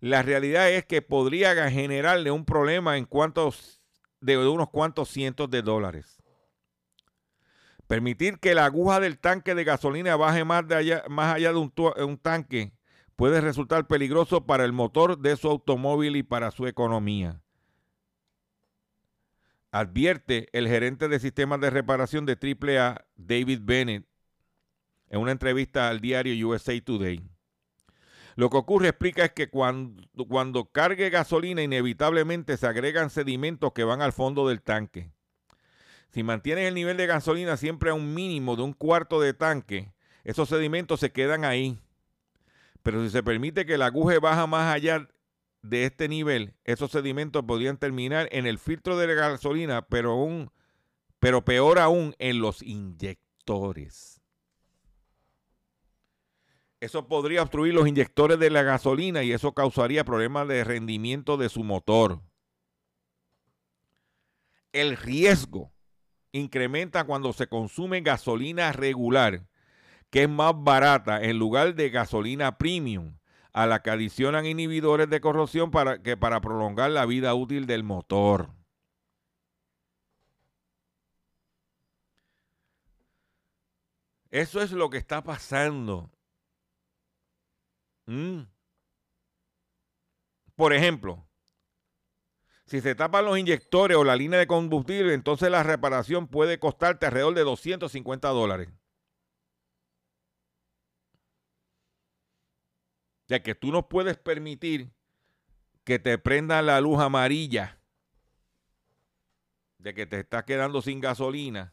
la 0.00 0.22
realidad 0.22 0.70
es 0.70 0.86
que 0.86 1.02
podría 1.02 1.70
generarle 1.70 2.30
un 2.30 2.44
problema 2.44 2.96
en 2.96 3.04
cuantos 3.04 3.82
de 4.20 4.38
unos 4.38 4.70
cuantos 4.70 5.10
cientos 5.10 5.50
de 5.50 5.62
dólares. 5.62 6.22
Permitir 7.86 8.38
que 8.40 8.54
la 8.54 8.64
aguja 8.64 9.00
del 9.00 9.18
tanque 9.18 9.54
de 9.54 9.64
gasolina 9.64 10.16
baje 10.16 10.44
más, 10.44 10.66
de 10.66 10.74
allá, 10.74 11.04
de 11.06 12.04
un 12.04 12.18
tanque 12.18 12.72
puede 13.14 13.40
resultar 13.40 13.86
peligroso 13.86 14.44
para 14.44 14.64
el 14.64 14.72
motor 14.72 15.18
de 15.18 15.36
su 15.36 15.48
automóvil 15.48 16.16
y 16.16 16.22
para 16.22 16.50
su 16.50 16.66
economía. 16.66 17.42
Advierte 19.76 20.48
el 20.52 20.68
gerente 20.68 21.06
de 21.06 21.20
sistemas 21.20 21.60
de 21.60 21.68
reparación 21.68 22.24
de 22.24 22.32
AAA, 22.32 23.04
David 23.14 23.60
Bennett, 23.62 24.06
en 25.10 25.20
una 25.20 25.32
entrevista 25.32 25.90
al 25.90 26.00
diario 26.00 26.48
USA 26.48 26.72
Today. 26.80 27.22
Lo 28.36 28.48
que 28.48 28.56
ocurre, 28.56 28.88
explica, 28.88 29.26
es 29.26 29.32
que 29.32 29.50
cuando, 29.50 30.02
cuando 30.28 30.72
cargue 30.72 31.10
gasolina, 31.10 31.62
inevitablemente 31.62 32.56
se 32.56 32.66
agregan 32.66 33.10
sedimentos 33.10 33.74
que 33.74 33.84
van 33.84 34.00
al 34.00 34.14
fondo 34.14 34.48
del 34.48 34.62
tanque. 34.62 35.10
Si 36.08 36.22
mantienes 36.22 36.68
el 36.68 36.74
nivel 36.74 36.96
de 36.96 37.06
gasolina 37.06 37.58
siempre 37.58 37.90
a 37.90 37.94
un 37.94 38.14
mínimo 38.14 38.56
de 38.56 38.62
un 38.62 38.72
cuarto 38.72 39.20
de 39.20 39.34
tanque, 39.34 39.92
esos 40.24 40.48
sedimentos 40.48 41.00
se 41.00 41.12
quedan 41.12 41.44
ahí. 41.44 41.78
Pero 42.82 43.04
si 43.04 43.10
se 43.10 43.22
permite 43.22 43.66
que 43.66 43.76
la 43.76 43.86
aguja 43.86 44.18
baja 44.20 44.46
más 44.46 44.74
allá 44.74 45.06
de 45.62 45.84
este 45.84 46.08
nivel, 46.08 46.54
esos 46.64 46.90
sedimentos 46.90 47.44
podrían 47.44 47.78
terminar 47.78 48.28
en 48.32 48.46
el 48.46 48.58
filtro 48.58 48.96
de 48.96 49.08
la 49.08 49.14
gasolina, 49.14 49.82
pero, 49.82 50.12
aún, 50.12 50.50
pero 51.18 51.44
peor 51.44 51.78
aún 51.78 52.14
en 52.18 52.40
los 52.40 52.62
inyectores. 52.62 54.20
Eso 56.80 57.08
podría 57.08 57.42
obstruir 57.42 57.74
los 57.74 57.88
inyectores 57.88 58.38
de 58.38 58.50
la 58.50 58.62
gasolina 58.62 59.22
y 59.22 59.32
eso 59.32 59.52
causaría 59.54 60.04
problemas 60.04 60.46
de 60.46 60.62
rendimiento 60.62 61.36
de 61.36 61.48
su 61.48 61.64
motor. 61.64 62.20
El 64.72 64.96
riesgo 64.96 65.72
incrementa 66.32 67.04
cuando 67.04 67.32
se 67.32 67.46
consume 67.46 68.02
gasolina 68.02 68.72
regular, 68.72 69.48
que 70.10 70.24
es 70.24 70.28
más 70.28 70.52
barata 70.54 71.22
en 71.22 71.38
lugar 71.38 71.74
de 71.74 71.88
gasolina 71.88 72.58
premium, 72.58 73.16
a 73.56 73.66
la 73.66 73.80
que 73.80 73.90
adicionan 73.90 74.44
inhibidores 74.44 75.08
de 75.08 75.20
corrosión 75.22 75.70
para, 75.70 76.02
que 76.02 76.14
para 76.18 76.42
prolongar 76.42 76.90
la 76.90 77.06
vida 77.06 77.34
útil 77.34 77.66
del 77.66 77.84
motor. 77.84 78.50
Eso 84.30 84.60
es 84.60 84.72
lo 84.72 84.90
que 84.90 84.98
está 84.98 85.22
pasando. 85.22 86.10
Mm. 88.06 88.42
Por 90.54 90.72
ejemplo, 90.74 91.26
Si 92.66 92.80
se 92.80 92.94
tapan 92.94 93.24
los 93.24 93.38
inyectores 93.38 93.96
o 93.96 94.04
la 94.04 94.16
línea 94.16 94.38
de 94.38 94.46
combustible, 94.46 95.14
entonces 95.14 95.50
la 95.50 95.62
reparación 95.62 96.26
puede 96.28 96.58
costarte 96.58 97.06
alrededor 97.06 97.34
de 97.34 97.44
250 97.44 98.28
dólares. 98.28 98.68
Ya 103.28 103.42
que 103.42 103.54
tú 103.54 103.72
no 103.72 103.88
puedes 103.88 104.16
permitir 104.16 104.92
que 105.84 105.98
te 105.98 106.18
prenda 106.18 106.62
la 106.62 106.80
luz 106.80 107.00
amarilla 107.00 107.78
de 109.78 109.94
que 109.94 110.06
te 110.06 110.20
estás 110.20 110.44
quedando 110.44 110.82
sin 110.82 111.00
gasolina. 111.00 111.72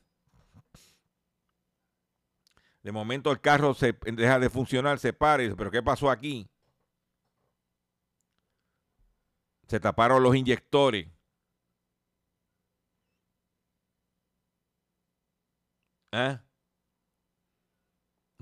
De 2.83 2.91
momento 2.91 3.31
el 3.31 3.39
carro 3.39 3.73
se 3.73 3.93
deja 3.93 4.39
de 4.39 4.49
funcionar, 4.49 4.99
se 4.99 5.11
dice, 5.11 5.55
pero 5.55 5.71
¿qué 5.71 5.81
pasó 5.81 6.11
aquí? 6.11 6.49
Se 9.67 9.79
taparon 9.79 10.21
los 10.21 10.35
inyectores. 10.35 11.07
¿Eh? 16.11 16.37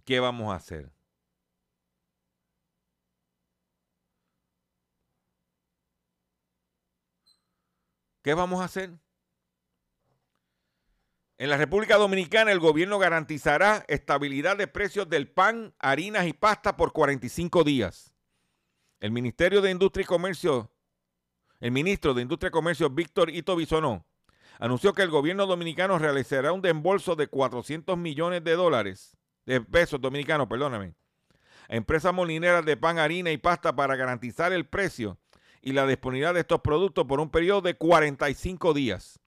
¿Qué 0.03 0.19
vamos 0.19 0.51
a 0.51 0.55
hacer? 0.55 0.91
¿Qué 8.21 8.35
vamos 8.35 8.61
a 8.61 8.65
hacer? 8.65 8.91
En 11.39 11.49
la 11.49 11.57
República 11.57 11.97
Dominicana 11.97 12.51
el 12.51 12.59
gobierno 12.59 12.99
garantizará 12.99 13.83
estabilidad 13.87 14.57
de 14.57 14.67
precios 14.67 15.09
del 15.09 15.27
pan, 15.27 15.73
harinas 15.79 16.27
y 16.27 16.33
pasta 16.33 16.77
por 16.77 16.93
45 16.93 17.63
días. 17.63 18.13
El 18.99 19.11
Ministerio 19.11 19.61
de 19.61 19.71
Industria 19.71 20.03
y 20.03 20.05
Comercio, 20.05 20.71
el 21.59 21.71
ministro 21.71 22.13
de 22.13 22.21
Industria 22.21 22.49
y 22.49 22.51
Comercio 22.51 22.91
Víctor 22.91 23.31
Ito 23.31 23.55
Bisonó, 23.55 24.05
anunció 24.59 24.93
que 24.93 25.01
el 25.01 25.09
gobierno 25.09 25.47
dominicano 25.47 25.97
realizará 25.97 26.51
un 26.51 26.61
desembolso 26.61 27.15
de 27.15 27.25
400 27.25 27.97
millones 27.97 28.43
de 28.43 28.55
dólares, 28.55 29.17
de 29.47 29.61
pesos 29.61 29.99
dominicanos, 29.99 30.45
perdóname, 30.47 30.93
a 31.67 31.75
empresas 31.75 32.13
molineras 32.13 32.63
de 32.65 32.77
pan, 32.77 32.99
harina 32.99 33.31
y 33.31 33.37
pasta 33.39 33.75
para 33.75 33.95
garantizar 33.95 34.53
el 34.53 34.67
precio 34.67 35.17
y 35.61 35.73
la 35.73 35.85
disponibilidad 35.85 36.33
de 36.33 36.41
estos 36.41 36.61
productos 36.61 37.05
por 37.05 37.19
un 37.19 37.29
periodo 37.29 37.61
de 37.61 37.75
45 37.75 38.73
días. 38.73 39.19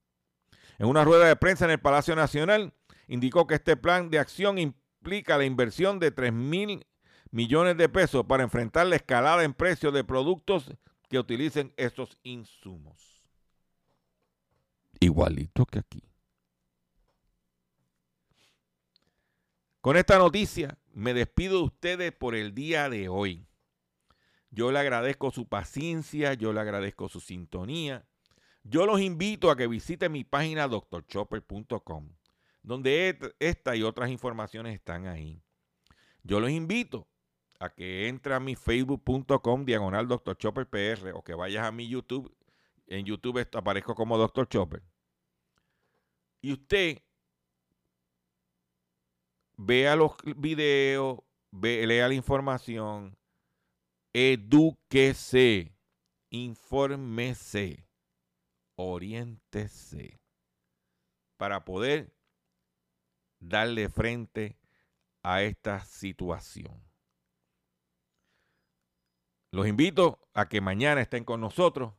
En 0.78 0.86
una 0.86 1.04
rueda 1.04 1.26
de 1.26 1.36
prensa 1.36 1.64
en 1.64 1.70
el 1.70 1.80
Palacio 1.80 2.16
Nacional, 2.16 2.74
indicó 3.06 3.46
que 3.46 3.54
este 3.54 3.76
plan 3.76 4.10
de 4.10 4.18
acción 4.18 4.58
implica 4.58 5.38
la 5.38 5.44
inversión 5.44 5.98
de 5.98 6.10
3 6.10 6.32
mil 6.32 6.86
millones 7.30 7.76
de 7.76 7.88
pesos 7.88 8.24
para 8.26 8.42
enfrentar 8.42 8.86
la 8.86 8.96
escalada 8.96 9.44
en 9.44 9.54
precios 9.54 9.92
de 9.92 10.04
productos 10.04 10.72
que 11.08 11.18
utilicen 11.18 11.72
estos 11.76 12.18
insumos. 12.22 13.22
Igualito 15.00 15.66
que 15.66 15.80
aquí. 15.80 16.02
Con 19.80 19.96
esta 19.96 20.18
noticia 20.18 20.78
me 20.92 21.12
despido 21.12 21.58
de 21.58 21.64
ustedes 21.64 22.12
por 22.12 22.34
el 22.34 22.54
día 22.54 22.88
de 22.88 23.08
hoy. 23.08 23.46
Yo 24.54 24.70
le 24.70 24.78
agradezco 24.78 25.32
su 25.32 25.48
paciencia, 25.48 26.34
yo 26.34 26.52
le 26.52 26.60
agradezco 26.60 27.08
su 27.08 27.18
sintonía. 27.18 28.06
Yo 28.62 28.86
los 28.86 29.00
invito 29.00 29.50
a 29.50 29.56
que 29.56 29.66
visiten 29.66 30.12
mi 30.12 30.22
página 30.22 30.68
doctorchopper.com, 30.68 32.08
donde 32.62 33.18
esta 33.40 33.74
y 33.74 33.82
otras 33.82 34.10
informaciones 34.10 34.74
están 34.74 35.08
ahí. 35.08 35.42
Yo 36.22 36.38
los 36.38 36.50
invito 36.50 37.08
a 37.58 37.68
que 37.68 38.06
entre 38.06 38.34
a 38.34 38.40
mi 38.40 38.54
facebook.com 38.54 39.64
diagonal 39.64 40.06
doctorchopperpr 40.06 41.12
o 41.14 41.22
que 41.22 41.34
vayas 41.34 41.66
a 41.66 41.72
mi 41.72 41.88
YouTube. 41.88 42.32
En 42.86 43.04
YouTube 43.04 43.48
aparezco 43.54 43.96
como 43.96 44.16
Dr. 44.16 44.48
Chopper. 44.48 44.82
Y 46.40 46.52
usted 46.52 47.02
vea 49.56 49.96
los 49.96 50.12
videos, 50.36 51.18
lea 51.60 52.06
la 52.06 52.14
información, 52.14 53.16
edúquese, 54.14 55.76
infórmese, 56.30 57.88
oriéntese 58.76 60.20
para 61.36 61.64
poder 61.64 62.14
darle 63.40 63.88
frente 63.88 64.56
a 65.22 65.42
esta 65.42 65.84
situación. 65.84 66.80
Los 69.50 69.66
invito 69.66 70.20
a 70.32 70.48
que 70.48 70.60
mañana 70.60 71.00
estén 71.00 71.24
con 71.24 71.40
nosotros 71.40 71.94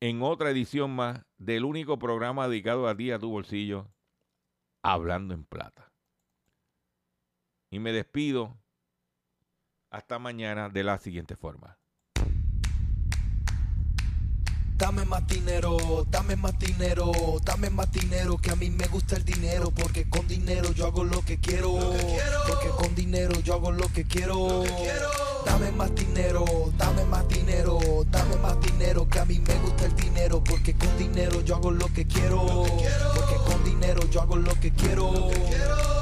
en 0.00 0.22
otra 0.22 0.50
edición 0.50 0.94
más 0.94 1.24
del 1.36 1.64
único 1.64 1.98
programa 1.98 2.48
dedicado 2.48 2.88
a 2.88 2.96
ti, 2.96 3.10
a 3.10 3.18
tu 3.18 3.30
bolsillo, 3.30 3.90
Hablando 4.82 5.34
en 5.34 5.44
Plata. 5.44 5.92
Y 7.70 7.78
me 7.78 7.92
despido 7.92 8.58
hasta 9.94 10.18
mañana 10.18 10.68
de 10.68 10.82
la 10.82 10.98
siguiente 10.98 11.36
forma. 11.36 11.78
Dame 14.76 15.04
más 15.04 15.24
dinero, 15.28 16.04
dame 16.10 16.34
más 16.34 16.58
dinero, 16.58 17.12
dame 17.44 17.70
más 17.70 17.92
dinero, 17.92 18.36
que 18.38 18.50
a 18.50 18.56
mí 18.56 18.70
me 18.70 18.88
gusta 18.88 19.16
el 19.16 19.24
dinero, 19.24 19.70
porque 19.70 20.08
con 20.10 20.26
dinero 20.26 20.72
yo 20.72 20.86
hago 20.86 21.04
lo 21.04 21.22
que 21.22 21.38
quiero, 21.38 21.78
porque 22.48 22.68
con 22.76 22.92
dinero 22.96 23.38
yo 23.40 23.54
hago 23.54 23.70
lo 23.70 23.86
que 23.92 24.04
quiero. 24.04 24.64
Dame 25.46 25.70
más 25.70 25.94
dinero, 25.94 26.44
dame 26.76 27.04
más 27.04 27.28
dinero, 27.28 27.78
dame 28.10 28.36
más 28.38 28.60
dinero, 28.60 29.08
que 29.08 29.20
a 29.20 29.24
mí 29.24 29.38
me 29.38 29.54
gusta 29.60 29.84
el 29.84 29.94
dinero, 29.94 30.42
porque 30.42 30.74
con 30.74 30.98
dinero 30.98 31.40
yo 31.42 31.54
hago 31.54 31.70
lo 31.70 31.86
que 31.92 32.04
quiero, 32.04 32.44
porque 32.44 33.36
con 33.46 33.64
dinero 33.64 34.02
yo 34.10 34.22
hago 34.22 34.36
lo 34.36 34.54
que 34.58 34.72
quiero. 34.72 35.30
Te 35.30 35.93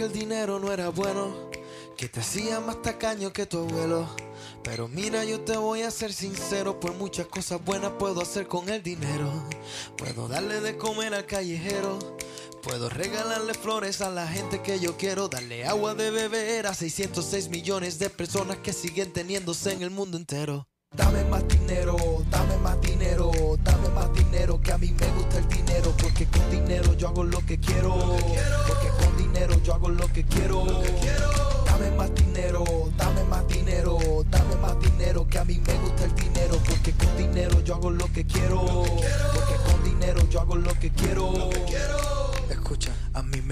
que 0.00 0.06
el 0.06 0.12
dinero 0.12 0.58
no 0.58 0.72
era 0.72 0.88
bueno, 0.88 1.50
que 1.94 2.08
te 2.08 2.20
hacía 2.20 2.58
más 2.58 2.80
tacaño 2.80 3.34
que 3.34 3.44
tu 3.44 3.58
abuelo. 3.58 4.08
Pero 4.62 4.88
mira, 4.88 5.26
yo 5.26 5.40
te 5.40 5.58
voy 5.58 5.82
a 5.82 5.90
ser 5.90 6.14
sincero, 6.14 6.80
pues 6.80 6.96
muchas 6.96 7.26
cosas 7.26 7.62
buenas 7.62 7.92
puedo 7.98 8.22
hacer 8.22 8.46
con 8.46 8.70
el 8.70 8.82
dinero. 8.82 9.30
Puedo 9.98 10.26
darle 10.26 10.62
de 10.62 10.78
comer 10.78 11.12
al 11.12 11.26
callejero. 11.26 11.98
Puedo 12.62 12.88
regalarle 12.88 13.52
flores 13.52 14.00
a 14.00 14.08
la 14.08 14.26
gente 14.26 14.62
que 14.62 14.80
yo 14.80 14.96
quiero, 14.96 15.28
darle 15.28 15.66
agua 15.66 15.94
de 15.94 16.10
beber 16.10 16.66
a 16.66 16.72
606 16.72 17.50
millones 17.50 17.98
de 17.98 18.08
personas 18.08 18.56
que 18.56 18.72
siguen 18.72 19.12
teniéndose 19.12 19.74
en 19.74 19.82
el 19.82 19.90
mundo 19.90 20.16
entero. 20.16 20.66
Dame 20.96 21.24
más 21.24 21.46
dinero, 21.46 21.96
dame 22.30 22.56
más 22.56 22.80
dinero, 22.80 23.30
dame 23.62 23.88
más 23.90 24.10
dinero, 24.14 24.58
que 24.62 24.72
a 24.72 24.78
mí 24.78 24.94
me 24.98 25.06
gusta 25.08 25.38
el 25.38 25.48
dinero, 25.48 25.94
porque 26.00 26.26
con 26.26 26.50
dinero 26.50 26.94
yo 26.94 27.08
hago 27.08 27.22
lo 27.22 27.44
que 27.44 27.60
quiero, 27.60 28.16
yo 29.48 29.74
hago 29.74 29.88
lo 29.88 30.06
que 30.12 30.22
quiero. 30.24 30.66
Dame 31.64 31.90
más 31.96 32.14
dinero, 32.14 32.64
dame 32.96 33.24
más 33.24 33.48
dinero, 33.48 33.98
dame 34.28 34.56
más 34.56 34.78
dinero, 34.80 35.26
que 35.26 35.38
a 35.38 35.44
mí 35.44 35.58
me 35.66 35.74
gusta 35.78 36.04
el 36.04 36.14
dinero, 36.14 36.58
porque 36.68 36.92
con 36.92 37.16
dinero 37.16 37.60
yo 37.64 37.76
hago 37.76 37.90
lo 37.90 38.06
que 38.12 38.26
quiero. 38.26 38.60
Porque 38.60 39.54
con 39.64 39.84
dinero 39.84 40.20
yo 40.28 40.40
hago 40.40 40.56
lo 40.56 40.74
que 40.78 40.90
quiero. 40.90 41.32
Lo 41.32 41.48
que 41.48 41.64
quiero. 41.64 41.96
Escucha, 42.50 42.92
a 43.14 43.22
mí 43.22 43.40
me 43.40 43.48